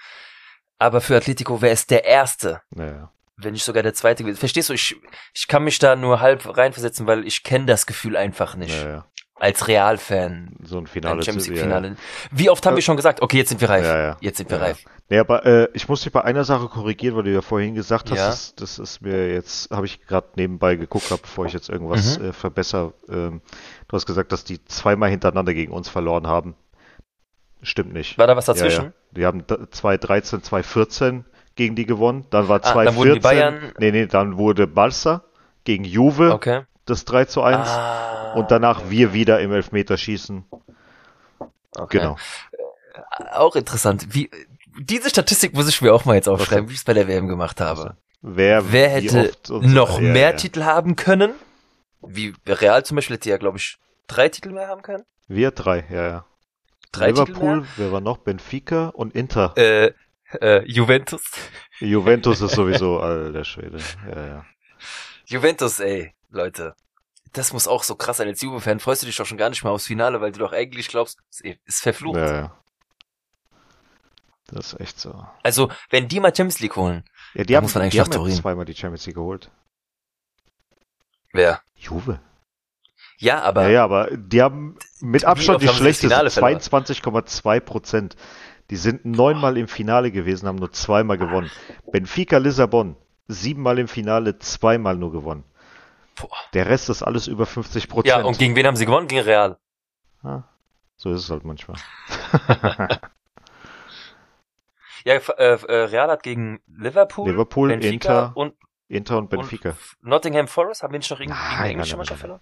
Aber 0.80 1.00
für 1.00 1.16
Atletico 1.16 1.60
wäre 1.62 1.72
es 1.74 1.86
der 1.86 2.04
erste, 2.04 2.62
Naja. 2.70 3.12
wenn 3.36 3.52
nicht 3.52 3.64
sogar 3.64 3.82
der 3.84 3.94
zweite 3.94 4.24
gewesen. 4.24 4.38
Verstehst 4.38 4.70
du, 4.70 4.72
ich, 4.72 4.96
ich 5.34 5.46
kann 5.46 5.62
mich 5.62 5.78
da 5.78 5.94
nur 5.94 6.20
halb 6.20 6.56
reinversetzen, 6.56 7.06
weil 7.06 7.26
ich 7.26 7.42
kenne 7.44 7.66
das 7.66 7.86
Gefühl 7.86 8.16
einfach 8.16 8.56
nicht. 8.56 8.82
Naja. 8.84 9.04
Als 9.36 9.68
Real-Fan. 9.68 10.56
So 10.64 10.76
ein 10.76 10.84
Ein 10.84 10.86
Finale. 10.86 11.22
Champions 11.22 11.44
zu- 11.44 11.50
League 11.52 11.62
ja, 11.62 11.68
ja. 11.68 11.76
Finale. 11.76 11.96
Wie 12.30 12.50
oft 12.50 12.64
haben 12.66 12.76
wir 12.76 12.82
schon 12.82 12.96
gesagt, 12.96 13.22
okay, 13.22 13.38
jetzt 13.38 13.48
sind 13.48 13.60
wir 13.62 13.70
reif. 13.70 13.86
Ja, 13.86 13.98
ja. 13.98 14.16
Jetzt 14.20 14.36
sind 14.38 14.50
wir 14.50 14.58
Ja, 14.58 14.62
ja. 14.64 14.68
reif. 14.68 14.84
Nee, 15.08 15.18
aber 15.18 15.46
äh, 15.46 15.68
ich 15.72 15.88
muss 15.88 16.02
dich 16.02 16.12
bei 16.12 16.22
einer 16.22 16.44
Sache 16.44 16.68
korrigieren, 16.68 17.16
weil 17.16 17.22
du 17.24 17.32
ja 17.32 17.40
vorhin 17.40 17.74
gesagt 17.74 18.10
hast, 18.10 18.18
Ja. 18.18 18.26
das, 18.28 18.54
das 18.54 18.78
ist 18.78 19.00
mir 19.02 19.32
jetzt, 19.32 19.70
habe 19.70 19.86
ich 19.86 20.06
gerade 20.06 20.28
nebenbei 20.36 20.76
geguckt, 20.76 21.10
hab, 21.10 21.22
bevor 21.22 21.46
ich 21.46 21.52
jetzt 21.54 21.68
irgendwas 21.70 22.18
Mhm. 22.18 22.26
äh, 22.26 22.32
verbessere. 22.34 22.92
Ähm, 23.08 23.40
du 23.88 23.96
hast 23.96 24.04
gesagt, 24.06 24.30
dass 24.32 24.44
die 24.44 24.62
zweimal 24.66 25.08
hintereinander 25.10 25.54
gegen 25.54 25.72
uns 25.72 25.88
verloren 25.88 26.26
haben. 26.26 26.54
Stimmt 27.62 27.92
nicht. 27.92 28.16
War 28.18 28.26
da 28.26 28.36
was 28.36 28.46
Ja, 28.46 28.54
dazwischen? 28.54 28.84
ja. 28.86 28.92
Die 29.12 29.26
haben 29.26 29.46
d- 29.46 29.68
2013, 29.70 30.42
2014 30.42 31.24
gegen 31.56 31.74
die 31.76 31.84
gewonnen. 31.86 32.26
Dann 32.30 32.48
war 32.48 32.58
Ah, 32.58 32.62
2014. 32.62 32.84
dann 32.84 32.96
wurden 32.96 33.14
die 33.14 33.20
Bayern- 33.20 33.72
Nee, 33.78 33.90
nee, 33.92 34.06
dann 34.06 34.36
wurde 34.38 34.66
Barca 34.66 35.22
gegen 35.64 35.84
Juve 35.84 36.32
Okay. 36.32 36.62
das 36.86 37.04
3 37.04 37.24
zu 37.26 37.42
1. 37.42 37.68
Ah, 37.68 38.32
Und 38.34 38.50
danach 38.50 38.88
wir 38.88 39.12
wieder 39.12 39.40
im 39.40 39.52
Elfmeterschießen. 39.52 40.44
okay. 41.76 41.98
Genau. 41.98 42.16
Auch 43.32 43.56
interessant. 43.56 44.06
Wie, 44.14 44.30
diese 44.78 45.10
Statistik 45.10 45.54
muss 45.54 45.68
ich 45.68 45.82
mir 45.82 45.92
auch 45.92 46.04
mal 46.04 46.14
jetzt 46.14 46.28
aufschreiben, 46.28 46.68
wie 46.68 46.72
ich 46.72 46.78
es 46.78 46.84
bei 46.84 46.94
der 46.94 47.08
WM 47.08 47.28
gemacht 47.28 47.60
habe. 47.60 47.96
Wer, 48.22 48.70
Wer 48.72 49.02
wie 49.02 49.10
hätte 49.10 49.32
so 49.42 49.60
noch. 49.60 49.98
Ja, 50.00 50.08
mehr 50.12 50.30
ja. 50.30 50.36
Titel 50.36 50.62
haben 50.64 50.96
können? 50.96 51.32
Wie 52.02 52.34
Real 52.46 52.84
zum 52.84 52.96
Beispiel 52.96 53.16
hätte 53.16 53.30
ja, 53.30 53.36
glaube 53.38 53.58
ich, 53.58 53.78
drei 54.06 54.28
Titel 54.28 54.50
mehr 54.50 54.68
haben 54.68 54.82
können. 54.82 55.04
Wir 55.28 55.50
drei, 55.50 55.84
ja, 55.90 56.08
ja. 56.08 56.24
Drei 56.92 57.10
Liverpool, 57.10 57.66
wer 57.76 57.92
war 57.92 58.00
noch? 58.00 58.18
Benfica 58.18 58.88
und 58.88 59.14
Inter. 59.14 59.56
Äh, 59.56 59.92
äh, 60.40 60.64
Juventus. 60.66 61.22
Juventus 61.78 62.40
ist 62.40 62.52
sowieso, 62.56 63.00
alter 63.00 63.44
Schwede. 63.44 63.78
Ja, 64.08 64.26
ja. 64.26 64.46
Juventus, 65.26 65.78
ey, 65.80 66.14
Leute. 66.30 66.74
Das 67.32 67.52
muss 67.52 67.68
auch 67.68 67.84
so 67.84 67.94
krass 67.94 68.16
sein. 68.16 68.26
Als 68.26 68.40
Juve-Fan 68.42 68.80
freust 68.80 69.02
du 69.02 69.06
dich 69.06 69.16
doch 69.16 69.26
schon 69.26 69.38
gar 69.38 69.50
nicht 69.50 69.62
mehr 69.62 69.72
aufs 69.72 69.86
Finale, 69.86 70.20
weil 70.20 70.32
du 70.32 70.40
doch 70.40 70.52
eigentlich 70.52 70.88
glaubst, 70.88 71.20
es 71.30 71.40
ist 71.64 71.80
verflucht. 71.80 72.16
ja, 72.16 72.34
ja. 72.34 72.56
Das 74.46 74.72
ist 74.72 74.80
echt 74.80 74.98
so. 74.98 75.24
Also, 75.44 75.70
wenn 75.90 76.08
die 76.08 76.18
mal 76.18 76.34
Champions 76.34 76.58
League 76.58 76.74
holen. 76.74 77.04
Ja, 77.34 77.44
die 77.44 77.56
haben, 77.56 77.62
muss 77.62 77.74
man 77.74 77.82
eigentlich 77.82 77.92
die 77.92 78.00
haben 78.00 78.28
ja 78.28 78.34
zweimal 78.34 78.64
die 78.64 78.74
Champions 78.74 79.06
League 79.06 79.14
geholt. 79.14 79.52
Wer? 81.32 81.62
Juve. 81.76 82.20
Ja, 83.20 83.42
aber 83.42 83.64
ja, 83.64 83.68
ja, 83.68 83.84
aber 83.84 84.08
die 84.16 84.40
haben 84.40 84.76
mit 85.00 85.26
Abstand 85.26 85.62
die 85.62 85.68
schlechteste, 85.68 86.08
Finale 86.08 86.30
verloren? 86.30 86.58
22,2 86.58 87.60
Prozent. 87.60 88.16
Die 88.70 88.76
sind 88.76 89.04
neunmal 89.04 89.58
im 89.58 89.68
Finale 89.68 90.10
gewesen, 90.10 90.48
haben 90.48 90.56
nur 90.56 90.72
zweimal 90.72 91.18
gewonnen. 91.18 91.50
Benfica 91.92 92.38
Lissabon, 92.38 92.96
siebenmal 93.28 93.78
im 93.78 93.88
Finale, 93.88 94.38
zweimal 94.38 94.96
nur 94.96 95.12
gewonnen. 95.12 95.44
Der 96.54 96.66
Rest 96.66 96.88
ist 96.88 97.02
alles 97.02 97.26
über 97.26 97.44
50 97.44 97.88
Prozent. 97.88 98.06
Ja, 98.06 98.24
und 98.24 98.38
gegen 98.38 98.56
wen 98.56 98.66
haben 98.66 98.76
sie 98.76 98.86
gewonnen? 98.86 99.06
Gegen 99.06 99.22
Real. 99.22 99.58
Ah, 100.22 100.44
so 100.96 101.12
ist 101.12 101.24
es 101.24 101.30
halt 101.30 101.44
manchmal. 101.44 101.76
Ja, 105.04 105.14
äh, 105.14 105.54
äh, 105.54 105.74
Real 105.84 106.10
hat 106.10 106.22
gegen 106.22 106.60
Liverpool, 106.66 107.30
Liverpool, 107.30 107.68
Benfica 107.68 107.90
Inter, 107.94 108.36
und, 108.36 108.54
Inter 108.86 109.16
und 109.16 109.30
Benfica. 109.30 109.70
und 109.70 109.78
Nottingham 110.02 110.46
Forest. 110.46 110.82
Haben 110.82 110.92
wir 110.92 110.98
nicht 110.98 111.10
noch 111.10 111.18
gegen, 111.18 111.30
gegen 111.30 111.40
Nein, 111.40 111.50
eine 111.50 111.60
nein, 111.60 111.70
englische 111.70 111.96
Mannschaft 111.96 112.20
verloren? 112.20 112.40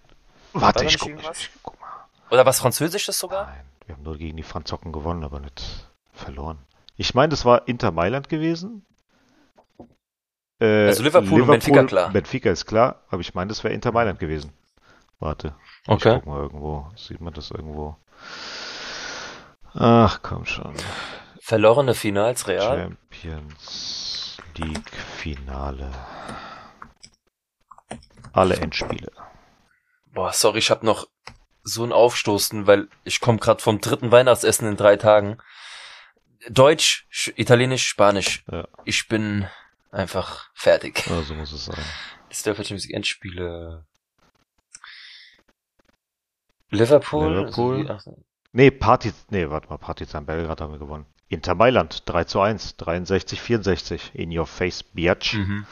Warte, 0.53 0.84
ich 0.84 0.92
nicht 0.92 1.01
guck, 1.01 1.09
irgendwas? 1.11 1.38
ich 1.40 1.51
guck 1.62 1.80
mal. 1.80 1.88
Oder 2.30 2.44
was 2.46 2.61
Französisches 2.61 3.18
sogar? 3.18 3.46
Nein, 3.46 3.64
wir 3.86 3.94
haben 3.94 4.03
nur 4.03 4.16
gegen 4.18 4.36
die 4.36 4.42
Franzocken 4.42 4.92
gewonnen, 4.92 5.24
aber 5.24 5.40
nicht 5.40 5.88
verloren. 6.12 6.59
Ich 6.96 7.14
meine, 7.14 7.28
das 7.30 7.44
war 7.44 7.68
Inter 7.68 7.90
Mailand 7.92 8.28
gewesen. 8.28 8.84
Äh, 10.61 10.88
Also 10.88 11.03
Liverpool 11.05 11.42
und 11.42 11.49
Benfica, 11.49 11.84
klar. 11.84 12.11
Benfica 12.11 12.51
ist 12.51 12.66
klar, 12.66 13.03
aber 13.09 13.20
ich 13.20 13.34
meine, 13.34 13.49
das 13.49 13.62
wäre 13.62 13.72
Inter 13.74 13.92
Mailand 13.92 14.18
gewesen. 14.18 14.53
Warte, 15.20 15.55
ich 15.84 15.88
Okay. 15.90 16.14
guck 16.16 16.26
mal 16.26 16.40
irgendwo. 16.40 16.90
Sieht 16.96 17.20
man 17.20 17.32
das 17.34 17.51
irgendwo? 17.51 17.96
Ach, 19.74 20.20
komm 20.22 20.44
schon. 20.44 20.74
Verlorene 21.40 21.94
Finals 21.94 22.46
Real. 22.49 22.96
Champions 23.12 24.36
League 24.57 24.90
Finale. 25.16 25.90
Alle 28.32 28.57
Endspiele. 28.57 29.11
Boah, 30.12 30.32
sorry, 30.32 30.59
ich 30.59 30.70
hab 30.70 30.82
noch 30.82 31.06
so 31.62 31.84
ein 31.84 31.92
Aufstoßen, 31.92 32.66
weil 32.66 32.88
ich 33.04 33.20
komme 33.20 33.38
gerade 33.38 33.62
vom 33.62 33.80
dritten 33.80 34.11
Weihnachtsessen 34.11 34.68
in 34.68 34.76
drei 34.76 34.96
Tagen. 34.96 35.38
Deutsch, 36.48 37.06
Sch 37.11 37.32
Italienisch, 37.36 37.86
Spanisch. 37.86 38.44
Ja. 38.50 38.66
Ich 38.84 39.09
bin 39.09 39.48
einfach 39.90 40.50
fertig. 40.54 41.06
Ja, 41.06 41.22
so 41.22 41.34
muss 41.34 41.52
es 41.52 41.66
sein. 41.66 41.84
Das 42.28 42.42
Champions 42.42 42.84
League 42.84 42.94
Endspiele. 42.94 43.86
Liverpool. 46.70 47.34
Liverpool. 47.34 47.90
ach, 47.90 48.02
Nee, 48.52 48.70
Partiz, 48.70 49.26
nee, 49.30 49.48
warte 49.50 49.68
mal, 49.68 49.78
Partizan 49.78 50.24
Belgrad 50.24 50.61
haben 50.61 50.72
wir 50.72 50.78
gewonnen. 50.78 51.06
Inter 51.28 51.54
Mailand 51.54 52.02
3 52.06 52.24
zu 52.24 52.40
1, 52.40 52.76
63, 52.78 53.40
64. 53.40 54.14
In 54.14 54.36
your 54.36 54.46
face, 54.46 54.82
Biatch. 54.82 55.34
Mhm. 55.34 55.66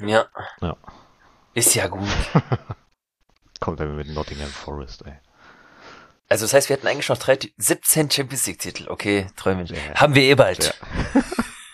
Ja. 0.00 0.26
Ja. 0.60 0.76
Ist 1.52 1.74
ja 1.74 1.88
gut. 1.88 2.08
Kommt 3.60 3.80
dann 3.80 3.96
mit 3.96 4.08
Nottingham 4.08 4.48
Forest, 4.48 5.04
ey. 5.06 5.14
Also 6.28 6.44
das 6.44 6.52
heißt, 6.52 6.68
wir 6.68 6.76
hätten 6.76 6.86
eigentlich 6.86 7.08
noch 7.08 7.16
drei, 7.18 7.36
Ti- 7.36 7.54
17 7.56 8.10
Champions 8.10 8.46
League 8.46 8.58
Titel. 8.58 8.86
Okay, 8.88 9.26
Träumchen. 9.36 9.76
Ja. 9.76 9.94
Haben 10.00 10.14
wir 10.14 10.22
eh 10.22 10.34
bald. 10.34 10.74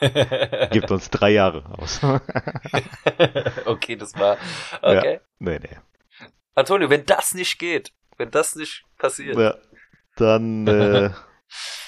Gibt 0.71 0.91
uns 0.91 1.11
drei 1.11 1.31
Jahre 1.31 1.65
aus. 1.79 2.01
okay, 3.65 3.97
das 3.97 4.15
war. 4.15 4.37
Okay. 4.83 5.21
nee, 5.39 5.59
nee. 5.59 5.79
Antonio, 6.55 6.89
wenn 6.91 7.05
das 7.05 7.35
nicht 7.35 7.59
geht, 7.59 7.93
wenn 8.17 8.31
das 8.31 8.55
nicht 8.55 8.85
passiert, 8.99 9.37
Ja, 9.37 9.57
dann, 10.17 10.67
äh, 10.69 11.11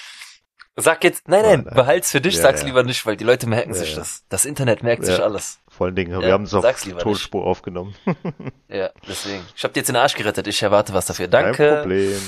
sag 0.77 1.03
jetzt, 1.05 1.29
nein, 1.29 1.43
nein, 1.43 1.51
Nein, 1.57 1.65
nein. 1.67 1.75
behalt's 1.75 2.11
für 2.11 2.21
dich, 2.21 2.35
Ja, 2.37 2.43
sag's 2.43 2.61
ja. 2.61 2.67
lieber 2.67 2.83
nicht, 2.83 3.05
weil 3.07 3.17
die 3.17 3.25
Leute 3.25 3.47
merken 3.49 3.71
Ja, 3.71 3.77
sich 3.77 3.95
das. 3.95 4.25
Das 4.29 4.45
Internet 4.45 4.83
merkt 4.83 5.05
sich 5.05 5.19
alles. 5.23 5.59
vor 5.69 5.87
allen 5.87 5.97
Dingen, 5.97 6.21
wir 6.21 6.33
haben 6.33 6.45
es 6.45 6.55
auf 6.55 6.65
lieber 6.85 6.97
nicht. 6.97 7.03
Tonspur 7.03 7.45
aufgenommen. 7.45 7.95
Ja, 8.69 8.91
deswegen. 9.09 9.43
Ich 9.57 9.63
hab 9.65 9.73
dir 9.73 9.81
jetzt 9.81 9.89
den 9.89 9.97
Arsch 9.97 10.15
gerettet, 10.15 10.47
ich 10.47 10.63
erwarte 10.63 10.93
was 10.93 11.07
dafür. 11.07 11.29
Kein 11.29 11.45
Danke. 11.45 11.77
Problem. 11.83 12.21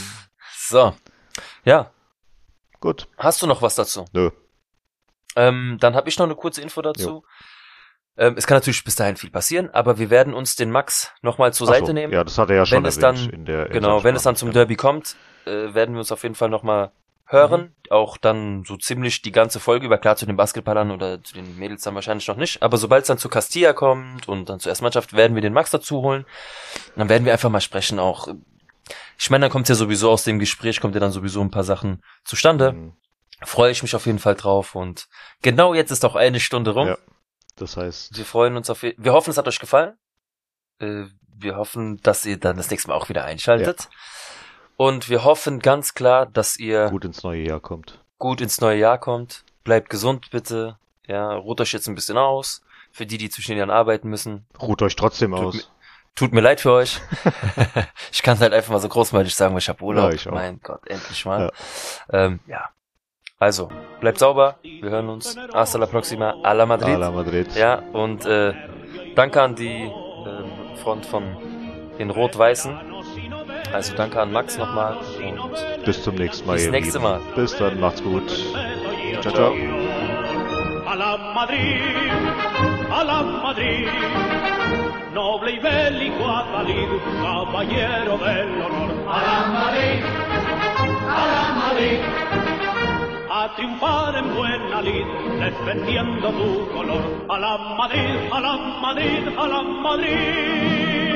So. 0.57 0.95
Ja, 1.65 1.91
Gut. 2.81 3.09
hast 3.19 3.43
du 3.43 3.47
noch 3.47 3.61
was 3.63 3.75
dazu? 3.75 4.05
Nö. 4.13 4.31
Ähm, 5.37 5.77
dann 5.81 5.95
habe 5.95 6.09
ich 6.09 6.19
noch 6.19 6.27
eine 6.27 6.35
kurze 6.37 6.63
Info 6.63 6.81
dazu. 6.83 7.25
Ähm, 8.17 8.35
es 8.37 8.47
kann 8.47 8.57
natürlich 8.57 8.83
bis 8.83 8.97
dahin 8.97 9.17
viel 9.17 9.31
passieren, 9.31 9.71
aber 9.71 9.99
wir 9.99 10.11
werden 10.11 10.35
uns 10.35 10.57
den 10.57 10.71
Max 10.71 11.13
nochmal 11.23 11.53
zur 11.53 11.69
Ach 11.69 11.75
Seite 11.75 11.87
so, 11.87 11.93
nehmen. 11.93 12.13
Ja, 12.13 12.25
das 12.25 12.39
hat 12.39 12.51
er 12.51 12.57
ja 12.57 12.67
schon 12.67 12.79
wenn 12.79 12.87
es 12.87 12.99
dann, 12.99 13.17
in 13.31 13.45
der 13.45 13.69
genau, 13.69 14.03
wenn 14.03 14.17
es 14.17 14.23
dann 14.25 14.35
zum 14.37 14.53
Derby 14.53 14.75
kommt, 14.75 15.15
äh, 15.47 15.75
werden 15.75 15.95
wir 15.95 16.01
uns 16.01 16.11
auf 16.11 16.23
jeden 16.25 16.35
Fall 16.35 16.49
nochmal 16.49 16.91
hören. 17.29 17.61
Mhm. 17.61 17.73
Auch 17.91 18.17
dann 18.17 18.65
so 18.67 18.77
ziemlich 18.77 19.23
die 19.23 19.33
ganze 19.33 19.61
Folge 19.61 19.87
über, 19.87 19.99
klar 19.99 20.17
zu 20.17 20.27
den 20.27 20.37
Basketballern 20.37 20.91
oder 20.91 21.23
zu 21.23 21.35
den 21.35 21.57
Mädels 21.59 21.83
dann 21.83 21.95
wahrscheinlich 21.95 22.27
noch 22.29 22.37
nicht. 22.37 22.63
Aber 22.63 22.77
sobald 22.77 23.03
es 23.03 23.09
dann 23.09 23.19
zu 23.19 23.29
Castilla 23.29 23.73
kommt 23.73 24.29
und 24.29 24.49
dann 24.49 24.61
zur 24.61 24.71
Erstmannschaft, 24.71 25.13
werden 25.15 25.35
wir 25.35 25.43
den 25.43 25.53
Max 25.53 25.71
dazu 25.71 26.03
holen. 26.03 26.25
Und 26.25 26.99
dann 26.99 27.09
werden 27.09 27.25
wir 27.25 27.33
einfach 27.33 27.51
mal 27.51 27.61
sprechen 27.61 27.99
auch. 27.99 28.29
Ich 29.19 29.31
meine, 29.31 29.43
dann 29.43 29.53
kommt 29.53 29.69
ja 29.69 29.75
sowieso 29.75 30.11
aus 30.11 30.25
dem 30.25 30.39
Gespräch, 30.39 30.81
kommt 30.81 30.95
ja 30.95 31.01
dann 31.01 31.13
sowieso 31.13 31.41
ein 31.41 31.51
paar 31.51 31.65
Sachen 31.65 32.03
zustande. 32.25 32.73
Mhm. 32.73 32.93
Freue 33.43 33.71
ich 33.71 33.83
mich 33.83 33.95
auf 33.95 34.07
jeden 34.07 34.19
Fall 34.19 34.35
drauf. 34.35 34.75
Und 34.75 35.09
genau 35.43 35.75
jetzt 35.75 35.91
ist 35.91 36.05
auch 36.05 36.17
eine 36.17 36.41
Stunde 36.41 36.73
rum. 36.73 36.89
Ja. 36.89 36.99
Das 37.57 37.77
heißt, 37.77 38.17
Wir 38.17 38.25
freuen 38.25 38.57
uns 38.57 38.71
auf, 38.71 38.83
wir 38.83 39.13
hoffen, 39.13 39.31
es 39.31 39.37
hat 39.39 39.49
euch 39.49 39.59
gefallen. 39.59 39.97
Äh, 40.79 41.05
wir 41.41 41.57
hoffen, 41.57 42.01
dass 42.03 42.25
ihr 42.25 42.39
dann 42.39 42.57
das 42.57 42.71
nächste 42.71 42.89
Mal 42.89 42.97
auch 42.97 43.09
wieder 43.09 43.25
einschaltet. 43.25 43.89
Und 44.79 45.09
wir 45.11 45.25
hoffen 45.25 45.59
ganz 45.59 45.95
klar, 45.95 46.25
dass 46.27 46.57
ihr 46.57 46.85
gut. 46.85 46.93
gut 46.93 47.05
ins 47.07 47.23
neue 47.25 47.43
Jahr 47.43 47.59
kommt. 47.59 47.99
ins 48.41 48.61
neue 48.61 48.79
Jahr 48.79 48.97
kommt. 48.99 49.45
Bleibt 49.65 49.91
gesund 49.91 50.31
bitte. 50.31 50.79
Ja, 51.09 51.35
ruht 51.35 51.61
euch 51.61 51.73
jetzt 51.73 51.89
ein 51.89 51.97
bisschen 51.97 52.17
aus. 52.17 52.63
Für 52.93 53.05
die, 53.05 53.19
die 53.19 53.29
zwischen 53.29 53.51
den 53.53 53.59
Jahren 53.59 53.71
arbeiten 53.71 54.09
müssen. 54.09 54.47
Ruht 54.63 54.81
euch 54.83 54.95
trotzdem 54.95 55.33
Tut 55.33 55.41
aus. 55.45 55.55
mir- 55.57 55.63
Tut 56.15 56.33
mir 56.33 56.41
leid 56.41 56.61
für 56.61 56.73
euch. 56.73 57.01
ich 58.13 58.23
kann 58.23 58.35
es 58.35 58.41
halt 58.41 58.53
einfach 58.53 58.73
mal 58.73 58.81
so 58.81 58.89
großmäulig 58.89 59.35
sagen, 59.35 59.53
weil 59.55 59.61
ich 59.61 59.69
habe 59.69 59.83
Urlaub. 59.83 60.11
Ja, 60.11 60.15
ich 60.15 60.29
auch. 60.29 60.33
mein 60.33 60.61
Gott, 60.63 60.87
endlich 60.89 61.25
mal. 61.25 61.51
Ja. 62.13 62.25
Ähm, 62.27 62.41
ja. 62.47 62.69
Also, 63.41 63.71
bleibt 64.01 64.19
sauber. 64.19 64.59
Wir 64.63 64.91
hören 64.91 65.09
uns. 65.09 65.37
Hasta 65.53 65.79
la 65.79 65.87
próxima. 65.87 66.35
A 66.43 66.53
la 66.53 66.67
Madrid. 66.67 66.95
A 66.95 66.99
la 66.99 67.11
Madrid. 67.11 67.55
Ja, 67.57 67.77
und 67.93 68.27
äh, 68.27 68.53
danke 69.17 69.43
an 69.43 69.55
die 69.55 69.69
ähm, 70.27 70.77
Front 70.83 71.05
von 71.07 71.37
den 71.99 72.11
Rot-Weißen. 72.11 72.98
Also 73.73 73.95
danke 73.95 74.21
an 74.21 74.33
Max 74.33 74.57
nochmal. 74.59 74.97
Und 74.97 75.85
Bis 75.85 76.03
zum 76.03 76.15
nächsten 76.15 76.47
Mal. 76.47 76.57
Bis 76.57 76.71
nächste. 76.71 77.01
Mal. 77.01 77.21
Bis 77.35 77.57
dann, 77.57 77.79
macht's 77.81 78.03
gut. 78.03 78.29
Ciao, 79.21 79.35
ciao. 79.35 79.55
a 80.91 80.95
la 80.95 81.17
Madrid, 81.35 81.83
a 82.91 83.05
la 83.05 83.23
Madrid, 83.23 83.89
noble 85.13 85.53
y 85.53 85.59
bélico 85.59 86.25
Adalid, 86.27 86.89
caballero 87.23 88.17
del 88.17 88.63
honor. 88.63 88.91
A 89.07 89.19
la 89.27 89.39
Madrid, 89.59 90.03
a 91.21 91.25
la 91.33 91.45
Madrid, 91.63 92.01
a 93.31 93.55
triunfar 93.55 94.17
en 94.17 94.35
buena 94.35 94.81
lid, 94.81 95.07
defendiendo 95.41 96.31
tu 96.31 96.69
color. 96.75 97.05
A 97.29 97.39
la 97.39 97.59
Madrid, 97.77 98.33
a 98.33 98.41
la 98.41 98.57
Madrid, 98.81 99.29
a 99.37 99.47
la 99.47 99.63
Madrid. 99.63 101.08